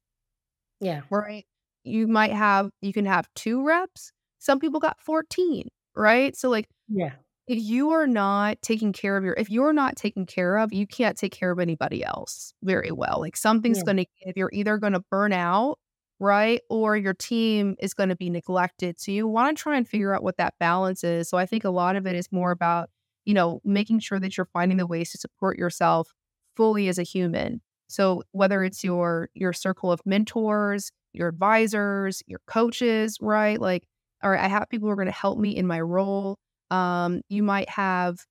Yeah. 0.79 1.03
right? 1.09 1.45
You 1.83 2.07
might 2.07 2.31
have 2.31 2.71
you 2.81 2.93
can 2.93 3.05
have 3.05 3.27
2 3.35 3.65
reps. 3.65 4.11
Some 4.39 4.59
people 4.59 4.79
got 4.79 4.99
14, 5.01 5.67
right? 5.95 6.35
So 6.35 6.49
like 6.49 6.67
Yeah. 6.87 7.19
if 7.47 7.59
you 7.61 7.91
are 7.91 8.07
not 8.07 8.61
taking 8.63 8.93
care 8.93 9.17
of 9.17 9.25
your 9.25 9.35
if 9.35 9.49
you're 9.51 9.73
not 9.73 9.97
taken 9.97 10.25
care 10.25 10.57
of, 10.59 10.73
you 10.73 10.87
can't 10.87 11.17
take 11.17 11.33
care 11.33 11.51
of 11.51 11.59
anybody 11.59 12.03
else 12.05 12.53
very 12.63 12.91
well. 12.91 13.17
Like 13.21 13.37
something's 13.37 13.83
Yeah. 13.83 13.83
gonna 13.83 14.05
if 14.21 14.37
you're 14.37 14.51
either 14.53 14.77
gonna 14.79 15.01
burn 15.11 15.33
out, 15.33 15.79
right? 16.19 16.61
Or 16.69 16.97
your 16.97 17.13
team 17.13 17.75
is 17.79 17.93
gonna 17.93 18.15
be 18.15 18.29
neglected. 18.29 18.99
So 18.99 19.11
you 19.11 19.27
wanna 19.27 19.53
try 19.55 19.77
and 19.77 19.87
figure 19.87 20.13
out 20.13 20.23
what 20.23 20.37
that 20.37 20.55
balance 20.59 21.03
is. 21.03 21.29
So 21.29 21.37
I 21.37 21.45
think 21.45 21.63
a 21.63 21.69
lot 21.69 21.95
of 21.95 22.05
it 22.07 22.15
is 22.15 22.31
more 22.31 22.51
about, 22.51 22.89
you 23.25 23.33
know, 23.33 23.61
making 23.63 23.99
sure 23.99 24.19
that 24.19 24.37
you're 24.37 24.45
finding 24.53 24.77
the 24.77 24.87
ways 24.87 25.11
to 25.11 25.17
support 25.17 25.57
yourself 25.57 26.13
fully 26.55 26.87
as 26.87 26.97
a 26.99 27.03
human. 27.03 27.61
So 27.87 28.23
whether 28.31 28.63
it's 28.63 28.83
your 28.83 29.29
your 29.33 29.53
circle 29.53 29.91
of 29.91 30.01
mentors, 30.05 30.91
your 31.13 31.27
advisors, 31.29 32.21
your 32.27 32.41
coaches, 32.47 33.17
right? 33.21 33.59
Like, 33.59 33.85
all 34.23 34.31
right, 34.31 34.39
I 34.43 34.47
have 34.47 34.69
people 34.69 34.87
who 34.87 34.91
are 34.91 34.95
gonna 34.95 35.11
help 35.11 35.39
me 35.39 35.55
in 35.55 35.67
my 35.67 35.81
role 35.81 36.37
um, 36.71 37.21
you 37.29 37.41
might 37.41 37.67
have 37.69 38.25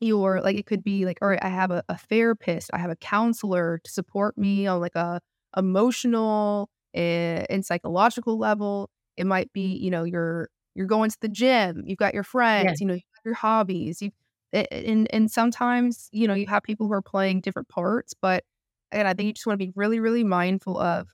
your 0.00 0.40
like 0.40 0.56
it 0.56 0.66
could 0.66 0.82
be 0.82 1.04
like, 1.04 1.18
all 1.22 1.28
right, 1.28 1.42
I 1.42 1.48
have 1.48 1.70
a, 1.70 1.82
a 1.88 1.96
therapist, 1.98 2.70
I 2.72 2.78
have 2.78 2.90
a 2.90 2.96
counselor 2.96 3.80
to 3.84 3.90
support 3.90 4.38
me 4.38 4.66
on 4.66 4.80
like 4.80 4.94
a 4.94 5.20
emotional 5.56 6.70
Eh, 6.94 7.00
and, 7.00 7.46
and 7.50 7.66
psychological 7.66 8.38
level. 8.38 8.90
It 9.16 9.26
might 9.26 9.52
be, 9.52 9.62
mm-hmm. 9.64 9.76
you 9.76 9.90
know, 9.90 10.04
you're 10.04 10.48
you're 10.74 10.86
going 10.86 11.10
to 11.10 11.16
the 11.20 11.28
gym, 11.28 11.82
you've 11.86 11.98
got 11.98 12.14
your 12.14 12.22
Yeah. 12.56 12.72
friends, 12.72 12.80
you 12.80 12.86
know, 12.86 12.94
you 12.94 13.00
have 13.16 13.22
your 13.24 13.34
hobbies. 13.34 14.00
You 14.02 14.10
eh, 14.52 14.64
eh, 14.70 14.82
and 14.90 15.08
and 15.12 15.30
sometimes, 15.30 16.08
you 16.12 16.26
know, 16.28 16.34
you 16.34 16.46
have 16.48 16.62
people 16.62 16.86
who 16.86 16.92
are 16.94 17.02
playing 17.02 17.40
different 17.42 17.68
parts, 17.68 18.14
but 18.20 18.44
and 18.92 19.06
I 19.08 19.14
think 19.14 19.26
you 19.28 19.32
just 19.34 19.46
want 19.46 19.60
to 19.60 19.66
be 19.66 19.72
really, 19.76 20.00
really 20.00 20.24
mindful 20.24 20.78
of 20.78 21.08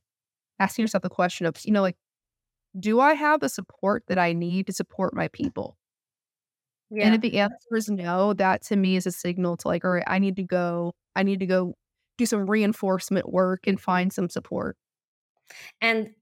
asking 0.61 0.85
yourself 0.85 1.03
the 1.03 1.11
question 1.11 1.47
of, 1.47 1.57
you 1.65 1.73
know, 1.73 1.83
like, 1.83 1.97
do 2.79 3.01
I 3.01 3.15
have 3.15 3.41
the 3.41 3.49
support 3.49 4.05
that 4.09 4.19
I 4.19 4.33
need 4.35 4.67
to 4.69 4.73
support 4.73 5.15
my 5.15 5.29
people? 5.29 5.77
And 7.01 7.15
if 7.15 7.21
the 7.21 7.39
answer 7.39 7.77
is 7.77 7.91
no, 7.91 8.33
that 8.35 8.63
to 8.65 8.77
me 8.77 8.97
is 8.97 9.07
a 9.07 9.13
signal 9.13 9.57
to 9.59 9.69
like, 9.69 9.85
all 9.85 9.91
right, 9.93 10.05
I 10.07 10.19
need 10.19 10.37
to 10.37 10.43
go, 10.43 10.95
I 11.15 11.23
need 11.23 11.41
to 11.41 11.47
go 11.47 11.75
do 12.19 12.27
some 12.27 12.47
reinforcement 12.49 13.31
work 13.33 13.67
and 13.67 13.81
find 13.81 14.13
some 14.13 14.29
support. 14.31 14.77
And 15.81 16.15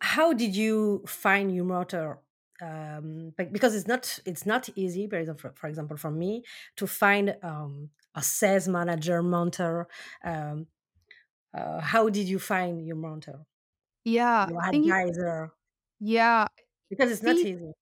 how 0.00 0.32
did 0.32 0.56
you 0.56 1.04
find 1.06 1.54
your 1.54 1.64
mentor? 1.64 2.22
Um, 2.60 3.34
because 3.36 3.74
it's 3.74 3.88
not 3.88 4.20
it's 4.26 4.46
not 4.46 4.68
easy. 4.76 5.08
For 5.08 5.18
example, 5.68 5.96
for 5.96 6.10
me 6.10 6.44
to 6.76 6.86
find 6.86 7.36
um, 7.42 7.90
a 8.14 8.22
sales 8.22 8.68
manager 8.68 9.22
mentor. 9.22 9.88
Um, 10.24 10.68
uh, 11.54 11.80
how 11.80 12.08
did 12.10 12.28
you 12.28 12.38
find 12.38 12.86
your 12.86 12.96
mentor, 12.96 13.46
Yeah. 14.04 14.48
your 14.48 14.60
you, 14.72 14.94
advisor? 14.94 15.52
yeah. 16.00 16.46
Because 16.88 17.10
it's 17.10 17.22
not 17.24 17.42
See, 17.42 17.44
easy. 17.44 17.72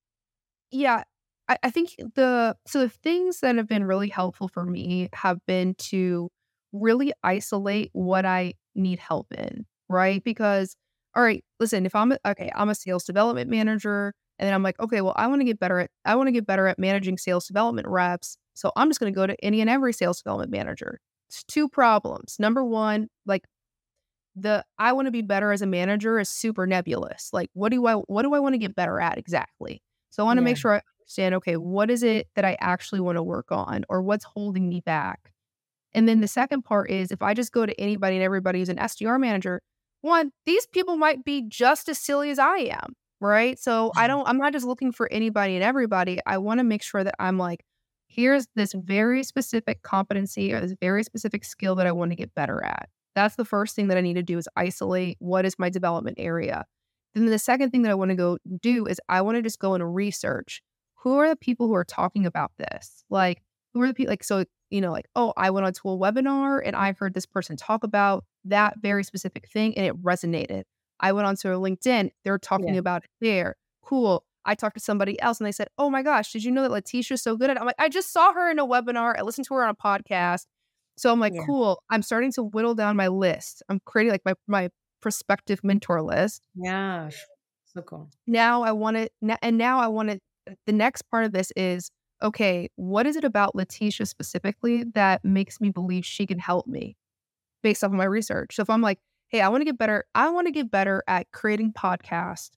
yeah. 0.70 1.04
I, 1.48 1.58
I 1.64 1.70
think 1.70 1.96
the, 2.14 2.56
so 2.66 2.80
the 2.80 2.88
things 2.88 3.40
that 3.40 3.56
have 3.56 3.66
been 3.66 3.84
really 3.84 4.08
helpful 4.08 4.48
for 4.48 4.64
me 4.64 5.08
have 5.14 5.44
been 5.46 5.74
to 5.76 6.30
really 6.72 7.12
isolate 7.22 7.90
what 7.92 8.24
I 8.24 8.54
need 8.74 8.98
help 9.00 9.32
in, 9.32 9.66
right? 9.90 10.24
Because, 10.24 10.76
all 11.16 11.22
right, 11.24 11.44
listen, 11.60 11.86
if 11.86 11.94
I'm, 11.94 12.12
a, 12.12 12.18
okay, 12.26 12.52
I'm 12.54 12.70
a 12.70 12.76
sales 12.76 13.04
development 13.04 13.50
manager 13.50 14.14
and 14.38 14.46
then 14.46 14.54
I'm 14.54 14.62
like, 14.62 14.80
okay, 14.80 15.02
well, 15.02 15.14
I 15.16 15.26
want 15.28 15.42
to 15.42 15.44
get 15.46 15.60
better 15.60 15.80
at, 15.80 15.90
I 16.06 16.16
want 16.16 16.28
to 16.28 16.32
get 16.32 16.46
better 16.46 16.68
at 16.68 16.78
managing 16.78 17.18
sales 17.18 17.46
development 17.46 17.88
reps. 17.88 18.38
So 18.54 18.72
I'm 18.76 18.90
just 18.90 19.00
going 19.00 19.12
to 19.12 19.16
go 19.16 19.26
to 19.26 19.36
any 19.44 19.60
and 19.62 19.70
every 19.70 19.92
sales 19.92 20.18
development 20.22 20.52
manager. 20.52 21.00
It's 21.28 21.44
two 21.44 21.68
problems. 21.68 22.36
Number 22.40 22.64
one, 22.64 23.08
like 23.26 23.44
the 24.36 24.64
I 24.78 24.92
want 24.92 25.06
to 25.06 25.12
be 25.12 25.22
better 25.22 25.52
as 25.52 25.62
a 25.62 25.66
manager 25.66 26.18
is 26.18 26.28
super 26.28 26.66
nebulous. 26.66 27.30
Like 27.32 27.50
what 27.54 27.70
do 27.70 27.86
I 27.86 27.94
what 27.94 28.22
do 28.22 28.34
I 28.34 28.40
want 28.40 28.54
to 28.54 28.58
get 28.58 28.74
better 28.74 29.00
at 29.00 29.18
exactly? 29.18 29.82
So 30.10 30.22
I 30.22 30.26
want 30.26 30.38
to 30.38 30.42
Yeah, 30.42 30.42
make 30.42 30.56
sure 30.56 30.74
I 30.76 30.82
understand 31.02 31.34
okay, 31.36 31.56
what 31.56 31.90
is 31.90 32.02
it 32.02 32.28
that 32.36 32.44
I 32.44 32.56
actually 32.60 33.00
want 33.00 33.16
to 33.16 33.22
work 33.22 33.50
on 33.50 33.84
or 33.88 34.02
what's 34.02 34.24
holding 34.24 34.68
me 34.68 34.80
back? 34.80 35.32
And 35.92 36.08
then 36.08 36.20
the 36.20 36.28
second 36.28 36.62
part 36.64 36.90
is 36.90 37.12
if 37.12 37.22
I 37.22 37.34
just 37.34 37.52
go 37.52 37.66
to 37.66 37.80
anybody 37.80 38.16
and 38.16 38.24
everybody 38.24 38.60
who's 38.60 38.68
an 38.68 38.78
SDR 38.78 39.18
manager, 39.18 39.62
one, 40.00 40.32
these 40.46 40.66
people 40.66 40.96
might 40.96 41.24
be 41.24 41.42
just 41.48 41.88
as 41.88 41.98
silly 41.98 42.30
as 42.30 42.38
I 42.38 42.58
am, 42.58 42.94
right? 43.20 43.58
So 43.58 43.92
I 43.94 44.00
mm-hmm. 44.00 44.08
don't 44.08 44.28
I'm 44.28 44.38
not 44.38 44.52
just 44.52 44.66
looking 44.66 44.92
for 44.92 45.10
anybody 45.12 45.54
and 45.54 45.64
everybody. 45.64 46.20
I 46.26 46.38
want 46.38 46.58
to 46.58 46.64
make 46.64 46.82
sure 46.82 47.04
that 47.04 47.14
I'm 47.18 47.38
like 47.38 47.64
here's 48.10 48.48
this 48.56 48.74
very 48.74 49.22
specific 49.22 49.82
competency 49.82 50.52
or 50.52 50.60
this 50.60 50.74
very 50.80 51.04
specific 51.04 51.44
skill 51.44 51.76
that 51.76 51.86
I 51.86 51.92
want 51.92 52.10
to 52.10 52.16
get 52.16 52.34
better 52.34 52.62
at. 52.64 52.88
That's 53.14 53.36
the 53.36 53.44
first 53.44 53.76
thing 53.76 53.86
that 53.86 53.96
I 53.96 54.00
need 54.00 54.14
to 54.14 54.22
do 54.22 54.36
is 54.36 54.48
isolate 54.56 55.16
what 55.20 55.44
is 55.44 55.58
my 55.60 55.70
development 55.70 56.16
area. 56.18 56.64
Then 57.14 57.26
the 57.26 57.38
second 57.38 57.70
thing 57.70 57.82
that 57.82 57.92
I 57.92 57.94
want 57.94 58.10
to 58.10 58.16
go 58.16 58.38
do 58.60 58.86
is 58.86 59.00
I 59.08 59.20
want 59.20 59.36
to 59.36 59.42
just 59.42 59.60
go 59.60 59.74
and 59.74 59.94
research 59.94 60.60
who 61.02 61.16
are 61.18 61.28
the 61.28 61.36
people 61.36 61.66
who 61.66 61.74
are 61.74 61.84
talking 61.84 62.26
about 62.26 62.52
this? 62.58 63.04
Like, 63.08 63.42
who 63.72 63.80
are 63.80 63.86
the 63.86 63.94
people? 63.94 64.12
Like, 64.12 64.24
so, 64.24 64.44
you 64.68 64.80
know, 64.80 64.92
like, 64.92 65.08
oh, 65.16 65.32
I 65.36 65.50
went 65.50 65.66
onto 65.66 65.88
a 65.88 65.96
webinar 65.96 66.60
and 66.64 66.76
I 66.76 66.92
heard 66.92 67.14
this 67.14 67.26
person 67.26 67.56
talk 67.56 67.84
about 67.84 68.24
that 68.44 68.74
very 68.80 69.04
specific 69.04 69.48
thing 69.48 69.76
and 69.76 69.86
it 69.86 70.02
resonated. 70.02 70.64
I 71.00 71.12
went 71.12 71.26
onto 71.26 71.48
LinkedIn, 71.48 72.10
they're 72.24 72.38
talking 72.38 72.74
yeah, 72.74 72.80
about 72.80 73.04
it 73.04 73.10
there. 73.20 73.56
Cool. 73.82 74.24
I 74.44 74.54
talked 74.54 74.76
to 74.76 74.80
somebody 74.80 75.20
else 75.20 75.38
and 75.38 75.46
they 75.46 75.52
said, 75.52 75.68
oh 75.78 75.90
my 75.90 76.02
gosh, 76.02 76.32
did 76.32 76.44
you 76.44 76.50
know 76.50 76.62
that 76.62 76.70
Laetitia's 76.70 77.22
so 77.22 77.36
good 77.36 77.50
at 77.50 77.56
it? 77.56 77.60
I'm 77.60 77.66
like, 77.66 77.76
I 77.78 77.88
just 77.88 78.12
saw 78.12 78.32
her 78.32 78.50
in 78.50 78.58
a 78.58 78.66
webinar. 78.66 79.14
I 79.18 79.22
listened 79.22 79.46
to 79.48 79.54
her 79.54 79.64
on 79.64 79.70
a 79.70 79.74
podcast. 79.74 80.46
So 80.96 81.10
I'm 81.12 81.20
like, 81.20 81.34
yeah. 81.34 81.44
cool. 81.46 81.82
I'm 81.90 82.02
starting 82.02 82.32
to 82.32 82.42
whittle 82.42 82.74
down 82.74 82.96
my 82.96 83.08
list. 83.08 83.62
I'm 83.68 83.80
creating 83.84 84.12
like 84.12 84.22
my 84.24 84.34
my 84.46 84.68
prospective 85.00 85.64
mentor 85.64 86.02
list. 86.02 86.42
Yeah, 86.54 87.08
so 87.64 87.82
cool. 87.82 88.10
Now 88.26 88.62
I 88.62 88.72
want 88.72 88.96
to, 88.96 89.08
and 89.42 89.56
now 89.56 89.80
I 89.80 89.88
want 89.88 90.10
to. 90.10 90.20
Uh, 90.50 90.54
the 90.66 90.72
next 90.72 91.02
part 91.10 91.24
of 91.24 91.32
this 91.32 91.52
is 91.56 91.90
okay. 92.22 92.68
What 92.76 93.06
is 93.06 93.16
it 93.16 93.24
about 93.24 93.54
Laetitia 93.54 94.06
specifically 94.06 94.84
that 94.94 95.24
makes 95.24 95.60
me 95.60 95.70
believe 95.70 96.04
she 96.04 96.26
can 96.26 96.38
help 96.38 96.66
me 96.66 96.96
based 97.62 97.84
off 97.84 97.90
of 97.90 97.96
my 97.96 98.04
research? 98.04 98.56
So 98.56 98.62
if 98.62 98.70
I'm 98.70 98.82
like, 98.82 98.98
hey, 99.28 99.40
I 99.40 99.48
want 99.48 99.60
to 99.62 99.64
get 99.64 99.78
better. 99.78 100.04
I 100.14 100.28
want 100.30 100.46
to 100.48 100.52
get 100.52 100.70
better 100.70 101.02
at 101.08 101.30
creating 101.32 101.72
podcasts 101.72 102.50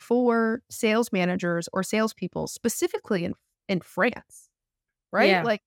for 0.00 0.62
sales 0.70 1.12
managers 1.12 1.68
or 1.72 1.82
salespeople, 1.82 2.46
specifically 2.46 3.24
in 3.24 3.34
in 3.68 3.80
France, 3.80 4.48
right? 5.12 5.38
Yeah, 5.38 5.42
Like 5.42 5.62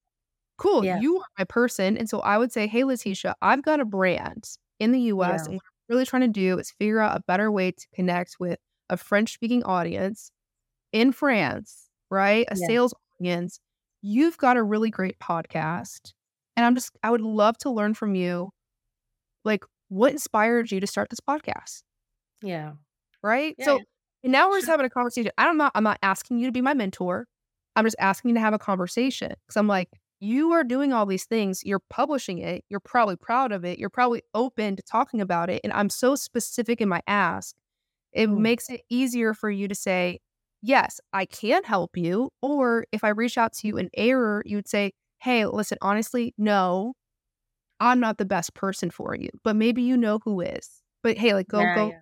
cool, 0.58 0.84
yeah, 0.84 0.96
you 0.96 1.18
are 1.18 1.26
my 1.38 1.44
person. 1.44 1.98
And 1.98 2.08
so 2.08 2.20
I 2.20 2.38
would 2.38 2.52
say, 2.52 2.66
hey, 2.66 2.84
Laetitia, 2.84 3.36
I've 3.42 3.62
got 3.62 3.80
a 3.80 3.84
brand 3.84 4.48
in 4.80 4.92
the 4.92 5.00
US. 5.02 5.46
yeah, 5.46 5.48
And 5.48 5.56
what 5.56 5.62
I'm 5.66 5.94
really 5.94 6.06
trying 6.06 6.22
to 6.22 6.28
do 6.28 6.58
is 6.58 6.70
figure 6.72 7.00
out 7.00 7.16
a 7.16 7.22
better 7.26 7.50
way 7.52 7.72
to 7.72 7.86
connect 7.94 8.36
with 8.40 8.58
a 8.90 8.96
French 8.96 9.34
speaking 9.34 9.64
audience 9.64 10.30
in 10.92 11.12
France, 11.12 11.90
right? 12.10 12.46
A 12.50 12.56
sales 12.56 12.94
audience. 13.20 13.60
You've 14.02 14.38
got 14.38 14.56
a 14.56 14.62
really 14.62 14.90
great 14.90 15.18
podcast. 15.20 16.12
And 16.56 16.66
I'm 16.66 16.74
just, 16.74 16.92
I 17.02 17.10
would 17.10 17.20
love 17.22 17.58
to 17.58 17.70
learn 17.70 17.94
from 17.94 18.14
you, 18.14 18.50
like, 19.44 19.64
what 19.88 20.12
inspired 20.12 20.70
you 20.72 20.80
to 20.80 20.86
start 20.86 21.10
this 21.10 21.20
podcast? 21.20 21.82
yeah, 22.42 22.74
right? 23.22 23.56
yeah. 23.56 23.66
So 23.66 23.84
and 24.22 24.32
now 24.32 24.48
we're 24.48 24.58
just 24.58 24.68
having 24.68 24.86
a 24.86 24.90
conversation. 24.90 25.30
I'm 25.38 25.56
not 25.56 25.66
know, 25.66 25.70
I'm 25.74 25.84
not 25.84 25.98
asking 26.02 26.38
you 26.38 26.46
to 26.46 26.52
be 26.52 26.60
my 26.62 26.74
mentor. 26.74 27.26
I'm 27.76 27.84
just 27.84 27.96
asking 27.98 28.30
you 28.30 28.34
to 28.36 28.40
have 28.40 28.54
a 28.54 28.58
conversation 28.58 29.30
because 29.46 29.56
I'm 29.56 29.66
like, 29.68 29.90
you 30.20 30.52
are 30.52 30.64
doing 30.64 30.92
all 30.92 31.04
these 31.04 31.26
things. 31.26 31.62
You're 31.64 31.82
publishing 31.90 32.38
it. 32.38 32.64
You're 32.70 32.80
probably 32.80 33.16
proud 33.16 33.52
of 33.52 33.64
it. 33.64 33.78
You're 33.78 33.90
probably 33.90 34.22
open 34.32 34.76
to 34.76 34.82
talking 34.82 35.20
about 35.20 35.50
it. 35.50 35.60
And 35.64 35.72
I'm 35.72 35.90
so 35.90 36.14
specific 36.16 36.80
in 36.80 36.88
my 36.88 37.02
ask. 37.06 37.54
It 38.12 38.28
Mm, 38.28 38.30
makes 38.30 38.70
it 38.70 38.82
easier 38.90 39.34
for 39.34 39.50
you 39.50 39.68
to 39.68 39.74
say, 39.74 40.20
yes, 40.62 41.00
I 41.12 41.26
can 41.26 41.64
help 41.64 41.96
you. 41.96 42.30
Or 42.42 42.86
if 42.92 43.04
I 43.04 43.10
reach 43.10 43.38
out 43.38 43.54
to 43.54 43.68
you 43.68 43.78
in 43.78 43.90
error, 43.94 44.42
you 44.46 44.56
would 44.56 44.68
say, 44.68 44.92
hey, 45.24 45.46
listen, 45.46 45.78
honestly, 45.82 46.34
no, 46.38 46.94
I'm 47.80 48.00
not 48.00 48.18
the 48.18 48.24
best 48.26 48.54
person 48.54 48.90
for 48.90 49.16
you, 49.16 49.30
but 49.44 49.56
maybe 49.56 49.82
you 49.82 49.96
know 49.96 50.20
who 50.24 50.40
is. 50.42 50.82
But 51.02 51.18
hey, 51.18 51.34
like 51.34 51.48
go 51.48 51.66
Yeah, 51.66 51.68
go 51.68 51.92
yeah, 51.92 52.00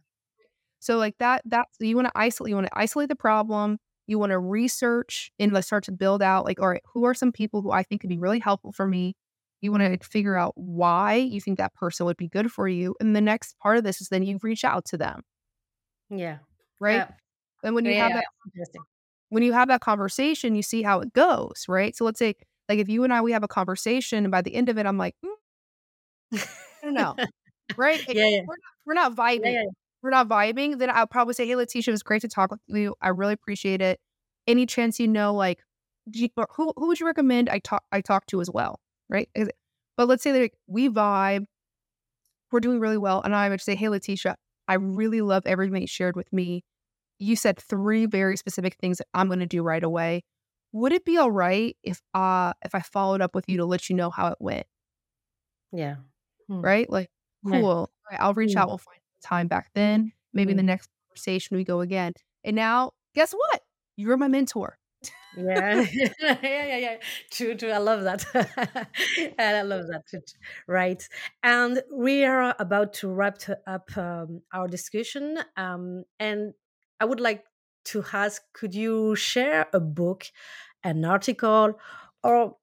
so 0.81 0.97
like 0.99 1.17
that 1.19 1.43
that's 1.47 1.77
you 1.81 1.97
want 1.97 2.09
to 2.09 2.13
isolate 2.19 2.51
you 2.51 2.57
want 2.57 2.67
to 2.69 2.79
isolate 2.79 3.09
the 3.09 3.17
problem. 3.17 3.79
You 4.07 4.19
want 4.19 4.31
to 4.33 4.39
research 4.39 5.33
and 5.39 5.53
like 5.53 5.65
start 5.65 5.85
to 5.85 5.93
build 5.93 6.23
out 6.23 6.45
like 6.45 6.61
all 6.61 6.69
right, 6.69 6.83
who 6.93 7.05
are 7.05 7.15
some 7.15 7.33
people 7.33 7.63
who 7.63 7.71
I 7.73 7.83
think 7.85 8.01
could 8.03 8.11
be 8.11 8.19
really 8.19 8.41
helpful 8.41 8.73
for 8.73 8.87
me? 8.89 9.15
You 9.63 9.73
want 9.73 9.85
to 10.03 10.09
figure 10.09 10.37
out 10.37 10.53
why 10.57 11.15
you 11.17 11.41
think 11.41 11.59
that 11.59 11.75
person 11.75 12.07
would 12.07 12.17
be 12.17 12.29
good 12.29 12.53
for 12.53 12.69
you. 12.69 12.97
And 13.01 13.15
the 13.17 13.21
next 13.21 13.59
part 13.61 13.79
of 13.79 13.85
this 13.85 14.01
is 14.01 14.09
then 14.09 14.25
you 14.25 14.39
reach 14.43 14.65
out 14.65 14.85
to 14.87 14.99
them, 14.99 15.23
yeah, 16.11 16.39
right? 16.81 17.05
yeah, 17.05 17.17
And 17.65 17.75
when 17.77 17.87
you 17.87 17.95
have 17.97 18.15
that 18.15 18.25
when 19.31 19.43
you 19.43 19.53
have 19.53 19.69
that 19.69 19.81
conversation, 19.81 20.55
you 20.55 20.63
see 20.63 20.83
how 20.83 21.01
it 21.01 21.13
goes, 21.13 21.65
right? 21.69 21.97
So 21.97 22.05
let's 22.05 22.19
say 22.19 22.35
like 22.73 22.81
if 22.81 22.89
you 22.89 23.05
and 23.05 23.13
I 23.13 23.21
we 23.21 23.33
have 23.33 23.43
a 23.45 23.49
conversation 23.49 24.25
and 24.25 24.31
by 24.33 24.43
the 24.43 24.55
end 24.55 24.69
of 24.69 24.79
it 24.79 24.87
I'm 24.87 24.99
like, 24.99 25.15
"Mm, 25.25 26.39
I 26.83 26.87
don't 26.87 26.95
know. 26.95 27.15
Right? 27.77 28.03
Yeah, 28.09 28.27
yeah. 28.27 28.41
We're 28.47 28.55
not, 28.57 28.73
we're 28.87 28.95
not 28.95 29.15
vibing. 29.15 29.53
Yeah. 29.55 29.65
We're 30.03 30.11
not 30.11 30.29
vibing. 30.29 30.79
Then 30.79 30.91
I'll 30.91 31.07
probably 31.07 31.35
say, 31.35 31.47
"Hey, 31.47 31.55
Laetitia, 31.57 31.91
it 31.91 31.95
was 31.95 32.03
great 32.03 32.23
to 32.23 32.29
talk 32.29 32.51
with 32.51 32.61
you. 32.69 32.95
I 33.01 33.09
really 33.11 33.35
appreciate 33.35 33.81
it. 33.81 34.01
Any 34.47 34.67
chance 34.67 34.99
you 34.99 35.09
know, 35.09 35.35
like, 35.35 35.61
you- 36.13 36.29
who 36.57 36.73
who 36.77 36.89
would 36.89 37.01
you 37.01 37.07
recommend 37.07 37.49
I 37.49 37.61
talk 37.61 37.85
I 37.93 38.01
talk 38.01 38.27
to 38.27 38.41
as 38.41 38.51
well? 38.51 38.81
Right? 39.09 39.29
But 39.97 40.09
let's 40.09 40.23
say 40.23 40.33
like 40.39 40.55
we 40.67 40.89
vibe, 40.89 41.45
we're 42.51 42.61
doing 42.61 42.81
really 42.81 42.99
well, 42.99 43.23
and 43.23 43.35
I 43.35 43.49
would 43.49 43.61
say, 43.61 43.75
"Hey, 43.75 43.89
Laetitia, 43.89 44.37
I 44.69 44.75
really 44.75 45.21
love 45.23 45.45
everything 45.47 45.81
you 45.83 45.87
shared 45.87 46.17
with 46.17 46.33
me. 46.33 46.65
You 47.19 47.37
said 47.37 47.59
three 47.59 48.07
very 48.07 48.37
specific 48.37 48.77
things 48.81 48.99
that 48.99 49.07
I'm 49.15 49.29
going 49.29 49.41
to 49.41 49.47
do 49.47 49.63
right 49.63 49.83
away. 49.83 50.23
Would 50.73 50.93
it 50.93 51.05
be 51.05 51.17
all 51.19 51.31
right 51.31 51.77
if 51.83 52.03
uh 52.15 52.55
if 52.65 52.75
I 52.75 52.81
followed 52.81 53.21
up 53.21 53.35
with 53.35 53.45
you 53.49 53.59
to 53.59 53.65
let 53.67 53.89
you 53.91 53.97
know 53.97 54.11
how 54.11 54.29
it 54.29 54.39
went? 54.41 54.67
Yeah. 55.73 55.97
Mm. 56.51 56.63
Right? 56.63 56.89
Like, 56.89 57.11
Yeah. 57.43 57.61
cool. 57.61 57.91
I'll 58.11 58.35
reach 58.35 58.57
Mm. 58.57 58.57
out. 58.57 58.69
We'll 58.69 58.79
find 58.79 59.01
time 59.23 59.49
back 59.49 59.71
then. 59.75 60.13
Maybe 60.33 60.53
in 60.53 60.57
the 60.57 60.63
Mm. 60.63 60.67
next 60.67 60.89
conversation 61.09 61.57
we 61.57 61.65
go 61.65 61.81
again. 61.81 62.13
And 62.45 62.57
now, 62.57 62.93
guess 63.15 63.33
what? 63.33 63.63
You're 63.97 64.17
my 64.17 64.29
mentor. 64.29 64.79
Yeah. 65.35 65.87
yeah, 66.21 66.39
yeah, 66.43 66.77
yeah. 66.77 66.97
True, 67.31 67.55
true. 67.57 67.71
I 67.71 67.79
love 67.79 68.03
that. 68.03 68.25
and 69.39 69.39
I 69.57 69.63
love 69.63 69.87
that. 69.89 70.05
Right. 70.67 71.07
And 71.43 71.83
we 71.93 72.25
are 72.25 72.55
about 72.59 72.93
to 72.95 73.09
wrap 73.09 73.39
up 73.67 73.97
um, 73.97 74.43
our 74.53 74.69
discussion. 74.69 75.39
Um, 75.57 76.05
and 76.19 76.53
I 77.01 77.07
would 77.07 77.21
like 77.21 77.45
to 77.87 78.05
ask 78.13 78.43
could 78.53 78.75
you 78.75 79.15
share 79.17 79.67
a 79.73 79.81
book, 79.81 80.27
an 80.85 81.05
article, 81.05 81.79
or 82.23 82.57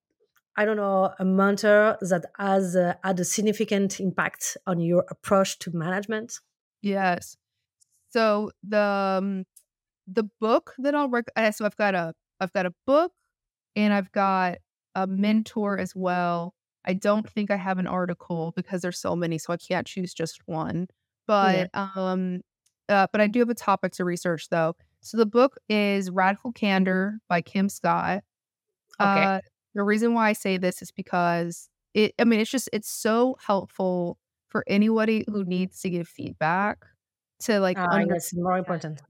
I 0.56 0.66
don't 0.66 0.78
know, 0.78 1.14
a 1.20 1.26
mentor 1.26 1.98
that 2.02 2.26
has 2.38 2.76
uh, 2.76 2.96
had 3.04 3.20
a 3.20 3.26
significant 3.26 4.00
impact 4.00 4.58
on 4.68 4.80
your 4.80 5.06
approach 5.10 5.60
to 5.60 5.72
management? 5.76 6.40
Yes. 6.82 7.38
So 8.12 8.52
the 8.68 8.80
um, 8.80 9.46
the 10.08 10.30
book 10.40 10.74
that 10.80 10.96
I'll 10.96 11.10
rec- 11.10 11.32
uh, 11.36 11.52
so 11.52 11.66
I've 11.66 11.76
got 11.78 11.96
a 11.96 12.14
I've 12.40 12.54
got 12.54 12.66
a 12.66 12.74
book 12.86 13.12
and 13.76 13.94
I've 13.94 14.12
got 14.12 14.58
a 14.96 15.08
mentor 15.08 15.78
as 15.78 15.96
well. 15.96 16.54
I 16.86 16.94
don't 16.94 17.30
think 17.30 17.52
I 17.52 17.56
have 17.58 17.78
an 17.78 17.88
article 17.88 18.54
because 18.56 18.82
there's 18.82 19.00
so 19.00 19.16
many, 19.16 19.38
so 19.38 19.54
I 19.54 19.58
can't 19.58 19.86
choose 19.86 20.14
just 20.14 20.40
one. 20.46 20.88
Yeah. 21.28 21.68
But 21.72 21.96
um, 21.96 22.42
uh, 22.88 23.08
but 23.12 23.22
I 23.22 23.28
do 23.28 23.40
have 23.40 23.50
a 23.50 23.56
topic 23.56 23.94
to 23.94 24.06
research 24.06 24.50
though. 24.50 24.76
So 25.02 25.18
the 25.18 25.26
book 25.26 25.58
is 25.70 26.10
Radical 26.12 26.52
Candor 26.52 27.20
by 27.28 27.42
Kim 27.42 27.70
Scott. 27.70 28.24
Okay. 29.00 29.24
Uh, 29.24 29.42
the 29.76 29.84
reason 29.84 30.14
why 30.14 30.30
I 30.30 30.34
say 30.34 30.58
this 30.58 30.82
is 30.82 30.92
because 30.92 31.70
it. 31.94 32.14
I 32.20 32.26
mean, 32.26 32.40
it's 32.40 32.52
just 32.52 32.70
it's 32.74 32.90
so 32.90 33.38
helpful 33.46 34.18
for 34.50 34.64
anybody 34.68 35.26
who 35.28 35.44
needs 35.46 35.82
to 35.82 35.90
give 35.90 36.08
feedback 36.08 36.86
to 37.42 37.60
like 37.60 37.78
Ah, 37.78 37.88
under 37.92 38.16
yes, 38.16 38.34
more 38.34 38.58
important. 38.58 39.02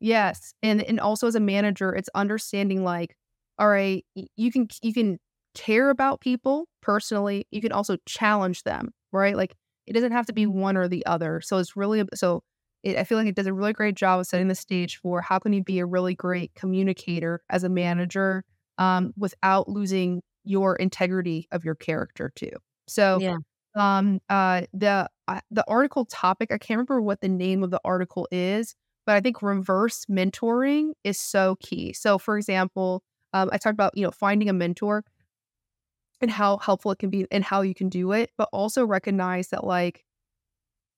Yes, 0.00 0.54
and 0.62 0.82
and 0.82 0.98
also 1.00 1.26
as 1.26 1.34
a 1.34 1.40
manager, 1.40 1.94
it's 1.94 2.08
understanding 2.14 2.84
like, 2.84 3.16
all 3.58 3.68
right, 3.68 4.04
you 4.14 4.50
can 4.50 4.68
you 4.82 4.92
can 4.94 5.18
care 5.54 5.90
about 5.90 6.20
people 6.20 6.68
personally. 6.82 7.46
You 7.50 7.60
can 7.60 7.72
also 7.72 7.96
challenge 8.06 8.62
them, 8.64 8.92
right? 9.12 9.36
Like 9.36 9.54
it 9.86 9.92
doesn't 9.92 10.12
have 10.12 10.26
to 10.26 10.32
be 10.32 10.46
one 10.46 10.76
or 10.76 10.88
the 10.88 11.04
other. 11.06 11.40
So 11.40 11.58
it's 11.58 11.76
really 11.76 12.04
so. 12.14 12.42
It, 12.82 12.96
I 12.96 13.04
feel 13.04 13.18
like 13.18 13.26
it 13.28 13.34
does 13.36 13.46
a 13.46 13.52
really 13.54 13.72
great 13.72 13.94
job 13.96 14.20
of 14.20 14.26
setting 14.26 14.48
the 14.48 14.54
stage 14.54 14.96
for 14.98 15.20
how 15.20 15.38
can 15.38 15.52
you 15.52 15.62
be 15.62 15.78
a 15.80 15.86
really 15.86 16.14
great 16.14 16.54
communicator 16.54 17.42
as 17.50 17.64
a 17.64 17.68
manager, 17.68 18.44
um, 18.78 19.12
without 19.16 19.68
losing 19.68 20.22
your 20.44 20.76
integrity 20.76 21.46
of 21.52 21.64
your 21.64 21.74
character 21.74 22.32
too. 22.34 22.52
So 22.88 23.20
Yeah. 23.20 23.36
um 23.76 24.20
uh 24.28 24.62
the 24.72 25.08
uh, 25.28 25.40
the 25.50 25.64
article 25.68 26.04
topic 26.06 26.50
i 26.52 26.58
can't 26.58 26.78
remember 26.78 27.00
what 27.00 27.20
the 27.20 27.28
name 27.28 27.62
of 27.62 27.70
the 27.70 27.80
article 27.84 28.26
is 28.32 28.74
but 29.06 29.14
i 29.14 29.20
think 29.20 29.42
reverse 29.42 30.04
mentoring 30.06 30.92
is 31.04 31.18
so 31.18 31.56
key 31.60 31.92
so 31.92 32.18
for 32.18 32.36
example 32.36 33.02
um, 33.32 33.48
i 33.52 33.58
talked 33.58 33.74
about 33.74 33.96
you 33.96 34.02
know 34.04 34.10
finding 34.10 34.48
a 34.48 34.52
mentor 34.52 35.04
and 36.20 36.30
how 36.30 36.58
helpful 36.58 36.90
it 36.92 36.98
can 36.98 37.10
be 37.10 37.26
and 37.30 37.44
how 37.44 37.62
you 37.62 37.74
can 37.74 37.88
do 37.88 38.12
it 38.12 38.30
but 38.36 38.48
also 38.52 38.84
recognize 38.84 39.48
that 39.48 39.64
like 39.64 40.04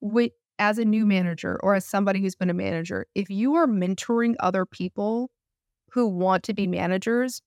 with 0.00 0.32
as 0.62 0.78
a 0.78 0.84
new 0.84 1.04
manager 1.04 1.58
or 1.64 1.74
as 1.74 1.84
somebody 1.84 2.20
who's 2.20 2.36
been 2.36 2.48
a 2.48 2.54
manager 2.54 3.04
if 3.16 3.28
you 3.28 3.56
are 3.56 3.66
mentoring 3.66 4.36
other 4.38 4.64
people 4.64 5.28
who 5.90 6.06
want 6.06 6.44
to 6.44 6.54
be 6.54 6.68
managers 6.68 7.42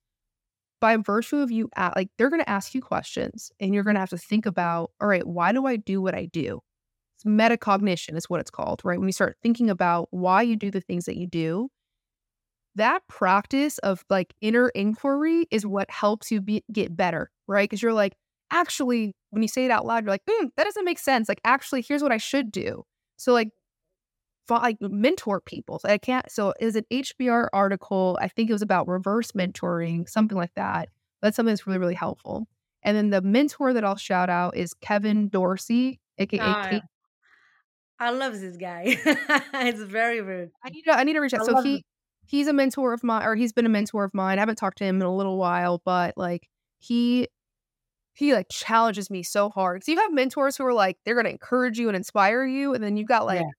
by 0.81 0.97
virtue 0.97 1.37
of 1.37 1.49
you 1.49 1.69
like 1.95 2.09
they're 2.17 2.29
going 2.29 2.41
to 2.41 2.49
ask 2.49 2.75
you 2.75 2.81
questions 2.81 3.53
and 3.61 3.73
you're 3.73 3.85
going 3.85 3.93
to 3.93 4.01
have 4.01 4.09
to 4.09 4.17
think 4.17 4.45
about 4.45 4.91
all 4.99 5.07
right 5.07 5.25
why 5.25 5.53
do 5.53 5.65
i 5.65 5.77
do 5.77 6.01
what 6.01 6.13
i 6.13 6.25
do? 6.25 6.59
It's 7.15 7.23
metacognition 7.23 8.17
is 8.17 8.29
what 8.29 8.41
it's 8.41 8.51
called 8.51 8.81
right? 8.83 8.99
When 8.99 9.07
you 9.07 9.13
start 9.13 9.37
thinking 9.41 9.69
about 9.69 10.09
why 10.11 10.41
you 10.41 10.57
do 10.57 10.69
the 10.69 10.81
things 10.81 11.05
that 11.05 11.15
you 11.15 11.25
do 11.25 11.69
that 12.75 13.07
practice 13.07 13.77
of 13.77 14.03
like 14.09 14.33
inner 14.41 14.67
inquiry 14.75 15.47
is 15.49 15.65
what 15.65 15.89
helps 15.89 16.31
you 16.31 16.41
be, 16.41 16.65
get 16.69 16.97
better 16.97 17.31
right? 17.47 17.69
Because 17.69 17.81
you're 17.81 17.93
like 17.93 18.13
actually 18.51 19.15
when 19.29 19.41
you 19.41 19.47
say 19.47 19.63
it 19.63 19.71
out 19.71 19.85
loud 19.85 20.03
you're 20.03 20.11
like 20.11 20.25
mm, 20.29 20.49
that 20.57 20.65
doesn't 20.65 20.83
make 20.83 20.99
sense. 20.99 21.29
Like 21.29 21.39
actually 21.45 21.81
here's 21.81 22.03
what 22.03 22.11
i 22.11 22.17
should 22.17 22.51
do 22.51 22.83
so 23.17 23.33
like 23.33 23.49
like 24.49 24.77
mentor 24.79 25.41
people. 25.41 25.79
So 25.79 25.89
I 25.89 25.97
can't. 25.97 26.29
So 26.29 26.53
it 26.59 26.65
was 26.65 26.75
an 26.75 26.85
HBR 26.91 27.47
article. 27.51 28.17
I 28.21 28.27
think 28.27 28.49
it 28.49 28.53
was 28.53 28.61
about 28.61 28.87
reverse 28.87 29.31
mentoring, 29.31 30.07
something 30.07 30.37
like 30.37 30.53
that. 30.55 30.89
That's 31.21 31.35
something 31.35 31.51
that's 31.51 31.65
really 31.65 31.79
really 31.79 31.95
helpful. 31.95 32.47
And 32.83 32.95
then 32.95 33.09
the 33.09 33.21
mentor 33.21 33.73
that 33.73 33.83
I'll 33.83 33.95
shout 33.95 34.29
out 34.29 34.55
is 34.55 34.73
Kevin 34.75 35.29
Dorsey, 35.29 35.99
aka 36.19 36.39
Ah, 36.39 36.67
KD. 36.71 36.81
I 37.99 38.11
love 38.11 38.39
this 38.39 38.57
guy. 38.57 38.83
it's 39.53 39.81
very, 39.81 40.19
very. 40.19 40.51
I 40.63 40.69
need 40.69 40.83
to 40.83 40.91
I 40.91 41.03
need 41.03 41.13
to 41.13 41.19
reach 41.19 41.33
I 41.33 41.37
out. 41.37 41.45
So 41.45 41.53
love 41.53 41.63
he 41.63 41.83
he's 42.25 42.47
a 42.47 42.53
mentor 42.53 42.93
of 42.93 43.03
mine, 43.03 43.25
or 43.25 43.35
he's 43.35 43.53
been 43.53 43.65
a 43.65 43.69
mentor 43.69 44.03
of 44.03 44.13
mine. 44.13 44.37
I 44.37 44.41
haven't 44.41 44.57
talked 44.57 44.77
to 44.79 44.83
him 44.83 44.97
in 44.97 45.07
a 45.07 45.15
little 45.15 45.37
while, 45.37 45.81
but 45.83 46.17
like 46.17 46.49
he 46.77 47.27
he 48.15 48.33
like 48.33 48.47
challenges 48.51 49.09
me 49.11 49.23
so 49.23 49.49
hard. 49.49 49.83
So 49.83 49.91
you 49.91 49.99
have 49.99 50.13
mentors 50.13 50.57
who 50.57 50.65
are 50.65 50.73
like 50.73 50.97
they're 51.05 51.15
gonna 51.15 51.29
encourage 51.29 51.79
you 51.79 51.87
and 51.89 51.95
inspire 51.97 52.45
you, 52.45 52.73
and 52.73 52.83
then 52.83 52.97
you've 52.97 53.07
got 53.07 53.25
like 53.25 53.45
Yeah. 53.45 53.51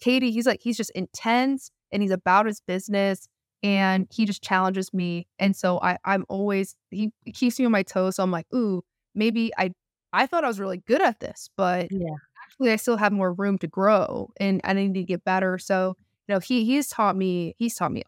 KD, 0.00 0.30
he's 0.32 0.46
like 0.46 0.60
he's 0.62 0.76
just 0.76 0.90
intense 0.92 1.70
and 1.92 2.02
he's 2.02 2.10
about 2.12 2.46
his 2.46 2.60
business 2.60 3.28
and 3.62 4.06
he 4.12 4.24
just 4.26 4.42
challenges 4.42 4.92
me. 4.94 5.26
And 5.38 5.56
so 5.56 5.80
I 5.82 5.98
I'm 6.04 6.24
always 6.28 6.76
he 6.90 7.12
keeps 7.34 7.58
me 7.58 7.66
on 7.66 7.72
my 7.72 7.82
toes. 7.82 8.16
So 8.16 8.22
I'm 8.22 8.30
like, 8.30 8.46
ooh, 8.54 8.82
maybe 9.14 9.52
I 9.58 9.72
I 10.12 10.26
thought 10.26 10.44
I 10.44 10.48
was 10.48 10.60
really 10.60 10.78
good 10.78 11.02
at 11.02 11.20
this, 11.20 11.50
but 11.56 11.90
Yeah. 11.90 12.16
actually 12.46 12.72
I 12.72 12.76
still 12.76 12.96
have 12.96 13.12
more 13.12 13.32
room 13.32 13.58
to 13.58 13.66
grow 13.66 14.30
and 14.38 14.60
I 14.64 14.72
need 14.74 14.94
to 14.94 15.04
get 15.04 15.24
better. 15.24 15.58
So, 15.58 15.96
you 16.28 16.34
know, 16.34 16.40
he 16.40 16.64
he's 16.64 16.88
taught 16.88 17.16
me 17.16 17.54
he's 17.58 17.74
taught 17.76 17.92
me 17.92 18.02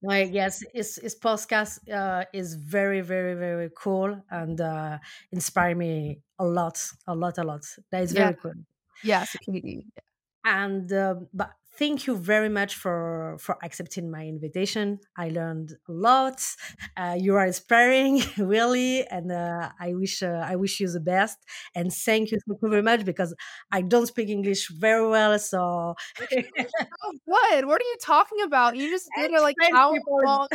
Like, 0.00 0.32
yes, 0.32 0.62
his, 0.72 0.96
his 0.96 1.16
podcast 1.18 1.90
uh, 1.90 2.24
is 2.32 2.54
very, 2.54 3.00
very, 3.00 3.34
very 3.34 3.70
cool 3.76 4.22
and 4.30 4.60
uh, 4.60 4.98
inspire 5.32 5.74
me 5.74 6.22
a 6.38 6.44
lot, 6.46 6.80
a 7.06 7.14
lot, 7.14 7.38
a 7.38 7.42
lot. 7.44 7.64
That 7.90 8.02
is 8.02 8.12
Yeah. 8.12 8.32
very 8.32 8.34
cool. 8.36 8.54
yes, 9.02 9.36
KD. 9.38 9.86
and 10.44 10.92
um, 10.92 11.28
but 11.32 11.52
thank 11.78 12.06
you 12.06 12.16
very 12.16 12.48
much 12.48 12.74
for 12.74 13.36
for 13.40 13.56
accepting 13.62 14.10
my 14.10 14.24
invitation. 14.26 14.98
I 15.16 15.28
learned 15.28 15.72
a 15.88 15.92
lot. 15.92 16.44
Uh, 16.96 17.16
you 17.18 17.34
are 17.36 17.46
inspiring 17.46 18.22
really 18.38 19.06
and 19.06 19.30
uh, 19.32 19.70
i 19.80 19.94
wish 19.94 20.22
uh, 20.22 20.44
i 20.52 20.56
wish 20.56 20.80
you 20.80 20.88
the 20.90 21.00
best. 21.00 21.38
And 21.74 21.92
thank 21.92 22.30
you 22.30 22.38
thank 22.46 22.58
you 22.62 22.68
very 22.68 22.82
much 22.82 23.04
because 23.04 23.34
i 23.72 23.80
don't 23.82 24.06
speak 24.06 24.28
english 24.28 24.68
very 24.70 25.08
well 25.08 25.38
so 25.38 25.94
Oh, 27.04 27.12
good. 27.26 27.66
What 27.66 27.80
are 27.80 27.84
you 27.84 27.96
talking 28.02 28.42
about? 28.42 28.76
You 28.76 28.90
just 28.90 29.08
did 29.16 29.30
a 29.32 29.40
like 29.40 29.56
hour 29.74 29.96
long 30.24 30.48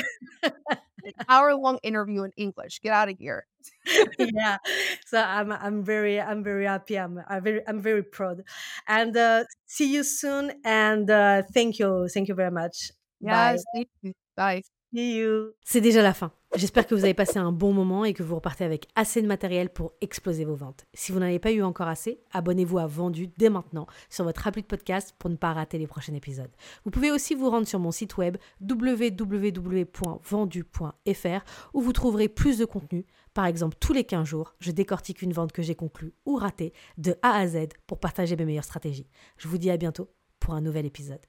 an 1.06 1.26
hour 1.30 1.54
long 1.56 1.80
interview 1.84 2.24
in 2.24 2.32
English. 2.38 2.82
Get 2.82 2.94
out 2.94 3.10
of 3.10 3.18
here. 3.18 3.46
yeah 4.20 4.58
so 5.06 5.24
i'm 5.24 5.50
i'm 5.54 5.86
very 5.86 6.20
i'm 6.20 6.44
very 6.44 6.66
happy 6.66 7.00
i'm 7.00 7.22
i'm 7.30 7.42
very 7.42 7.62
i'm 7.66 7.80
very 7.80 8.04
proud 8.04 8.44
and 8.90 9.16
uh, 9.16 9.46
see 9.68 9.90
you 9.90 10.04
soon 10.04 10.52
and 10.66 11.10
uh, 11.10 11.42
thank 11.54 11.80
you 11.80 12.10
thank 12.10 12.28
you 12.28 12.36
very 12.36 12.52
much 12.52 12.92
Bye. 13.24 13.58
Yes. 13.74 13.90
You. 14.02 14.14
Bye. 14.36 14.62
See 14.94 15.14
you. 15.14 15.56
C'est 15.64 15.82
déjà 15.82 16.02
la 16.02 16.14
fin. 16.14 16.32
J'espère 16.56 16.86
que 16.86 16.94
vous 16.94 17.04
avez 17.04 17.16
passé 17.16 17.40
un 17.40 17.52
bon 17.52 17.74
moment 17.74 18.06
et 18.06 18.14
que 18.14 18.22
vous 18.22 18.36
repartez 18.36 18.64
avec 18.64 18.88
assez 18.96 19.24
de 19.24 19.28
matériel 19.28 19.70
pour 19.72 19.94
exploser 20.02 20.46
vos 20.46 20.54
ventes. 20.54 20.86
Si 20.94 21.12
vous 21.12 21.18
n'en 21.18 21.26
avez 21.26 21.40
pas 21.40 21.52
eu 21.52 21.64
encore 21.64 21.88
assez, 21.88 22.20
abonnez-vous 22.32 22.78
à 22.78 22.86
Vendu 22.86 23.28
dès 23.40 23.50
maintenant 23.50 23.88
sur 24.08 24.24
votre 24.24 24.46
appli 24.46 24.62
de 24.62 24.68
podcast 24.68 25.16
pour 25.18 25.32
ne 25.32 25.36
pas 25.36 25.52
rater 25.52 25.80
les 25.80 25.88
prochains 25.88 26.14
épisodes. 26.14 26.52
Vous 26.86 26.92
pouvez 26.92 27.10
aussi 27.10 27.34
vous 27.34 27.50
rendre 27.50 27.68
sur 27.68 27.80
mon 27.80 27.90
site 27.90 28.18
web 28.18 28.38
www.vendu.fr 28.62 29.34
où 31.74 31.82
vous 31.82 31.94
trouverez 31.94 32.30
plus 32.30 32.60
de 32.60 32.66
contenu. 32.66 33.08
Par 33.34 33.48
exemple, 33.48 33.76
tous 33.80 33.94
les 33.94 34.04
15 34.04 34.28
jours, 34.28 34.54
je 34.60 34.70
décortique 34.70 35.24
une 35.24 35.34
vente 35.34 35.54
que 35.54 35.64
j'ai 35.64 35.74
conclue 35.74 36.14
ou 36.28 36.36
ratée 36.36 36.72
de 37.00 37.16
A 37.24 37.32
à 37.32 37.48
Z 37.48 37.70
pour 37.88 38.00
partager 38.00 38.36
mes 38.36 38.46
meilleures 38.46 38.64
stratégies. 38.64 39.10
Je 39.38 39.48
vous 39.48 39.58
dis 39.58 39.72
à 39.72 39.78
bientôt 39.78 40.12
pour 40.40 40.54
un 40.54 40.62
nouvel 40.62 40.86
épisode. 40.86 41.26